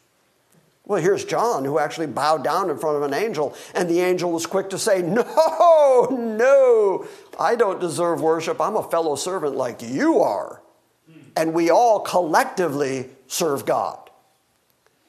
Well, 0.86 1.02
here's 1.02 1.26
John, 1.26 1.66
who 1.66 1.80
actually 1.80 2.08
bowed 2.08 2.44
down 2.44 2.70
in 2.70 2.78
front 2.78 2.98
of 2.98 3.04
an 3.04 3.14
angel, 3.14 3.56
and 3.74 3.90
the 3.90 4.02
angel 4.02 4.32
was 4.32 4.46
quick 4.46 4.70
to 4.70 4.78
say, 4.78 5.02
No, 5.02 6.08
no, 6.12 7.08
I 7.40 7.56
don't 7.56 7.80
deserve 7.80 8.22
worship. 8.22 8.62
I'm 8.62 8.76
a 8.76 8.84
fellow 8.84 9.16
servant 9.16 9.56
like 9.56 9.82
you 9.82 10.20
are. 10.20 10.62
And 11.36 11.54
we 11.54 11.70
all 11.70 12.00
collectively 12.00 13.10
serve 13.28 13.66
God. 13.66 14.10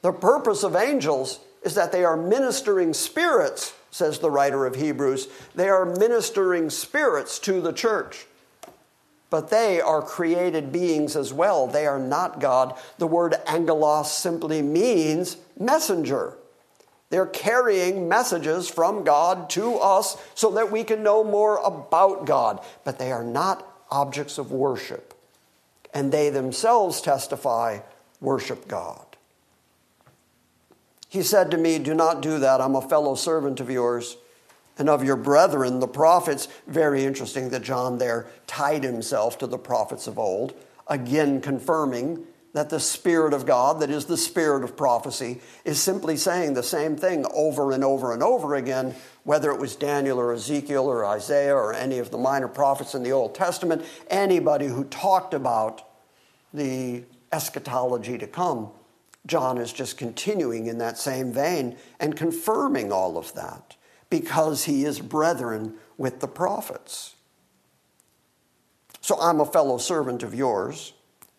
The 0.01 0.11
purpose 0.11 0.63
of 0.63 0.75
angels 0.75 1.39
is 1.63 1.75
that 1.75 1.91
they 1.91 2.03
are 2.03 2.17
ministering 2.17 2.93
spirits, 2.93 3.73
says 3.91 4.19
the 4.19 4.31
writer 4.31 4.65
of 4.65 4.75
Hebrews. 4.75 5.27
They 5.55 5.69
are 5.69 5.85
ministering 5.85 6.69
spirits 6.69 7.39
to 7.39 7.61
the 7.61 7.73
church. 7.73 8.25
But 9.29 9.49
they 9.49 9.81
are 9.81 10.01
created 10.01 10.71
beings 10.71 11.15
as 11.15 11.33
well. 11.33 11.67
They 11.67 11.85
are 11.85 11.99
not 11.99 12.39
God. 12.39 12.77
The 12.97 13.07
word 13.07 13.35
angelos 13.45 14.11
simply 14.11 14.61
means 14.61 15.37
messenger. 15.59 16.37
They're 17.09 17.25
carrying 17.25 18.07
messages 18.09 18.69
from 18.69 19.03
God 19.03 19.49
to 19.51 19.75
us 19.75 20.17
so 20.35 20.51
that 20.51 20.71
we 20.71 20.83
can 20.83 21.03
know 21.03 21.23
more 21.23 21.57
about 21.57 22.25
God. 22.25 22.63
But 22.83 22.99
they 22.99 23.11
are 23.11 23.23
not 23.23 23.67
objects 23.89 24.37
of 24.37 24.51
worship. 24.51 25.13
And 25.93 26.11
they 26.11 26.29
themselves 26.29 27.01
testify 27.01 27.79
worship 28.19 28.67
God. 28.67 29.03
He 31.09 31.23
said 31.23 31.51
to 31.51 31.57
me, 31.57 31.79
Do 31.79 31.93
not 31.93 32.21
do 32.21 32.39
that. 32.39 32.61
I'm 32.61 32.75
a 32.75 32.81
fellow 32.81 33.15
servant 33.15 33.59
of 33.59 33.69
yours 33.69 34.17
and 34.77 34.89
of 34.89 35.03
your 35.03 35.15
brethren, 35.15 35.79
the 35.79 35.87
prophets. 35.87 36.47
Very 36.67 37.05
interesting 37.05 37.49
that 37.49 37.61
John 37.61 37.97
there 37.97 38.27
tied 38.45 38.83
himself 38.83 39.37
to 39.39 39.47
the 39.47 39.57
prophets 39.57 40.07
of 40.07 40.19
old, 40.19 40.53
again 40.87 41.41
confirming 41.41 42.25
that 42.53 42.69
the 42.69 42.79
Spirit 42.79 43.33
of 43.33 43.45
God, 43.45 43.81
that 43.81 43.89
is 43.89 44.05
the 44.05 44.17
Spirit 44.17 44.63
of 44.63 44.75
prophecy, 44.75 45.41
is 45.63 45.79
simply 45.79 46.17
saying 46.17 46.53
the 46.53 46.63
same 46.63 46.95
thing 46.95 47.25
over 47.33 47.71
and 47.71 47.83
over 47.83 48.13
and 48.13 48.23
over 48.23 48.55
again, 48.55 48.95
whether 49.23 49.51
it 49.51 49.59
was 49.59 49.75
Daniel 49.75 50.19
or 50.19 50.33
Ezekiel 50.33 50.85
or 50.85 51.05
Isaiah 51.05 51.55
or 51.55 51.73
any 51.73 51.99
of 51.99 52.09
the 52.09 52.17
minor 52.17 52.47
prophets 52.47 52.95
in 52.95 53.03
the 53.03 53.11
Old 53.11 53.35
Testament, 53.35 53.85
anybody 54.09 54.67
who 54.67 54.85
talked 54.85 55.33
about 55.33 55.83
the 56.53 57.03
eschatology 57.31 58.17
to 58.17 58.25
come 58.25 58.71
John 59.27 59.57
is 59.57 59.73
just 59.73 59.97
continuing 59.97 60.67
in 60.67 60.77
that 60.79 60.97
same 60.97 61.31
vein 61.31 61.77
and 61.99 62.15
confirming 62.15 62.91
all 62.91 63.17
of 63.17 63.33
that 63.35 63.75
because 64.09 64.65
he 64.65 64.85
is 64.85 64.99
brethren 64.99 65.75
with 65.97 66.19
the 66.19 66.27
prophets. 66.27 67.15
So 69.01 69.19
I'm 69.19 69.39
a 69.39 69.45
fellow 69.45 69.77
servant 69.77 70.23
of 70.23 70.33
yours 70.33 70.93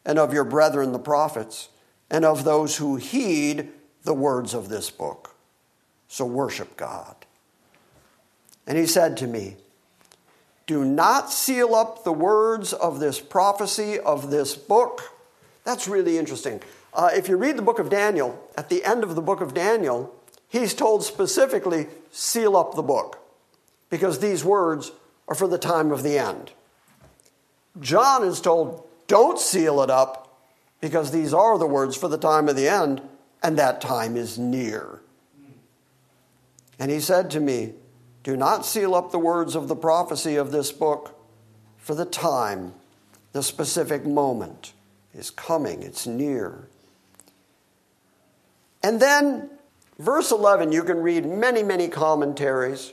and 0.05 0.19
of 0.19 0.33
your 0.33 0.45
brethren 0.45 0.93
the 0.93 0.99
prophets 0.99 1.69
and 2.11 2.25
of 2.25 2.45
those 2.45 2.77
who 2.77 2.97
heed 2.97 3.69
the 4.05 4.14
words 4.14 4.55
of 4.55 4.69
this 4.69 4.91
book. 4.91 5.35
So 6.09 6.25
worship 6.25 6.77
God. 6.77 7.14
And 8.66 8.79
he 8.79 8.87
said 8.87 9.16
to 9.19 9.27
me, 9.27 9.57
Do 10.66 10.85
not 10.85 11.31
seal 11.31 11.75
up 11.75 12.05
the 12.05 12.12
words 12.12 12.73
of 12.73 13.01
this 13.01 13.21
prophecy 13.21 13.99
of 13.99 14.31
this 14.31 14.57
book. 14.57 15.03
That's 15.64 15.89
really 15.89 16.16
interesting. 16.16 16.62
Uh, 16.95 17.11
if 17.14 17.29
you 17.29 17.37
read 17.37 17.57
the 17.57 17.62
book 17.62 17.79
of 17.79 17.91
Daniel, 17.91 18.49
at 18.57 18.71
the 18.71 18.85
end 18.85 19.05
of 19.05 19.14
the 19.14 19.21
book 19.21 19.41
of 19.41 19.53
Daniel, 19.53 20.14
he's 20.49 20.75
told 20.75 21.05
specifically, 21.05 21.87
seal 22.11 22.57
up 22.57 22.75
the 22.75 22.83
book, 22.83 23.19
because 23.91 24.19
these 24.19 24.45
words 24.45 24.93
are 25.29 25.35
for 25.35 25.49
the 25.49 25.59
time 25.59 25.91
of 25.93 26.03
the 26.03 26.19
end. 26.19 26.53
John 27.81 28.25
is 28.25 28.41
told, 28.41 28.87
don't 29.07 29.39
seal 29.39 29.81
it 29.83 29.91
up, 29.91 30.25
because 30.81 31.11
these 31.11 31.35
are 31.35 31.59
the 31.59 31.67
words 31.67 31.97
for 31.97 32.09
the 32.09 32.19
time 32.19 32.49
of 32.49 32.57
the 32.57 32.69
end, 32.69 33.03
and 33.43 33.59
that 33.59 33.81
time 33.81 34.17
is 34.17 34.39
near. 34.39 35.01
And 36.79 36.91
he 36.91 37.01
said 37.01 37.31
to 37.33 37.41
me, 37.41 37.75
Do 38.23 38.37
not 38.37 38.65
seal 38.65 38.95
up 38.95 39.11
the 39.11 39.19
words 39.19 39.55
of 39.55 39.69
the 39.69 39.77
prophecy 39.77 40.37
of 40.37 40.53
this 40.53 40.71
book, 40.71 41.15
for 41.77 41.95
the 41.95 42.05
time, 42.05 42.75
the 43.33 43.43
specific 43.43 44.05
moment 44.05 44.73
is 45.15 45.31
coming, 45.31 45.83
it's 45.83 46.07
near. 46.07 46.69
And 48.83 49.01
then 49.01 49.51
Verse 49.99 50.31
11, 50.31 50.71
you 50.71 50.85
can 50.85 50.99
read 50.99 51.27
many, 51.27 51.63
many 51.65 51.89
commentaries, 51.89 52.93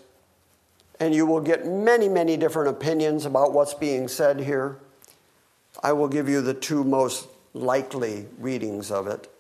and 0.99 1.14
you 1.14 1.28
will 1.28 1.41
get 1.41 1.68
many, 1.68 2.10
many 2.10 2.36
different 2.36 2.70
opinions 2.70 3.26
about 3.26 3.53
what's 3.53 3.76
being 3.76 4.08
said 4.08 4.39
here. 4.39 4.80
I 5.84 5.93
will 5.93 6.08
give 6.08 6.28
you 6.28 6.41
the 6.41 6.56
two 6.56 6.84
most 6.84 7.28
likely 7.53 8.26
readings 8.39 8.89
of 8.89 9.06
it. 9.06 9.32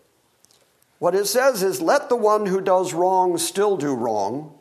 What 0.99 1.15
it 1.15 1.25
says 1.25 1.63
is, 1.63 1.81
Let 1.81 2.07
the 2.09 2.15
one 2.15 2.45
who 2.45 2.61
does 2.61 2.93
wrong 2.93 3.37
still 3.39 3.77
do 3.77 3.95
wrong, 3.95 4.53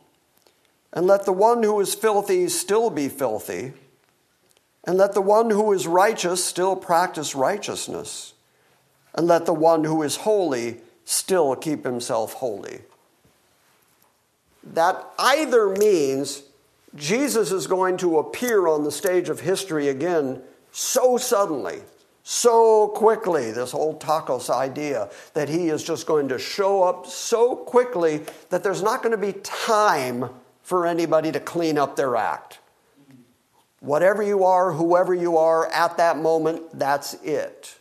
and 0.92 1.06
let 1.06 1.26
the 1.26 1.32
one 1.32 1.62
who 1.62 1.78
is 1.80 1.94
filthy 1.94 2.48
still 2.48 2.88
be 2.88 3.10
filthy, 3.10 3.74
and 4.84 4.96
let 4.96 5.12
the 5.12 5.20
one 5.20 5.50
who 5.50 5.72
is 5.72 5.86
righteous 5.86 6.42
still 6.42 6.74
practice 6.74 7.34
righteousness, 7.34 8.32
and 9.14 9.26
let 9.26 9.44
the 9.44 9.54
one 9.54 9.84
who 9.84 10.02
is 10.02 10.16
holy 10.16 10.78
still 11.04 11.54
keep 11.54 11.84
himself 11.84 12.34
holy. 12.34 12.80
That 14.72 15.04
either 15.18 15.68
means 15.68 16.42
Jesus 16.94 17.52
is 17.52 17.66
going 17.66 17.96
to 17.98 18.18
appear 18.18 18.66
on 18.66 18.84
the 18.84 18.90
stage 18.90 19.28
of 19.28 19.40
history 19.40 19.88
again 19.88 20.42
so 20.72 21.16
suddenly, 21.16 21.82
so 22.22 22.88
quickly, 22.88 23.52
this 23.52 23.72
whole 23.72 23.98
tachos 23.98 24.48
idea 24.48 25.10
that 25.34 25.48
he 25.48 25.68
is 25.68 25.84
just 25.84 26.06
going 26.06 26.28
to 26.28 26.38
show 26.38 26.82
up 26.82 27.06
so 27.06 27.54
quickly 27.54 28.22
that 28.48 28.62
there's 28.62 28.82
not 28.82 29.02
going 29.02 29.12
to 29.12 29.18
be 29.18 29.38
time 29.40 30.30
for 30.62 30.86
anybody 30.86 31.30
to 31.30 31.40
clean 31.40 31.76
up 31.76 31.96
their 31.96 32.16
act. 32.16 32.58
Whatever 33.80 34.22
you 34.22 34.44
are, 34.44 34.72
whoever 34.72 35.12
you 35.12 35.36
are 35.36 35.70
at 35.70 35.98
that 35.98 36.16
moment, 36.16 36.62
that's 36.78 37.14
it. 37.22 37.76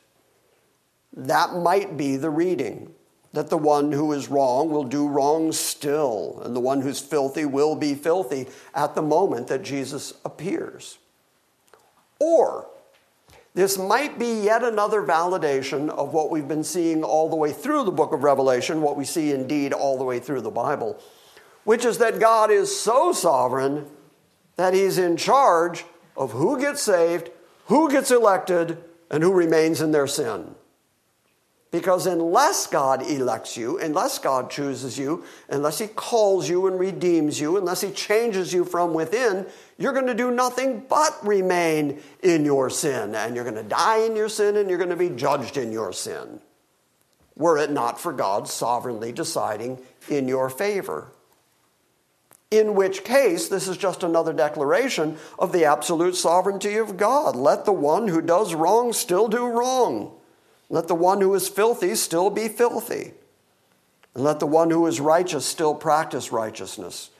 That 1.15 1.53
might 1.53 1.95
be 1.95 2.17
the 2.17 2.29
reading 2.29 2.93
that 3.33 3.49
the 3.49 3.57
one 3.57 3.91
who 3.91 4.13
is 4.13 4.29
wrong 4.29 4.69
will 4.69 4.83
do 4.83 5.07
wrong 5.07 5.51
still, 5.51 6.39
and 6.45 6.55
the 6.55 6.59
one 6.59 6.81
who's 6.81 6.99
filthy 6.99 7.45
will 7.45 7.75
be 7.75 7.95
filthy 7.95 8.47
at 8.75 8.93
the 8.93 9.01
moment 9.01 9.47
that 9.47 9.63
Jesus 9.63 10.13
appears. 10.23 10.99
Or, 12.19 12.67
this 13.55 13.77
might 13.77 14.17
be 14.17 14.41
yet 14.43 14.63
another 14.63 15.01
validation 15.01 15.89
of 15.89 16.13
what 16.13 16.29
we've 16.29 16.47
been 16.47 16.63
seeing 16.63 17.03
all 17.03 17.27
the 17.27 17.35
way 17.35 17.51
through 17.51 17.83
the 17.83 17.91
book 17.91 18.13
of 18.13 18.23
Revelation, 18.23 18.81
what 18.81 18.97
we 18.97 19.05
see 19.05 19.31
indeed 19.31 19.73
all 19.73 19.97
the 19.97 20.03
way 20.03 20.19
through 20.19 20.41
the 20.41 20.51
Bible, 20.51 20.99
which 21.63 21.85
is 21.85 21.97
that 21.97 22.19
God 22.19 22.51
is 22.51 22.79
so 22.79 23.11
sovereign 23.11 23.87
that 24.57 24.73
he's 24.75 24.99
in 24.99 25.17
charge 25.17 25.85
of 26.15 26.31
who 26.31 26.59
gets 26.59 26.81
saved, 26.81 27.31
who 27.65 27.89
gets 27.89 28.11
elected, 28.11 28.77
and 29.09 29.23
who 29.23 29.33
remains 29.33 29.81
in 29.81 29.91
their 29.91 30.07
sin. 30.07 30.55
Because 31.73 32.05
unless 32.05 32.67
God 32.67 33.01
elects 33.01 33.57
you, 33.57 33.79
unless 33.79 34.19
God 34.19 34.51
chooses 34.51 34.99
you, 34.99 35.23
unless 35.49 35.79
He 35.79 35.87
calls 35.87 36.47
you 36.47 36.67
and 36.67 36.79
redeems 36.79 37.41
you, 37.41 37.57
unless 37.57 37.81
He 37.81 37.89
changes 37.89 38.53
you 38.53 38.63
from 38.63 38.93
within, 38.93 39.47
you're 39.79 39.91
going 39.91 40.05
to 40.05 40.13
do 40.13 40.29
nothing 40.29 40.85
but 40.87 41.17
remain 41.25 41.99
in 42.21 42.45
your 42.45 42.69
sin. 42.69 43.15
And 43.15 43.33
you're 43.33 43.43
going 43.43 43.55
to 43.55 43.63
die 43.63 44.05
in 44.05 44.15
your 44.15 44.29
sin 44.29 44.55
and 44.55 44.69
you're 44.69 44.77
going 44.77 44.91
to 44.91 44.95
be 44.95 45.09
judged 45.09 45.57
in 45.57 45.71
your 45.71 45.91
sin. 45.91 46.41
Were 47.35 47.57
it 47.57 47.71
not 47.71 47.99
for 47.99 48.13
God 48.13 48.47
sovereignly 48.47 49.11
deciding 49.11 49.79
in 50.07 50.27
your 50.27 50.51
favor. 50.51 51.07
In 52.51 52.75
which 52.75 53.03
case, 53.03 53.47
this 53.47 53.67
is 53.67 53.77
just 53.77 54.03
another 54.03 54.31
declaration 54.31 55.17
of 55.39 55.51
the 55.51 55.65
absolute 55.65 56.15
sovereignty 56.15 56.77
of 56.77 56.97
God. 56.97 57.35
Let 57.35 57.65
the 57.65 57.73
one 57.73 58.09
who 58.09 58.21
does 58.21 58.53
wrong 58.53 58.93
still 58.93 59.27
do 59.27 59.47
wrong. 59.47 60.19
Let 60.73 60.87
the 60.87 60.95
one 60.95 61.21
who 61.21 61.35
is 61.35 61.47
filthy 61.47 61.93
still 61.93 62.31
be 62.31 62.47
filthy. 62.47 63.13
And 64.15 64.23
let 64.23 64.39
the 64.39 64.47
one 64.47 64.71
who 64.71 64.87
is 64.87 64.99
righteous 64.99 65.45
still 65.45 65.75
practice 65.75 66.31
righteousness. 66.31 67.11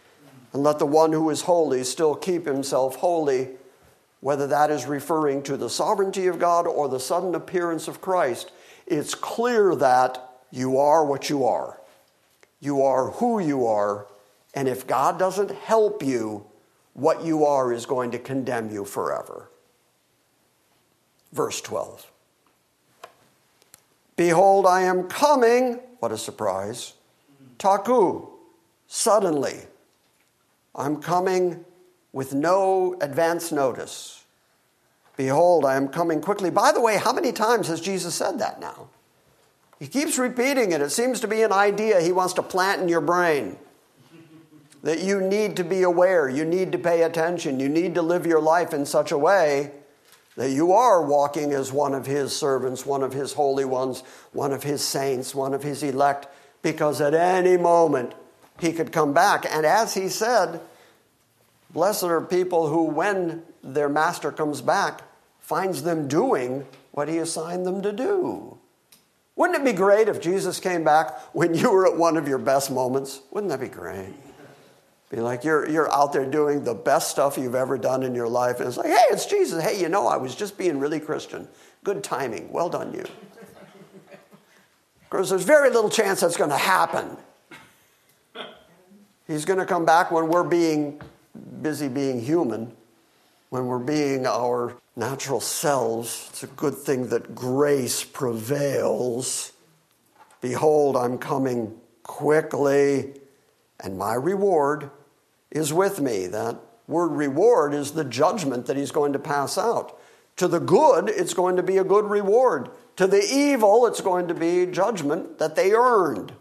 And 0.54 0.64
let 0.64 0.80
the 0.80 0.88
one 0.88 1.12
who 1.12 1.30
is 1.30 1.44
holy 1.44 1.84
still 1.84 2.16
keep 2.16 2.48
himself 2.48 2.96
holy, 2.96 3.50
whether 4.22 4.48
that 4.48 4.72
is 4.72 4.88
referring 4.88 5.44
to 5.44 5.56
the 5.56 5.70
sovereignty 5.70 6.26
of 6.26 6.40
God 6.40 6.66
or 6.66 6.90
the 6.90 7.00
sudden 7.00 7.36
appearance 7.36 7.88
of 7.88 8.02
Christ. 8.02 8.52
It's 8.88 9.14
clear 9.14 9.76
that 9.76 10.18
you 10.50 10.80
are 10.80 11.06
what 11.06 11.30
you 11.30 11.46
are. 11.46 11.80
You 12.60 12.82
are 12.82 13.12
who 13.12 13.38
you 13.38 13.68
are. 13.68 14.08
And 14.56 14.68
if 14.68 14.88
God 14.88 15.20
doesn't 15.20 15.52
help 15.52 16.02
you, 16.02 16.48
what 16.94 17.24
you 17.24 17.46
are 17.46 17.72
is 17.72 17.86
going 17.86 18.10
to 18.14 18.18
condemn 18.18 18.72
you 18.72 18.84
forever. 18.84 19.52
Verse 21.32 21.62
12. 21.62 22.10
Behold, 24.16 24.66
I 24.66 24.82
am 24.82 25.08
coming. 25.08 25.80
What 26.00 26.12
a 26.12 26.18
surprise. 26.18 26.94
Tachu, 27.58 28.30
suddenly. 28.88 29.62
I'm 30.76 31.02
coming 31.02 31.66
with 32.12 32.34
no 32.34 32.96
advance 33.02 33.52
notice. 33.52 34.24
Behold, 35.16 35.66
I 35.66 35.76
am 35.76 35.88
coming 35.88 36.22
quickly. 36.22 36.50
By 36.50 36.72
the 36.72 36.82
way, 36.82 36.98
how 36.98 37.14
many 37.14 37.32
times 37.32 37.68
has 37.68 37.80
Jesus 37.82 38.16
said 38.16 38.40
that 38.40 38.60
now? 38.60 38.90
He 39.80 39.88
keeps 39.88 40.18
repeating 40.18 40.72
it. 40.72 40.82
It 40.82 40.92
seems 40.92 41.20
to 41.20 41.28
be 41.28 41.42
an 41.42 41.52
idea 41.52 42.02
he 42.02 42.12
wants 42.12 42.34
to 42.34 42.44
plant 42.44 42.82
in 42.82 42.88
your 42.88 43.02
brain 43.02 43.58
that 44.84 45.00
you 45.00 45.22
need 45.22 45.56
to 45.56 45.64
be 45.64 45.82
aware, 45.82 46.30
you 46.30 46.44
need 46.44 46.72
to 46.74 46.78
pay 46.78 47.04
attention, 47.04 47.60
you 47.60 47.70
need 47.70 47.96
to 47.96 48.02
live 48.02 48.26
your 48.26 48.42
life 48.42 48.74
in 48.74 48.86
such 48.86 49.12
a 49.12 49.18
way 49.18 49.72
that 50.36 50.52
you 50.52 50.72
are 50.72 51.06
walking 51.06 51.52
as 51.54 51.72
one 51.72 51.94
of 51.94 52.06
his 52.06 52.36
servants, 52.36 52.86
one 52.86 53.04
of 53.04 53.14
his 53.14 53.34
holy 53.34 53.66
ones, 53.66 54.02
one 54.32 54.52
of 54.52 54.64
his 54.64 54.84
saints, 54.84 55.36
one 55.36 55.54
of 55.54 55.64
his 55.64 55.84
elect, 55.84 56.28
because 56.62 57.02
at 57.02 57.14
any 57.14 57.58
moment 57.58 58.14
he 58.60 58.72
could 58.72 58.92
come 58.92 59.14
back. 59.14 59.46
And 59.50 59.66
as 59.66 59.94
he 59.94 60.10
said, 60.10 60.62
blessed 61.70 62.04
are 62.06 62.22
people 62.22 62.68
who, 62.68 62.86
when 62.86 63.44
their 63.64 63.90
master 63.90 64.32
comes 64.32 64.62
back, 64.62 65.02
finds 65.40 65.84
them 65.84 66.08
doing 66.08 66.66
what 66.92 67.10
he 67.10 67.18
assigned 67.18 67.66
them 67.66 67.82
to 67.82 67.92
do. 67.92 68.58
Wouldn't 69.36 69.60
it 69.60 69.66
be 69.66 69.74
great 69.74 70.08
if 70.08 70.22
Jesus 70.22 70.60
came 70.60 70.84
back 70.84 71.20
when 71.34 71.54
you 71.56 71.72
were 71.72 71.88
at 71.88 71.98
one 71.98 72.18
of 72.18 72.28
your 72.28 72.38
best 72.38 72.72
moments? 72.72 73.22
Wouldn't 73.32 73.50
that 73.50 73.60
be 73.60 73.68
great? 73.68 74.14
Be 75.14 75.22
like 75.22 75.44
you're, 75.44 75.70
you're 75.70 75.94
out 75.94 76.12
there 76.12 76.26
doing 76.26 76.64
the 76.64 76.74
best 76.74 77.12
stuff 77.12 77.38
you've 77.38 77.54
ever 77.54 77.78
done 77.78 78.02
in 78.02 78.16
your 78.16 78.28
life. 78.28 78.60
And 78.60 78.68
it's 78.68 78.78
like, 78.78 78.88
hey, 78.88 79.04
it's 79.12 79.28
Jesus. 79.28 79.64
Hey, 79.64 79.80
you 79.80 79.88
know, 79.88 80.08
I 80.08 80.18
was 80.18 80.34
just 80.34 80.58
being 80.58 80.80
really 80.80 81.00
Christian. 81.00 81.48
Good 81.84 82.04
timing. 82.04 82.52
Well 82.52 82.68
done, 82.68 82.96
you. 82.96 83.06
Because 85.04 85.30
there's 85.30 85.44
very 85.44 85.70
little 85.70 85.92
chance 85.92 86.22
that's 86.22 86.36
going 86.36 86.50
to 86.50 86.58
happen. 86.58 87.16
He's 89.28 89.46
going 89.46 89.60
to 89.60 89.68
come 89.68 89.86
back 89.86 90.10
when 90.10 90.30
we're 90.30 90.44
being 90.44 91.00
busy 91.62 91.90
being 91.90 92.20
human, 92.20 92.74
when 93.52 93.68
we're 93.68 93.78
being 93.78 94.26
our 94.26 94.76
natural 94.96 95.40
selves. 95.40 96.26
It's 96.32 96.42
a 96.42 96.48
good 96.48 96.74
thing 96.74 97.10
that 97.10 97.36
grace 97.36 98.04
prevails. 98.04 99.52
Behold, 100.42 100.98
I'm 100.98 101.20
coming 101.20 101.80
quickly, 102.02 103.14
and 103.80 103.96
my 103.96 104.16
reward 104.16 104.90
is 105.54 105.72
with 105.72 106.02
me. 106.02 106.28
That 106.28 106.58
word 106.88 107.12
reward 107.12 107.74
is 107.74 107.92
the 107.92 108.04
judgment 108.04 108.66
that 108.66 108.76
he's 108.76 108.92
going 108.92 109.14
to 109.14 109.20
pass 109.20 109.58
out. 109.58 109.98
To 110.38 110.48
the 110.48 110.60
good, 110.60 111.10
it's 111.10 111.34
going 111.34 111.56
to 111.56 111.64
be 111.64 111.78
a 111.78 111.84
good 111.84 112.06
reward. 112.06 112.70
To 112.98 113.08
the 113.08 113.24
evil, 113.24 113.86
it's 113.86 114.02
going 114.02 114.28
to 114.28 114.34
be 114.34 114.66
judgment 114.66 115.38
that 115.38 115.56
they 115.56 115.72
earned. 115.72 116.34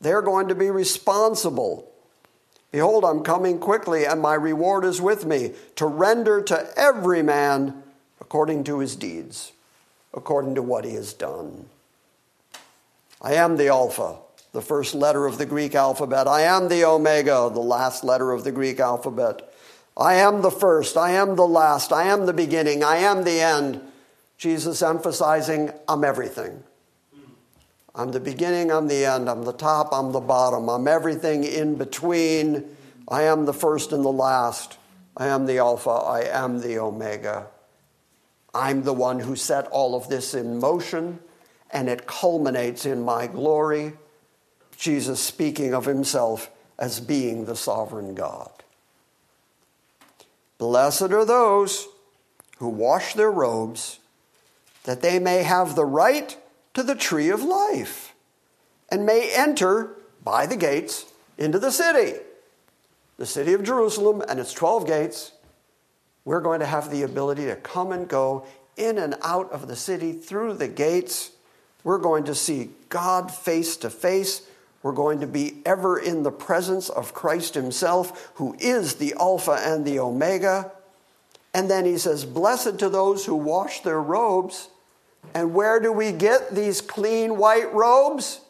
They're 0.00 0.22
going 0.22 0.48
to 0.48 0.54
be 0.54 0.68
responsible. 0.68 1.90
Behold, 2.72 3.04
I'm 3.04 3.22
coming 3.22 3.58
quickly, 3.58 4.04
and 4.04 4.20
my 4.20 4.34
reward 4.34 4.84
is 4.84 5.00
with 5.00 5.24
me 5.24 5.52
to 5.76 5.86
render 5.86 6.42
to 6.42 6.68
every 6.76 7.22
man 7.22 7.82
according 8.20 8.64
to 8.64 8.80
his 8.80 8.96
deeds, 8.96 9.52
according 10.12 10.56
to 10.56 10.62
what 10.62 10.84
he 10.84 10.94
has 10.94 11.12
done. 11.12 11.66
I 13.22 13.34
am 13.34 13.56
the 13.56 13.68
Alpha 13.68 14.16
the 14.56 14.62
first 14.62 14.94
letter 14.94 15.26
of 15.26 15.36
the 15.36 15.44
Greek 15.44 15.74
alphabet. 15.74 16.26
I 16.26 16.40
am 16.40 16.70
the 16.70 16.82
Omega, 16.82 17.50
the 17.52 17.60
last 17.60 18.02
letter 18.02 18.32
of 18.32 18.42
the 18.42 18.50
Greek 18.50 18.80
alphabet. 18.80 19.52
I 19.94 20.14
am 20.14 20.40
the 20.40 20.50
first. 20.50 20.96
I 20.96 21.10
am 21.10 21.36
the 21.36 21.46
last. 21.46 21.92
I 21.92 22.04
am 22.04 22.24
the 22.24 22.32
beginning. 22.32 22.82
I 22.82 22.96
am 22.96 23.24
the 23.24 23.38
end. 23.38 23.82
Jesus 24.38 24.80
emphasizing, 24.80 25.72
I'm 25.86 26.04
everything. 26.04 26.62
I'm 27.94 28.12
the 28.12 28.20
beginning, 28.20 28.72
I'm 28.72 28.88
the 28.88 29.04
end, 29.04 29.28
I'm 29.28 29.44
the 29.44 29.52
top, 29.52 29.90
I'm 29.92 30.12
the 30.12 30.20
bottom, 30.20 30.70
I'm 30.70 30.88
everything 30.88 31.44
in 31.44 31.76
between. 31.76 32.64
I 33.08 33.24
am 33.24 33.44
the 33.44 33.52
first 33.52 33.92
and 33.92 34.02
the 34.02 34.08
last. 34.08 34.78
I 35.18 35.26
am 35.26 35.44
the 35.44 35.58
Alpha, 35.58 35.90
I 35.90 36.22
am 36.22 36.62
the 36.62 36.78
Omega. 36.78 37.48
I'm 38.54 38.84
the 38.84 38.94
one 38.94 39.20
who 39.20 39.36
set 39.36 39.66
all 39.66 39.94
of 39.94 40.08
this 40.08 40.32
in 40.32 40.58
motion, 40.58 41.18
and 41.70 41.90
it 41.90 42.06
culminates 42.06 42.86
in 42.86 43.02
my 43.02 43.26
glory. 43.26 43.92
Jesus 44.76 45.20
speaking 45.20 45.74
of 45.74 45.86
himself 45.86 46.50
as 46.78 47.00
being 47.00 47.44
the 47.44 47.56
sovereign 47.56 48.14
God. 48.14 48.50
Blessed 50.58 51.12
are 51.12 51.24
those 51.24 51.88
who 52.58 52.68
wash 52.68 53.14
their 53.14 53.30
robes, 53.30 53.98
that 54.84 55.02
they 55.02 55.18
may 55.18 55.42
have 55.42 55.74
the 55.74 55.84
right 55.84 56.36
to 56.74 56.82
the 56.82 56.94
tree 56.94 57.28
of 57.28 57.42
life 57.42 58.14
and 58.90 59.04
may 59.04 59.30
enter 59.34 59.90
by 60.22 60.46
the 60.46 60.56
gates 60.56 61.06
into 61.38 61.58
the 61.58 61.70
city, 61.70 62.18
the 63.18 63.26
city 63.26 63.52
of 63.52 63.62
Jerusalem 63.62 64.22
and 64.28 64.40
its 64.40 64.52
12 64.52 64.86
gates. 64.86 65.32
We're 66.24 66.40
going 66.40 66.60
to 66.60 66.66
have 66.66 66.90
the 66.90 67.02
ability 67.02 67.46
to 67.46 67.56
come 67.56 67.92
and 67.92 68.08
go 68.08 68.46
in 68.76 68.98
and 68.98 69.14
out 69.22 69.50
of 69.52 69.68
the 69.68 69.76
city 69.76 70.12
through 70.12 70.54
the 70.54 70.68
gates. 70.68 71.30
We're 71.84 71.98
going 71.98 72.24
to 72.24 72.34
see 72.34 72.70
God 72.88 73.32
face 73.32 73.76
to 73.78 73.90
face. 73.90 74.42
We're 74.86 74.92
going 74.92 75.18
to 75.18 75.26
be 75.26 75.62
ever 75.66 75.98
in 75.98 76.22
the 76.22 76.30
presence 76.30 76.88
of 76.90 77.12
Christ 77.12 77.56
Himself, 77.56 78.30
who 78.36 78.54
is 78.60 78.94
the 78.94 79.14
Alpha 79.18 79.58
and 79.60 79.84
the 79.84 79.98
Omega. 79.98 80.70
And 81.52 81.68
then 81.68 81.84
He 81.86 81.98
says, 81.98 82.24
Blessed 82.24 82.78
to 82.78 82.88
those 82.88 83.26
who 83.26 83.34
wash 83.34 83.80
their 83.80 84.00
robes. 84.00 84.68
And 85.34 85.54
where 85.54 85.80
do 85.80 85.90
we 85.90 86.12
get 86.12 86.54
these 86.54 86.80
clean 86.80 87.36
white 87.36 87.74
robes? 87.74 88.42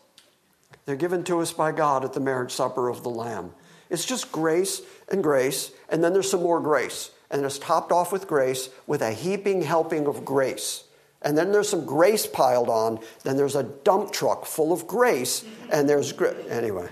They're 0.84 0.94
given 0.94 1.24
to 1.24 1.40
us 1.40 1.54
by 1.54 1.72
God 1.72 2.04
at 2.04 2.12
the 2.12 2.20
marriage 2.20 2.52
supper 2.52 2.90
of 2.90 3.02
the 3.02 3.08
Lamb. 3.08 3.54
It's 3.88 4.04
just 4.04 4.30
grace 4.30 4.82
and 5.10 5.22
grace, 5.22 5.72
and 5.88 6.04
then 6.04 6.12
there's 6.12 6.30
some 6.30 6.42
more 6.42 6.60
grace. 6.60 7.12
And 7.30 7.46
it's 7.46 7.58
topped 7.58 7.92
off 7.92 8.12
with 8.12 8.28
grace 8.28 8.68
with 8.86 9.00
a 9.00 9.12
heaping 9.12 9.62
helping 9.62 10.06
of 10.06 10.26
grace. 10.26 10.84
And 11.26 11.36
then 11.36 11.50
there's 11.50 11.68
some 11.68 11.84
grace 11.84 12.24
piled 12.24 12.68
on. 12.68 13.00
Then 13.24 13.36
there's 13.36 13.56
a 13.56 13.64
dump 13.64 14.12
truck 14.12 14.46
full 14.46 14.72
of 14.72 14.86
grace, 14.86 15.44
and 15.72 15.88
there's 15.88 16.12
gra- 16.12 16.36
anyway. 16.44 16.88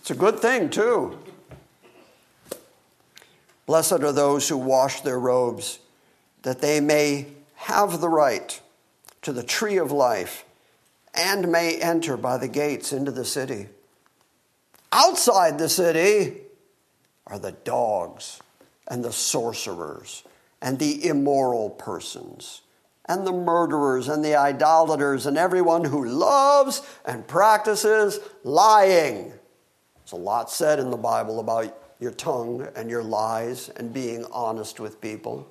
It's 0.00 0.10
a 0.10 0.14
good 0.14 0.38
thing 0.38 0.70
too. 0.70 1.18
Blessed 3.66 4.00
are 4.00 4.12
those 4.12 4.48
who 4.48 4.56
wash 4.56 5.02
their 5.02 5.20
robes, 5.20 5.78
that 6.40 6.62
they 6.62 6.80
may 6.80 7.26
have 7.54 8.00
the 8.00 8.08
right 8.08 8.58
to 9.20 9.34
the 9.34 9.42
tree 9.42 9.76
of 9.76 9.92
life 9.92 10.46
and 11.12 11.52
may 11.52 11.76
enter 11.76 12.16
by 12.16 12.38
the 12.38 12.48
gates 12.48 12.94
into 12.94 13.10
the 13.10 13.26
city. 13.26 13.68
Outside 14.90 15.58
the 15.58 15.68
city 15.68 16.38
are 17.26 17.38
the 17.38 17.52
dogs 17.52 18.40
and 18.88 19.04
the 19.04 19.12
sorcerers 19.12 20.24
and 20.62 20.78
the 20.78 21.06
immoral 21.06 21.68
persons 21.68 22.62
and 23.06 23.26
the 23.26 23.32
murderers 23.32 24.08
and 24.08 24.24
the 24.24 24.36
idolaters 24.36 25.26
and 25.26 25.36
everyone 25.36 25.84
who 25.84 26.06
loves 26.06 26.80
and 27.04 27.26
practices 27.26 28.20
lying. 28.44 29.28
There's 29.28 30.12
a 30.12 30.16
lot 30.16 30.50
said 30.50 30.78
in 30.78 30.90
the 30.90 30.96
Bible 30.96 31.40
about 31.40 31.76
your 31.98 32.12
tongue 32.12 32.68
and 32.76 32.88
your 32.88 33.02
lies 33.02 33.68
and 33.70 33.92
being 33.92 34.24
honest 34.32 34.80
with 34.80 35.00
people. 35.00 35.48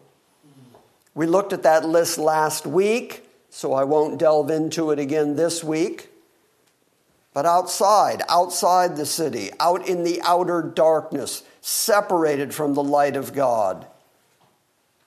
We 1.14 1.28
looked 1.28 1.52
at 1.52 1.64
that 1.64 1.86
list 1.86 2.18
last 2.18 2.66
week 2.66 3.28
so 3.50 3.74
I 3.74 3.84
won't 3.84 4.18
delve 4.18 4.50
into 4.50 4.92
it 4.92 5.00
again 5.00 5.36
this 5.36 5.62
week. 5.62 6.08
But 7.34 7.46
outside, 7.46 8.24
outside 8.30 8.96
the 8.96 9.06
city, 9.06 9.52
out 9.60 9.88
in 9.88 10.04
the 10.04 10.22
outer 10.24 10.62
darkness, 10.62 11.44
separated 11.60 12.54
from 12.54 12.74
the 12.74 12.84
light 12.84 13.16
of 13.16 13.34
God, 13.34 13.88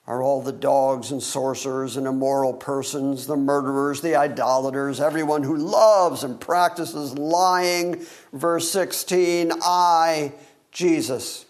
are 0.07 0.21
all 0.21 0.41
the 0.41 0.51
dogs 0.51 1.11
and 1.11 1.21
sorcerers 1.21 1.97
and 1.97 2.05
immoral 2.05 2.53
persons, 2.53 3.25
the 3.25 3.35
murderers, 3.35 4.01
the 4.01 4.15
idolaters, 4.15 4.99
everyone 4.99 5.43
who 5.43 5.57
loves 5.57 6.23
and 6.23 6.39
practices 6.39 7.17
lying. 7.17 8.05
Verse 8.31 8.69
16 8.69 9.51
I, 9.63 10.33
Jesus, 10.71 11.45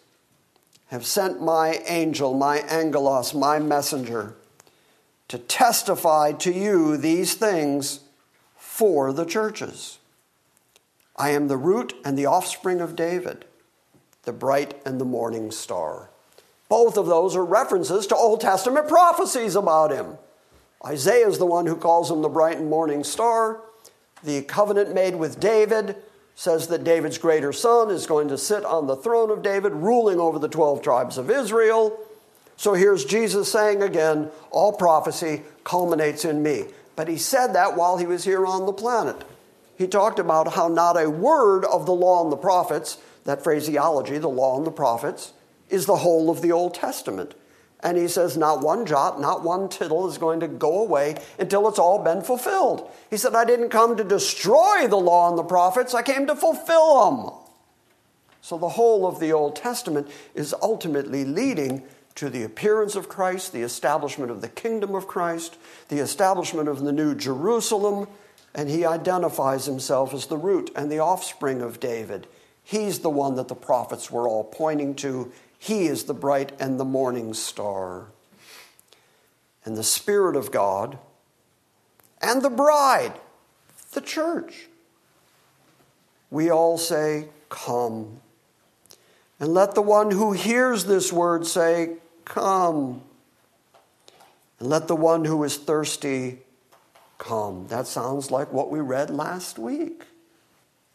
have 0.87 1.05
sent 1.05 1.41
my 1.41 1.81
angel, 1.87 2.33
my 2.33 2.59
angelos, 2.59 3.33
my 3.33 3.59
messenger 3.59 4.35
to 5.27 5.37
testify 5.37 6.31
to 6.31 6.53
you 6.53 6.97
these 6.97 7.33
things 7.33 8.01
for 8.55 9.11
the 9.11 9.25
churches. 9.25 9.99
I 11.17 11.29
am 11.29 11.47
the 11.47 11.57
root 11.57 11.93
and 12.05 12.17
the 12.17 12.25
offspring 12.25 12.81
of 12.81 12.95
David, 12.95 13.45
the 14.23 14.33
bright 14.33 14.79
and 14.85 14.99
the 14.99 15.05
morning 15.05 15.51
star. 15.51 16.09
Both 16.70 16.97
of 16.97 17.05
those 17.05 17.36
are 17.36 17.45
references 17.45 18.07
to 18.07 18.16
Old 18.16 18.41
Testament 18.41 18.88
prophecies 18.88 19.55
about 19.55 19.91
him. 19.91 20.18
Isaiah 20.86 21.28
is 21.28 21.38
the 21.38 21.45
one 21.45 21.68
who 21.68 21.76
calls 21.76 22.11
him 22.11 22.22
the 22.22 22.30
bright 22.30 22.57
and 22.57 22.70
morning 22.70 23.03
star. 23.03 23.61
The 24.24 24.41
covenant 24.43 24.93
made 24.93 25.16
with 25.16 25.39
David 25.39 25.95
says 26.36 26.68
that 26.68 26.84
David's 26.84 27.18
greater 27.18 27.53
son 27.53 27.89
is 27.89 28.05
going 28.05 28.28
to 28.28 28.38
sit 28.38 28.66
on 28.66 28.88
the 28.88 28.95
throne 28.95 29.32
of 29.32 29.41
David, 29.41 29.72
ruling 29.72 30.20
over 30.20 30.38
the 30.38 30.49
12 30.49 30.82
tribes 30.82 31.18
of 31.18 31.32
Israel. 31.32 31.97
So 32.57 32.74
here's 32.74 33.05
Jesus 33.05 33.51
saying 33.51 33.82
again, 33.82 34.30
all 34.51 34.74
prophecy 34.74 35.43
culminates 35.63 36.26
in 36.26 36.43
me. 36.43 36.66
But 36.95 37.07
he 37.07 37.18
said 37.18 37.53
that 37.53 37.76
while 37.76 37.97
he 37.97 38.05
was 38.05 38.26
here 38.26 38.45
on 38.45 38.66
the 38.66 38.74
planet. 38.74 39.24
He 39.78 39.88
talked 39.88 40.20
about 40.20 40.53
how 40.53 40.68
not 40.68 41.01
a 41.01 41.09
word 41.09 41.66
of 41.66 41.86
the 41.86 41.93
law 41.93 42.24
and 42.24 42.32
the 42.32 42.38
prophets, 42.38 42.97
that 43.26 43.43
phraseology, 43.43 44.18
the 44.18 44.30
law 44.30 44.57
and 44.57 44.66
the 44.66 44.72
prophets, 44.72 45.34
is 45.70 45.86
the 45.86 45.97
whole 45.97 46.30
of 46.30 46.41
the 46.41 46.51
Old 46.51 46.74
Testament. 46.74 47.36
And 47.82 47.97
he 47.97 48.07
says, 48.07 48.36
not 48.36 48.61
one 48.61 48.86
jot, 48.86 49.22
not 49.22 49.43
one 49.43 49.70
tittle 49.70 50.07
is 50.09 50.18
going 50.18 50.39
to 50.39 50.47
go 50.47 50.80
away 50.80 51.18
until 51.38 51.68
it's 51.68 51.78
all 51.78 52.03
been 52.03 52.22
fulfilled. 52.22 52.89
He 53.09 53.18
said, 53.18 53.36
I 53.36 53.45
didn't 53.45 53.70
come 53.70 53.95
to 53.97 54.03
destroy 54.03 54.88
the 54.88 54.95
law 54.95 55.30
and 55.30 55.38
the 55.38 55.43
prophets, 55.43 55.93
I 55.93 56.01
came 56.01 56.26
to 56.28 56.36
fulfill 56.36 57.11
them. 57.11 57.34
So 58.41 58.57
the 58.57 58.70
whole 58.70 59.05
of 59.05 59.20
the 59.20 59.34
Old 59.34 59.55
Testament 59.55 60.07
is 60.34 60.55
ultimately 60.61 61.26
leading 61.26 61.84
to 62.16 62.30
the 62.30 62.43
appearance 62.43 62.95
of 62.95 63.09
Christ, 63.09 63.51
the 63.51 63.61
establishment 63.61 64.32
of 64.32 64.41
the 64.41 64.47
kingdom 64.47 64.95
of 64.95 65.07
Christ, 65.07 65.57
the 65.89 65.99
establishment 65.99 66.70
of 66.70 66.82
the 66.82 66.93
new 66.93 67.13
Jerusalem, 67.13 68.07
and 68.53 68.70
he 68.70 68.86
identifies 68.86 69.66
himself 69.66 70.13
as 70.13 70.28
the 70.28 70.38
root 70.38 70.72
and 70.76 70.91
the 70.91 70.99
offspring 70.99 71.61
of 71.61 71.80
David. 71.80 72.26
He's 72.63 72.99
the 72.99 73.09
one 73.09 73.36
that 73.36 73.47
the 73.47 73.55
prophets 73.55 74.09
were 74.09 74.28
all 74.28 74.43
pointing 74.43 74.95
to. 74.95 75.32
He 75.66 75.88
is 75.88 76.03
the 76.03 76.13
bright 76.13 76.51
and 76.59 76.80
the 76.80 76.86
morning 76.86 77.34
star. 77.34 78.05
And 79.63 79.76
the 79.76 79.84
Spirit 79.84 80.36
of 80.36 80.51
God 80.51 80.99
and 82.22 82.43
the 82.43 82.51
bride, 82.51 83.13
the 83.93 84.01
church. 84.01 84.68
We 86.30 86.51
all 86.51 86.78
say, 86.78 87.30
Come. 87.49 88.20
And 89.39 89.55
let 89.55 89.74
the 89.74 89.82
one 89.82 90.11
who 90.11 90.34
hears 90.34 90.86
this 90.86 91.11
word 91.11 91.47
say, 91.47 91.95
Come. 92.26 93.01
And 94.59 94.70
let 94.70 94.88
the 94.88 94.95
one 94.95 95.26
who 95.26 95.43
is 95.43 95.57
thirsty 95.57 96.41
come. 97.18 97.66
That 97.70 97.88
sounds 97.88 98.30
like 98.30 98.53
what 98.53 98.70
we 98.70 98.82
read 98.82 99.09
last 99.09 99.57
week. 99.57 100.03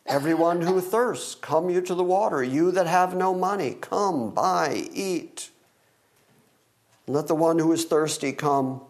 Everyone 0.07 0.63
who 0.63 0.81
thirsts, 0.81 1.35
come 1.35 1.71
you 1.71 1.81
to 1.83 1.95
the 1.95 2.03
water. 2.03 2.43
You 2.43 2.71
that 2.73 2.87
have 2.87 3.15
no 3.15 3.35
money, 3.35 3.77
come, 3.81 4.31
buy, 4.31 4.89
eat. 4.93 5.51
Let 7.07 7.27
the 7.27 7.35
one 7.35 7.59
who 7.59 7.73
is 7.73 7.85
thirsty 7.85 8.33
come. 8.33 8.81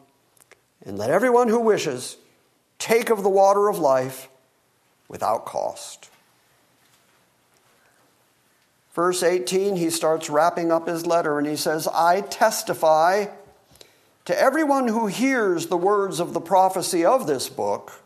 And 0.85 0.97
let 0.97 1.11
everyone 1.11 1.49
who 1.49 1.61
wishes 1.61 2.17
take 2.79 3.11
of 3.11 3.23
the 3.23 3.29
water 3.29 3.69
of 3.69 3.79
life 3.79 4.29
without 5.09 5.45
cost. 5.45 6.09
Verse 8.95 9.23
18, 9.23 9.77
he 9.77 9.91
starts 9.91 10.29
wrapping 10.29 10.73
up 10.73 10.89
his 10.89 11.07
letter 11.07 11.39
and 11.39 11.47
he 11.47 11.57
says, 11.57 11.87
I 11.89 12.23
testify 12.23 13.27
to 14.25 14.41
everyone 14.41 14.89
who 14.89 15.07
hears 15.07 15.67
the 15.67 15.77
words 15.77 16.21
of 16.21 16.35
the 16.35 16.41
prophecy 16.41 17.05
of 17.05 17.27
this 17.27 17.49
book. 17.49 18.03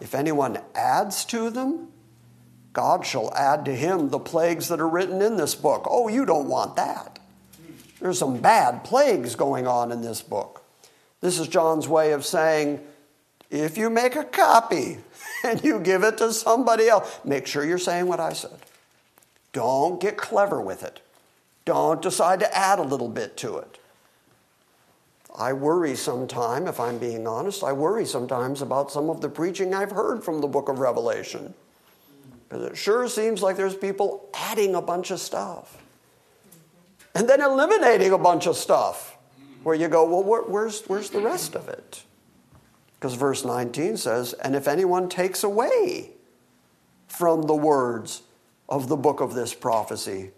If 0.00 0.14
anyone 0.14 0.58
adds 0.74 1.24
to 1.26 1.50
them, 1.50 1.88
God 2.72 3.04
shall 3.04 3.34
add 3.34 3.64
to 3.64 3.74
him 3.74 4.10
the 4.10 4.18
plagues 4.18 4.68
that 4.68 4.80
are 4.80 4.88
written 4.88 5.20
in 5.20 5.36
this 5.36 5.54
book. 5.54 5.86
Oh, 5.90 6.08
you 6.08 6.24
don't 6.24 6.48
want 6.48 6.76
that. 6.76 7.18
There's 8.00 8.18
some 8.18 8.38
bad 8.38 8.84
plagues 8.84 9.34
going 9.34 9.66
on 9.66 9.90
in 9.90 10.02
this 10.02 10.22
book. 10.22 10.62
This 11.20 11.38
is 11.40 11.48
John's 11.48 11.88
way 11.88 12.12
of 12.12 12.24
saying 12.24 12.80
if 13.50 13.76
you 13.76 13.90
make 13.90 14.14
a 14.14 14.24
copy 14.24 14.98
and 15.44 15.62
you 15.64 15.80
give 15.80 16.04
it 16.04 16.18
to 16.18 16.32
somebody 16.32 16.88
else, 16.88 17.20
make 17.24 17.46
sure 17.46 17.64
you're 17.64 17.78
saying 17.78 18.06
what 18.06 18.20
I 18.20 18.32
said. 18.32 18.58
Don't 19.52 20.00
get 20.00 20.16
clever 20.16 20.60
with 20.60 20.82
it. 20.82 21.00
Don't 21.64 22.00
decide 22.00 22.40
to 22.40 22.56
add 22.56 22.78
a 22.78 22.82
little 22.82 23.08
bit 23.08 23.36
to 23.38 23.56
it. 23.58 23.77
I 25.38 25.52
worry 25.52 25.94
sometimes, 25.94 26.68
if 26.68 26.80
I'm 26.80 26.98
being 26.98 27.26
honest, 27.26 27.62
I 27.62 27.72
worry 27.72 28.04
sometimes 28.04 28.60
about 28.60 28.90
some 28.90 29.08
of 29.08 29.20
the 29.20 29.28
preaching 29.28 29.72
I've 29.72 29.92
heard 29.92 30.24
from 30.24 30.40
the 30.40 30.48
book 30.48 30.68
of 30.68 30.80
Revelation. 30.80 31.54
Because 32.48 32.64
it 32.66 32.76
sure 32.76 33.08
seems 33.08 33.42
like 33.42 33.56
there's 33.56 33.76
people 33.76 34.28
adding 34.34 34.74
a 34.74 34.82
bunch 34.82 35.10
of 35.10 35.20
stuff 35.20 35.82
and 37.14 37.28
then 37.28 37.40
eliminating 37.40 38.12
a 38.12 38.18
bunch 38.18 38.46
of 38.46 38.56
stuff 38.56 39.16
where 39.62 39.74
you 39.74 39.88
go, 39.88 40.08
well, 40.08 40.22
where, 40.22 40.42
where's, 40.42 40.82
where's 40.86 41.10
the 41.10 41.20
rest 41.20 41.54
of 41.54 41.68
it? 41.68 42.02
Because 42.94 43.14
verse 43.14 43.44
19 43.44 43.96
says, 43.96 44.32
and 44.32 44.56
if 44.56 44.66
anyone 44.66 45.08
takes 45.08 45.44
away 45.44 46.10
from 47.08 47.42
the 47.42 47.54
words 47.54 48.22
of 48.68 48.88
the 48.88 48.96
book 48.96 49.20
of 49.20 49.34
this 49.34 49.54
prophecy. 49.54 50.30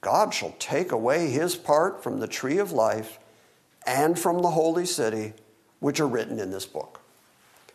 God 0.00 0.32
shall 0.32 0.54
take 0.58 0.92
away 0.92 1.30
his 1.30 1.56
part 1.56 2.02
from 2.02 2.20
the 2.20 2.26
tree 2.26 2.58
of 2.58 2.72
life 2.72 3.18
and 3.86 4.18
from 4.18 4.42
the 4.42 4.50
holy 4.50 4.86
city, 4.86 5.32
which 5.80 6.00
are 6.00 6.06
written 6.06 6.38
in 6.38 6.50
this 6.50 6.66
book. 6.66 7.00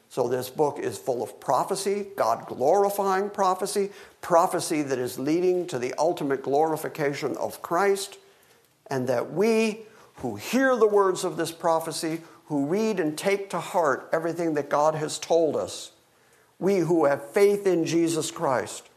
So, 0.10 0.28
this 0.28 0.50
book 0.50 0.78
is 0.78 0.98
full 0.98 1.24
of 1.24 1.40
prophecy, 1.40 2.08
God 2.18 2.46
glorifying 2.46 3.30
prophecy, 3.30 3.92
prophecy 4.20 4.82
that 4.82 5.00
is 5.00 5.18
leading 5.18 5.68
to 5.68 5.80
the 5.80 5.94
ultimate 5.98 6.44
glorification 6.44 7.38
of 7.38 7.62
Christ, 7.62 8.18
and 8.88 9.08
that 9.08 9.32
we 9.32 9.84
who 10.16 10.36
hear 10.36 10.76
the 10.76 10.88
words 10.88 11.24
of 11.24 11.38
this 11.38 11.52
prophecy, 11.52 12.22
who 12.48 12.66
read 12.66 13.00
and 13.00 13.18
take 13.18 13.50
to 13.52 13.60
heart 13.60 14.10
everything 14.12 14.54
that 14.56 14.70
God 14.70 14.96
has 14.96 15.18
told 15.18 15.56
us, 15.56 15.92
we 16.60 16.80
who 16.80 17.06
have 17.06 17.32
faith 17.32 17.66
in 17.66 17.86
Jesus 17.86 18.30
Christ, 18.30 18.90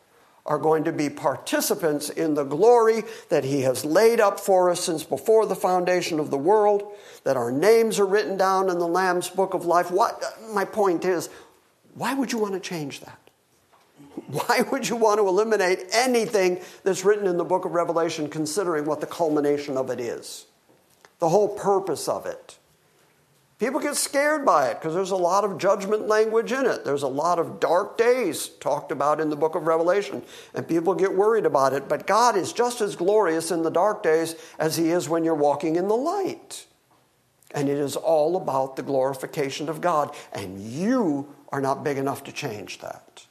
are 0.47 0.59
going 0.59 0.85
to 0.85 0.93
be 0.93 1.09
participants 1.09 2.11
in 2.11 2.35
the 2.35 2.45
glory 2.45 3.03
that 3.31 3.45
He 3.45 3.63
has 3.63 3.85
laid 3.85 4.21
up 4.21 4.39
for 4.39 4.69
us 4.71 4.81
since 4.85 5.03
before 5.03 5.47
the 5.47 5.57
foundation 5.57 6.21
of 6.21 6.31
the 6.31 6.39
world, 6.39 6.93
that 7.25 7.37
our 7.37 7.51
names 7.51 7.99
are 7.99 8.07
written 8.07 8.37
down 8.37 8.69
in 8.69 8.79
the 8.79 8.87
Lamb's 8.87 9.31
book 9.31 9.55
of 9.55 9.65
life. 9.65 9.91
What, 9.91 10.23
my 10.53 10.65
point 10.65 11.05
is, 11.05 11.31
why 11.95 12.13
would 12.13 12.31
you 12.31 12.39
want 12.39 12.55
to 12.55 12.61
change 12.61 13.01
that? 13.01 13.19
Why 14.27 14.65
would 14.71 14.89
you 14.89 14.97
want 14.97 15.19
to 15.19 15.29
eliminate 15.29 15.87
anything 15.93 16.61
that's 16.83 17.05
written 17.05 17.27
in 17.27 17.37
the 17.37 17.45
book 17.45 17.65
of 17.65 17.73
Revelation, 17.73 18.29
considering 18.29 18.85
what 18.85 19.01
the 19.01 19.07
culmination 19.07 19.77
of 19.77 19.91
it 19.91 20.01
is? 20.01 20.47
The 21.21 21.29
whole 21.29 21.49
purpose 21.49 22.09
of 22.09 22.27
it. 22.27 22.59
People 23.61 23.79
get 23.79 23.95
scared 23.95 24.45
by 24.45 24.69
it 24.69 24.81
because 24.81 24.95
there's 24.95 25.13
a 25.13 25.17
lot 25.17 25.45
of 25.45 25.59
judgment 25.59 26.09
language 26.09 26.51
in 26.51 26.67
it. 26.67 26.85
There's 26.85 27.05
a 27.05 27.09
lot 27.09 27.39
of 27.39 27.61
dark 27.61 27.97
days 27.97 28.49
talked 28.49 28.91
about 28.91 29.21
in 29.21 29.31
the 29.31 29.37
book 29.37 29.55
of 29.55 29.69
Revelation, 29.69 30.23
and 30.55 30.67
people 30.67 30.95
get 30.95 31.15
worried 31.15 31.47
about 31.47 31.73
it. 31.73 31.89
But 31.89 32.07
God 32.07 32.37
is 32.37 32.53
just 32.53 32.81
as 32.81 32.97
glorious 32.97 33.53
in 33.53 33.63
the 33.63 33.71
dark 33.71 34.03
days 34.03 34.35
as 34.59 34.77
He 34.77 34.91
is 34.91 35.09
when 35.09 35.23
you're 35.25 35.37
walking 35.37 35.77
in 35.77 35.87
the 35.87 35.97
light. 35.97 36.67
And 37.53 37.69
it 37.69 37.79
is 37.79 37.95
all 37.95 38.37
about 38.37 38.75
the 38.75 38.83
glorification 38.83 39.69
of 39.69 39.81
God, 39.81 40.15
and 40.33 40.61
you 40.61 41.33
are 41.51 41.61
not 41.61 41.85
big 41.85 41.97
enough 41.97 42.25
to 42.25 42.33
change 42.33 42.81
that. 42.81 43.25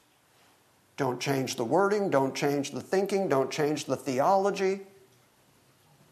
Don't 0.96 1.20
change 1.20 1.58
the 1.58 1.66
wording, 1.66 2.10
don't 2.10 2.34
change 2.34 2.72
the 2.72 2.80
thinking, 2.80 3.28
don't 3.28 3.52
change 3.52 3.86
the 3.86 3.98
theology. 3.98 4.82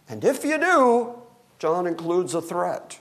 And 0.09 0.21
if 0.25 0.43
you 0.43 0.57
do, 0.59 1.21
John 1.59 1.87
includes 1.87 2.33
a 2.33 2.41
threat 2.41 2.99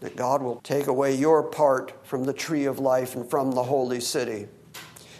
that 0.00 0.16
God 0.16 0.42
will 0.42 0.60
take 0.60 0.86
away 0.86 1.14
your 1.14 1.42
part 1.42 1.92
from 2.06 2.24
the 2.24 2.32
tree 2.32 2.64
of 2.64 2.78
life 2.78 3.14
and 3.14 3.28
from 3.28 3.52
the 3.52 3.64
holy 3.64 4.00
city. 4.00 4.46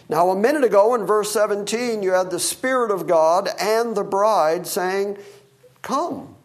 Now, 0.09 0.29
a 0.29 0.35
minute 0.35 0.63
ago 0.63 0.95
in 0.95 1.05
verse 1.05 1.31
17, 1.31 2.01
you 2.01 2.13
had 2.13 2.31
the 2.31 2.39
Spirit 2.39 2.91
of 2.91 3.07
God 3.07 3.49
and 3.59 3.95
the 3.95 4.03
bride 4.03 4.65
saying, 4.65 5.17
Come, 5.81 6.35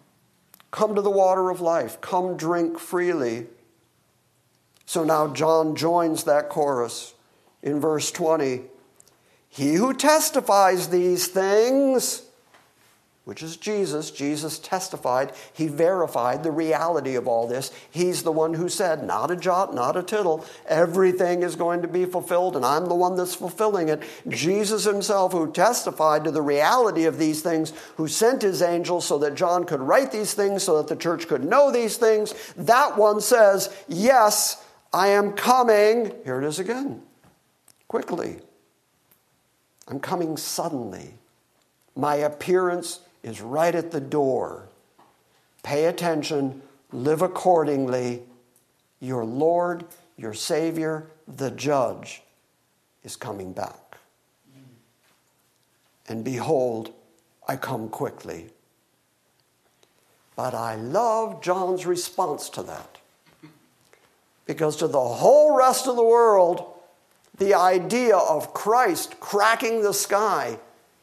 come 0.70 0.94
to 0.94 1.02
the 1.02 1.10
water 1.10 1.50
of 1.50 1.60
life, 1.60 2.00
come 2.00 2.36
drink 2.36 2.78
freely. 2.78 3.46
So 4.84 5.04
now 5.04 5.32
John 5.32 5.76
joins 5.76 6.24
that 6.24 6.48
chorus 6.48 7.14
in 7.62 7.80
verse 7.80 8.10
20. 8.10 8.62
He 9.48 9.74
who 9.74 9.94
testifies 9.94 10.88
these 10.88 11.28
things, 11.28 12.22
which 13.24 13.40
is 13.40 13.56
Jesus. 13.56 14.10
Jesus 14.10 14.58
testified, 14.58 15.32
he 15.52 15.68
verified 15.68 16.42
the 16.42 16.50
reality 16.50 17.14
of 17.14 17.28
all 17.28 17.46
this. 17.46 17.70
He's 17.88 18.24
the 18.24 18.32
one 18.32 18.54
who 18.54 18.68
said, 18.68 19.04
Not 19.04 19.30
a 19.30 19.36
jot, 19.36 19.72
not 19.72 19.96
a 19.96 20.02
tittle, 20.02 20.44
everything 20.66 21.44
is 21.44 21.54
going 21.54 21.82
to 21.82 21.88
be 21.88 22.04
fulfilled, 22.04 22.56
and 22.56 22.64
I'm 22.64 22.86
the 22.86 22.96
one 22.96 23.16
that's 23.16 23.34
fulfilling 23.34 23.88
it. 23.88 24.02
Jesus 24.28 24.82
himself, 24.84 25.32
who 25.32 25.52
testified 25.52 26.24
to 26.24 26.32
the 26.32 26.42
reality 26.42 27.04
of 27.04 27.18
these 27.18 27.42
things, 27.42 27.72
who 27.96 28.08
sent 28.08 28.42
his 28.42 28.60
angels 28.60 29.04
so 29.04 29.18
that 29.18 29.36
John 29.36 29.64
could 29.64 29.80
write 29.80 30.10
these 30.10 30.34
things, 30.34 30.64
so 30.64 30.78
that 30.78 30.88
the 30.88 31.00
church 31.00 31.28
could 31.28 31.44
know 31.44 31.70
these 31.70 31.96
things, 31.96 32.34
that 32.56 32.98
one 32.98 33.20
says, 33.20 33.72
Yes, 33.86 34.64
I 34.92 35.08
am 35.08 35.32
coming. 35.34 36.12
Here 36.24 36.42
it 36.42 36.46
is 36.46 36.58
again. 36.58 37.02
Quickly. 37.86 38.40
I'm 39.86 40.00
coming 40.00 40.36
suddenly. 40.36 41.14
My 41.94 42.16
appearance 42.16 43.00
is 43.22 43.40
right 43.40 43.74
at 43.74 43.90
the 43.90 44.00
door. 44.00 44.68
Pay 45.62 45.86
attention, 45.86 46.62
live 46.92 47.22
accordingly. 47.22 48.22
Your 49.00 49.24
Lord, 49.24 49.84
your 50.16 50.34
Savior, 50.34 51.06
the 51.26 51.50
Judge 51.50 52.22
is 53.04 53.16
coming 53.16 53.52
back. 53.52 53.98
And 56.08 56.24
behold, 56.24 56.92
I 57.48 57.56
come 57.56 57.88
quickly. 57.88 58.50
But 60.36 60.54
I 60.54 60.76
love 60.76 61.42
John's 61.42 61.86
response 61.86 62.48
to 62.50 62.62
that. 62.64 62.98
Because 64.46 64.76
to 64.76 64.88
the 64.88 65.00
whole 65.00 65.56
rest 65.56 65.86
of 65.86 65.96
the 65.96 66.04
world, 66.04 66.66
the 67.38 67.54
idea 67.54 68.16
of 68.16 68.52
Christ 68.52 69.20
cracking 69.20 69.82
the 69.82 69.94
sky 69.94 70.58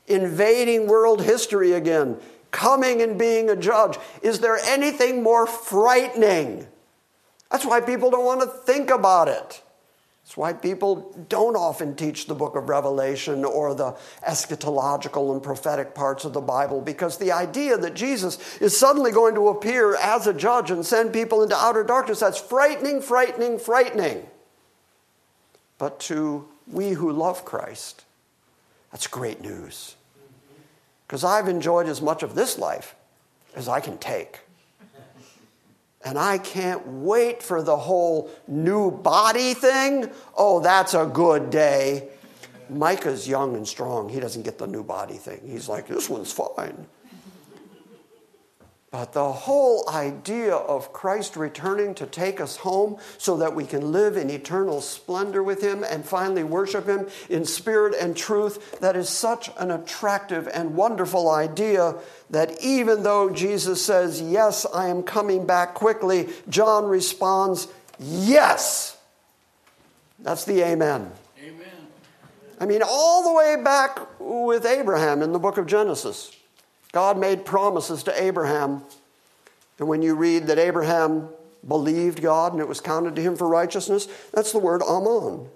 invading 0.10 0.88
world 0.88 1.22
history 1.24 1.74
again, 1.74 2.18
coming 2.52 3.02
and 3.02 3.18
being 3.18 3.50
a 3.50 3.56
judge. 3.56 3.98
Is 4.22 4.40
there 4.40 4.58
anything 4.58 5.24
more 5.24 5.46
frightening? 5.46 6.68
That's 7.52 7.66
why 7.66 7.82
people 7.82 8.12
don't 8.12 8.26
want 8.26 8.42
to 8.42 8.48
think 8.48 8.90
about 8.90 9.28
it. 9.28 9.62
That's 10.24 10.38
why 10.38 10.54
people 10.54 11.26
don't 11.28 11.56
often 11.56 11.96
teach 11.96 12.28
the 12.28 12.36
book 12.36 12.56
of 12.56 12.70
Revelation 12.70 13.44
or 13.44 13.74
the 13.74 13.98
eschatological 14.28 15.34
and 15.34 15.42
prophetic 15.42 15.96
parts 15.96 16.24
of 16.24 16.34
the 16.34 16.42
Bible 16.42 16.82
because 16.82 17.18
the 17.18 17.32
idea 17.32 17.76
that 17.78 17.96
Jesus 17.96 18.60
is 18.60 18.78
suddenly 18.78 19.12
going 19.12 19.34
to 19.34 19.48
appear 19.48 19.96
as 19.96 20.28
a 20.28 20.34
judge 20.34 20.70
and 20.70 20.86
send 20.86 21.14
people 21.14 21.42
into 21.42 21.56
outer 21.56 21.84
darkness, 21.84 22.20
that's 22.20 22.40
frightening, 22.40 23.02
frightening, 23.02 23.58
frightening. 23.58 24.24
But 25.80 26.00
to 26.02 26.48
we 26.68 26.92
who 26.92 27.12
love 27.12 27.44
Christ, 27.44 28.06
that's 28.92 29.08
great 29.08 29.42
news 29.42 29.96
because 31.10 31.24
I've 31.24 31.48
enjoyed 31.48 31.88
as 31.88 32.04
much 32.04 32.22
of 32.22 32.36
this 32.36 32.60
life 32.60 32.96
as 33.56 33.68
I 33.68 33.80
can 33.80 33.98
take. 33.98 34.42
And 36.06 36.20
I 36.20 36.38
can't 36.38 36.86
wait 36.86 37.42
for 37.42 37.64
the 37.64 37.76
whole 37.76 38.30
new 38.48 38.92
body 38.92 39.56
thing. 39.56 40.12
Oh, 40.38 40.60
that's 40.60 40.94
a 40.94 41.10
good 41.12 41.50
day. 41.50 42.10
Micah's 42.70 43.28
young 43.28 43.56
and 43.56 43.68
strong. 43.68 44.08
He 44.08 44.20
doesn't 44.20 44.44
get 44.44 44.60
the 44.60 44.68
new 44.68 44.84
body 44.84 45.16
thing. 45.16 45.42
He's 45.44 45.68
like, 45.68 45.88
this 45.88 46.12
one's 46.12 46.32
fine. 46.32 46.86
But 48.92 49.14
the 49.14 49.32
whole 49.32 49.88
idea 49.88 50.56
of 50.56 50.92
Christ 50.94 51.36
returning 51.36 51.94
to 51.96 52.08
take 52.08 52.42
us 52.42 52.58
home 52.58 52.98
so 53.20 53.38
that 53.38 53.54
we 53.54 53.66
can 53.66 53.92
live 53.92 54.18
in 54.18 54.32
eternal 54.32 54.82
splendor 54.82 55.44
with 55.44 55.62
Him 55.62 55.84
and 55.84 56.04
finally 56.04 56.44
worship 56.44 56.88
Him 56.88 57.08
in 57.30 57.46
spirit 57.46 57.94
and 58.00 58.18
truth, 58.18 58.80
that 58.80 58.96
is 58.96 59.08
such 59.08 59.52
an 59.58 59.70
attractive 59.70 60.48
and 60.52 60.76
wonderful 60.76 61.30
idea 61.30 61.96
that 62.32 62.60
even 62.64 63.04
though 63.04 63.30
Jesus 63.30 63.86
says, 63.86 64.24
Yes, 64.24 64.66
I 64.74 64.88
am 64.88 65.04
coming 65.04 65.46
back 65.46 65.76
quickly, 65.76 66.28
John 66.50 66.86
responds, 66.86 67.68
Yes. 68.00 68.98
That's 70.18 70.46
the 70.46 70.64
amen. 70.64 71.12
Amen. 71.40 71.68
I 72.60 72.66
mean, 72.66 72.82
all 72.84 73.24
the 73.24 73.34
way 73.34 73.64
back 73.64 74.00
with 74.20 74.66
Abraham 74.66 75.22
in 75.22 75.32
the 75.32 75.40
book 75.40 75.60
of 75.60 75.68
Genesis. 75.68 76.36
God 76.92 77.18
made 77.18 77.46
promises 77.46 78.04
to 78.04 78.22
Abraham. 78.22 78.84
And 79.78 79.88
when 79.88 80.02
you 80.02 80.16
read 80.16 80.48
that 80.48 80.60
Abraham 80.60 81.30
believed 81.68 82.22
God 82.22 82.54
and 82.54 82.62
it 82.62 82.68
was 82.68 82.82
counted 82.82 83.16
to 83.16 83.22
him 83.22 83.36
for 83.36 83.48
righteousness, 83.48 84.08
that's 84.34 84.52
the 84.52 84.60
word 84.60 84.82
amen. 84.82 85.48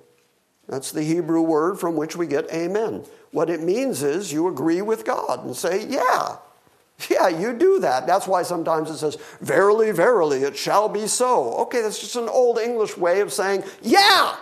That's 0.67 0.91
the 0.91 1.03
Hebrew 1.03 1.41
word 1.41 1.79
from 1.79 1.95
which 1.95 2.15
we 2.15 2.27
get 2.27 2.51
amen. 2.51 3.03
What 3.31 3.49
it 3.49 3.61
means 3.61 4.03
is 4.03 4.31
you 4.31 4.47
agree 4.47 4.81
with 4.81 5.05
God 5.05 5.43
and 5.43 5.55
say, 5.55 5.85
yeah, 5.87 6.37
yeah, 7.09 7.27
you 7.27 7.53
do 7.53 7.79
that. 7.79 8.07
That's 8.07 8.27
why 8.27 8.43
sometimes 8.43 8.89
it 8.89 8.97
says, 8.97 9.17
verily, 9.41 9.91
verily, 9.91 10.43
it 10.43 10.55
shall 10.55 10.87
be 10.87 11.07
so. 11.07 11.53
Okay, 11.55 11.81
that's 11.81 11.99
just 11.99 12.15
an 12.15 12.29
old 12.29 12.59
English 12.59 12.95
way 12.95 13.19
of 13.19 13.33
saying, 13.33 13.63
yeah, 13.81 14.35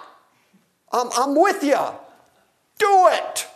I'm, 0.91 1.09
I'm 1.17 1.35
with 1.35 1.63
you. 1.63 1.79
Do 2.77 3.07
it. 3.11 3.47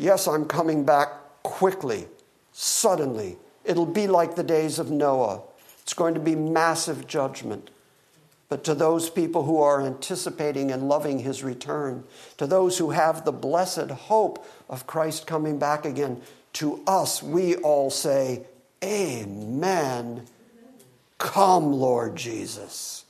Yes, 0.00 0.26
I'm 0.26 0.46
coming 0.46 0.86
back 0.86 1.10
quickly, 1.42 2.08
suddenly. 2.52 3.36
It'll 3.66 3.84
be 3.84 4.06
like 4.06 4.34
the 4.34 4.42
days 4.42 4.78
of 4.78 4.90
Noah. 4.90 5.42
It's 5.82 5.92
going 5.92 6.14
to 6.14 6.20
be 6.20 6.34
massive 6.34 7.06
judgment. 7.06 7.68
But 8.48 8.64
to 8.64 8.74
those 8.74 9.10
people 9.10 9.42
who 9.42 9.60
are 9.60 9.82
anticipating 9.82 10.70
and 10.70 10.88
loving 10.88 11.18
his 11.18 11.44
return, 11.44 12.04
to 12.38 12.46
those 12.46 12.78
who 12.78 12.92
have 12.92 13.26
the 13.26 13.30
blessed 13.30 13.90
hope 13.90 14.42
of 14.70 14.86
Christ 14.86 15.26
coming 15.26 15.58
back 15.58 15.84
again, 15.84 16.22
to 16.54 16.82
us, 16.86 17.22
we 17.22 17.56
all 17.56 17.90
say, 17.90 18.46
Amen. 18.82 20.26
Come, 21.18 21.74
Lord 21.74 22.16
Jesus. 22.16 23.04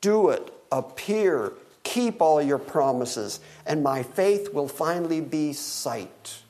Do 0.00 0.30
it. 0.30 0.50
Appear 0.72 1.52
Keep 1.94 2.20
all 2.20 2.42
your 2.42 2.58
promises, 2.58 3.38
and 3.66 3.80
my 3.80 4.02
faith 4.02 4.52
will 4.52 4.66
finally 4.66 5.20
be 5.20 5.52
sight. 5.52 6.42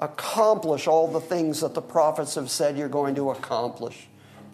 Accomplish 0.00 0.86
all 0.86 1.06
the 1.06 1.20
things 1.20 1.60
that 1.60 1.74
the 1.74 1.82
prophets 1.82 2.36
have 2.36 2.50
said 2.50 2.78
you're 2.78 2.88
going 2.88 3.14
to 3.16 3.28
accomplish. 3.28 4.08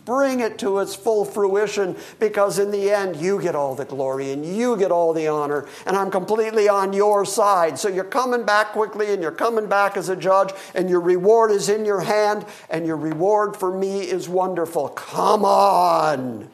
Bring 0.05 0.41
it 0.41 0.59
to 0.59 0.81
its 0.81 0.97
full 0.97 1.25
fruition 1.25 1.97
because 2.19 2.59
in 2.59 2.73
the 2.73 2.91
end, 2.91 3.19
you 3.19 3.41
get 3.41 3.55
all 3.55 3.77
the 3.77 3.85
glory 3.85 4.33
and 4.33 4.45
you 4.45 4.77
get 4.77 4.91
all 4.91 5.13
the 5.13 5.29
honor, 5.29 5.69
and 5.87 5.97
I'm 5.97 6.11
completely 6.11 6.69
on 6.69 6.93
your 6.93 7.25
side. 7.25 7.79
So 7.79 7.89
you're 7.89 8.03
coming 8.03 8.45
back 8.45 8.73
quickly 8.73 9.13
and 9.13 9.23
you're 9.23 9.31
coming 9.31 9.69
back 9.69 9.97
as 9.97 10.09
a 10.09 10.17
judge, 10.17 10.53
and 10.75 10.91
your 10.91 11.01
reward 11.01 11.53
is 11.53 11.69
in 11.69 11.85
your 11.85 12.01
hand, 12.01 12.47
and 12.69 12.85
your 12.85 12.97
reward 12.97 13.57
for 13.57 13.73
me 13.73 14.01
is 14.01 14.29
wonderful. 14.29 14.89
Come 14.89 15.45
on. 15.45 16.51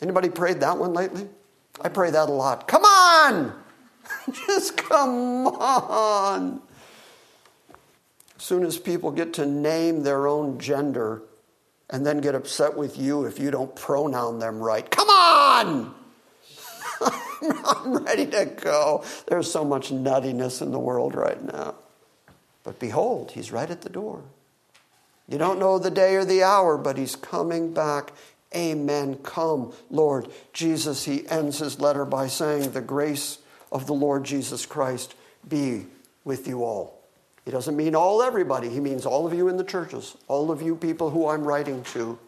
Anybody 0.00 0.28
prayed 0.28 0.60
that 0.60 0.78
one 0.78 0.92
lately? 0.92 1.28
I 1.80 1.88
pray 1.88 2.10
that 2.10 2.28
a 2.28 2.32
lot. 2.32 2.68
Come 2.68 2.84
on! 2.84 3.52
Just 4.46 4.76
come 4.76 5.46
on. 5.48 6.62
As 8.36 8.42
soon 8.42 8.64
as 8.64 8.78
people 8.78 9.10
get 9.10 9.32
to 9.34 9.46
name 9.46 10.02
their 10.02 10.26
own 10.26 10.58
gender 10.58 11.22
and 11.90 12.04
then 12.06 12.20
get 12.20 12.34
upset 12.34 12.76
with 12.76 12.98
you 12.98 13.24
if 13.24 13.38
you 13.38 13.50
don't 13.50 13.74
pronoun 13.74 14.38
them 14.38 14.60
right, 14.60 14.88
come 14.90 15.08
on! 15.08 15.94
I'm 17.64 18.04
ready 18.04 18.26
to 18.26 18.46
go. 18.46 19.04
There's 19.26 19.50
so 19.50 19.64
much 19.64 19.90
nuttiness 19.90 20.62
in 20.62 20.70
the 20.70 20.78
world 20.78 21.14
right 21.14 21.42
now. 21.42 21.74
But 22.62 22.78
behold, 22.78 23.32
he's 23.32 23.52
right 23.52 23.70
at 23.70 23.82
the 23.82 23.90
door. 23.90 24.22
You 25.28 25.38
don't 25.38 25.58
know 25.58 25.78
the 25.78 25.90
day 25.90 26.14
or 26.16 26.24
the 26.24 26.42
hour, 26.42 26.76
but 26.76 26.98
he's 26.98 27.16
coming 27.16 27.72
back. 27.72 28.12
Amen. 28.54 29.16
Come, 29.22 29.72
Lord 29.90 30.28
Jesus. 30.52 31.04
He 31.04 31.28
ends 31.28 31.58
his 31.58 31.80
letter 31.80 32.04
by 32.04 32.28
saying, 32.28 32.70
The 32.70 32.80
grace 32.80 33.38
of 33.72 33.86
the 33.86 33.94
Lord 33.94 34.24
Jesus 34.24 34.66
Christ 34.66 35.14
be 35.48 35.86
with 36.24 36.46
you 36.46 36.64
all. 36.64 37.02
He 37.44 37.50
doesn't 37.50 37.76
mean 37.76 37.94
all 37.94 38.22
everybody, 38.22 38.70
he 38.70 38.80
means 38.80 39.04
all 39.04 39.26
of 39.26 39.34
you 39.34 39.48
in 39.48 39.56
the 39.56 39.64
churches, 39.64 40.16
all 40.28 40.50
of 40.50 40.62
you 40.62 40.76
people 40.76 41.10
who 41.10 41.28
I'm 41.28 41.44
writing 41.44 41.82
to. 41.92 42.18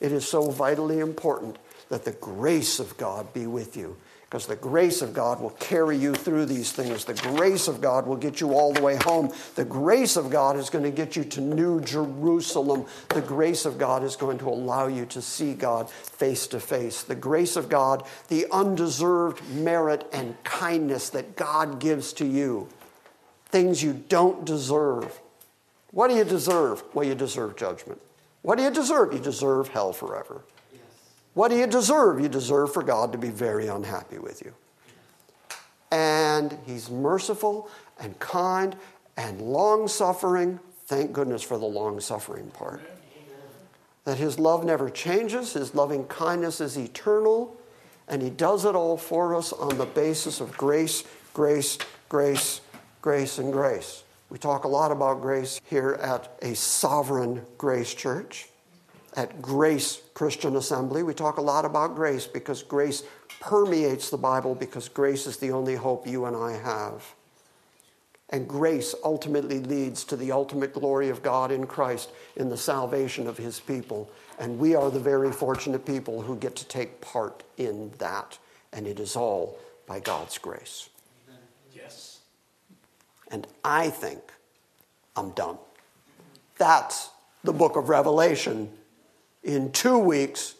It 0.00 0.10
is 0.10 0.26
so 0.26 0.50
vitally 0.50 0.98
important 0.98 1.58
that 1.90 2.04
the 2.04 2.12
grace 2.12 2.80
of 2.80 2.96
God 2.96 3.32
be 3.32 3.46
with 3.46 3.76
you 3.76 3.96
because 4.34 4.46
the 4.46 4.56
grace 4.56 5.00
of 5.00 5.14
God 5.14 5.40
will 5.40 5.50
carry 5.50 5.96
you 5.96 6.12
through 6.12 6.46
these 6.46 6.72
things. 6.72 7.04
The 7.04 7.14
grace 7.14 7.68
of 7.68 7.80
God 7.80 8.04
will 8.04 8.16
get 8.16 8.40
you 8.40 8.52
all 8.52 8.72
the 8.72 8.82
way 8.82 8.96
home. 8.96 9.32
The 9.54 9.64
grace 9.64 10.16
of 10.16 10.28
God 10.28 10.56
is 10.56 10.70
going 10.70 10.82
to 10.82 10.90
get 10.90 11.14
you 11.14 11.22
to 11.22 11.40
New 11.40 11.80
Jerusalem. 11.80 12.84
The 13.10 13.20
grace 13.20 13.64
of 13.64 13.78
God 13.78 14.02
is 14.02 14.16
going 14.16 14.38
to 14.38 14.48
allow 14.48 14.88
you 14.88 15.06
to 15.06 15.22
see 15.22 15.54
God 15.54 15.88
face 15.88 16.48
to 16.48 16.58
face. 16.58 17.04
The 17.04 17.14
grace 17.14 17.54
of 17.54 17.68
God, 17.68 18.04
the 18.26 18.46
undeserved 18.50 19.40
merit 19.50 20.04
and 20.12 20.34
kindness 20.42 21.10
that 21.10 21.36
God 21.36 21.78
gives 21.78 22.12
to 22.14 22.26
you, 22.26 22.68
things 23.50 23.84
you 23.84 24.02
don't 24.08 24.44
deserve. 24.44 25.20
What 25.92 26.08
do 26.08 26.16
you 26.16 26.24
deserve? 26.24 26.82
Well, 26.92 27.06
you 27.06 27.14
deserve 27.14 27.54
judgment. 27.54 28.00
What 28.42 28.58
do 28.58 28.64
you 28.64 28.72
deserve? 28.72 29.12
You 29.12 29.20
deserve 29.20 29.68
hell 29.68 29.92
forever. 29.92 30.42
What 31.34 31.50
do 31.50 31.56
you 31.56 31.66
deserve? 31.66 32.20
You 32.20 32.28
deserve 32.28 32.72
for 32.72 32.82
God 32.82 33.12
to 33.12 33.18
be 33.18 33.30
very 33.30 33.66
unhappy 33.66 34.18
with 34.18 34.42
you. 34.42 34.54
And 35.90 36.56
He's 36.64 36.88
merciful 36.90 37.68
and 38.00 38.18
kind 38.20 38.76
and 39.16 39.40
long 39.40 39.88
suffering. 39.88 40.60
Thank 40.86 41.12
goodness 41.12 41.42
for 41.42 41.58
the 41.58 41.66
long 41.66 42.00
suffering 42.00 42.50
part. 42.50 42.80
That 44.04 44.18
His 44.18 44.38
love 44.38 44.64
never 44.64 44.88
changes, 44.90 45.54
His 45.54 45.74
loving 45.74 46.04
kindness 46.06 46.60
is 46.60 46.76
eternal, 46.76 47.56
and 48.06 48.22
He 48.22 48.30
does 48.30 48.64
it 48.64 48.76
all 48.76 48.96
for 48.96 49.34
us 49.34 49.52
on 49.52 49.78
the 49.78 49.86
basis 49.86 50.40
of 50.40 50.56
grace, 50.56 51.04
grace, 51.32 51.78
grace, 52.08 52.60
grace, 53.02 53.38
and 53.38 53.52
grace. 53.52 54.04
We 54.30 54.38
talk 54.38 54.64
a 54.64 54.68
lot 54.68 54.92
about 54.92 55.20
grace 55.20 55.60
here 55.68 55.98
at 56.00 56.36
a 56.42 56.54
sovereign 56.54 57.44
grace 57.56 57.92
church 57.94 58.48
at 59.16 59.40
Grace 59.40 60.02
Christian 60.12 60.56
Assembly. 60.56 61.02
We 61.02 61.14
talk 61.14 61.38
a 61.38 61.42
lot 61.42 61.64
about 61.64 61.94
grace 61.94 62.26
because 62.26 62.62
grace 62.62 63.02
permeates 63.40 64.10
the 64.10 64.16
Bible 64.16 64.54
because 64.54 64.88
grace 64.88 65.26
is 65.26 65.36
the 65.36 65.52
only 65.52 65.76
hope 65.76 66.06
you 66.06 66.24
and 66.24 66.36
I 66.36 66.52
have. 66.52 67.14
And 68.30 68.48
grace 68.48 68.94
ultimately 69.04 69.60
leads 69.60 70.02
to 70.04 70.16
the 70.16 70.32
ultimate 70.32 70.72
glory 70.72 71.08
of 71.08 71.22
God 71.22 71.52
in 71.52 71.66
Christ 71.66 72.10
in 72.36 72.48
the 72.48 72.56
salvation 72.56 73.26
of 73.26 73.36
his 73.36 73.60
people. 73.60 74.10
And 74.38 74.58
we 74.58 74.74
are 74.74 74.90
the 74.90 74.98
very 74.98 75.30
fortunate 75.30 75.84
people 75.86 76.22
who 76.22 76.36
get 76.36 76.56
to 76.56 76.64
take 76.64 77.00
part 77.00 77.44
in 77.56 77.92
that. 77.98 78.38
And 78.72 78.86
it 78.86 78.98
is 78.98 79.14
all 79.14 79.58
by 79.86 80.00
God's 80.00 80.38
grace. 80.38 80.88
Yes. 81.72 82.20
And 83.30 83.46
I 83.62 83.90
think 83.90 84.20
I'm 85.14 85.30
done. 85.30 85.58
That's 86.56 87.10
the 87.44 87.52
book 87.52 87.76
of 87.76 87.88
Revelation 87.88 88.70
in 89.44 89.70
two 89.70 89.98
weeks, 89.98 90.56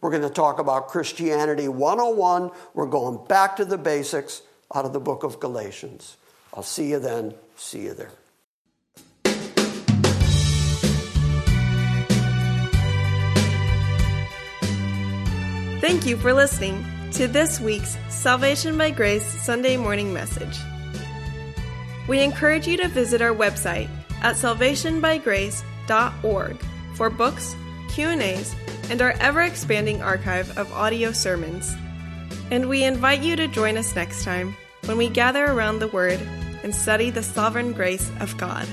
we're 0.00 0.10
going 0.10 0.22
to 0.22 0.30
talk 0.30 0.58
about 0.58 0.88
Christianity 0.88 1.68
101. 1.68 2.50
We're 2.74 2.86
going 2.86 3.24
back 3.26 3.56
to 3.56 3.64
the 3.64 3.78
basics 3.78 4.42
out 4.74 4.84
of 4.84 4.92
the 4.92 5.00
book 5.00 5.22
of 5.24 5.40
Galatians. 5.40 6.18
I'll 6.54 6.62
see 6.62 6.90
you 6.90 6.98
then. 6.98 7.34
See 7.56 7.84
you 7.84 7.94
there. 7.94 8.10
Thank 15.80 16.04
you 16.06 16.18
for 16.18 16.34
listening 16.34 16.84
to 17.12 17.26
this 17.26 17.58
week's 17.58 17.96
Salvation 18.10 18.76
by 18.76 18.90
Grace 18.90 19.24
Sunday 19.42 19.78
morning 19.78 20.12
message. 20.12 20.58
We 22.06 22.20
encourage 22.20 22.66
you 22.66 22.76
to 22.78 22.88
visit 22.88 23.22
our 23.22 23.34
website 23.34 23.88
at 24.20 24.36
salvationbygrace.org 24.36 26.64
for 26.94 27.08
books, 27.08 27.56
Q&As, 27.90 28.54
and 28.90 29.02
our 29.02 29.12
ever-expanding 29.20 30.02
archive 30.02 30.56
of 30.58 30.72
audio 30.72 31.12
sermons. 31.12 31.74
And 32.50 32.68
we 32.68 32.84
invite 32.84 33.22
you 33.22 33.36
to 33.36 33.46
join 33.46 33.76
us 33.76 33.94
next 33.94 34.24
time 34.24 34.56
when 34.86 34.96
we 34.96 35.08
gather 35.08 35.44
around 35.44 35.78
the 35.78 35.88
Word 35.88 36.20
and 36.62 36.74
study 36.74 37.10
the 37.10 37.22
sovereign 37.22 37.72
grace 37.72 38.10
of 38.20 38.36
God. 38.36 38.66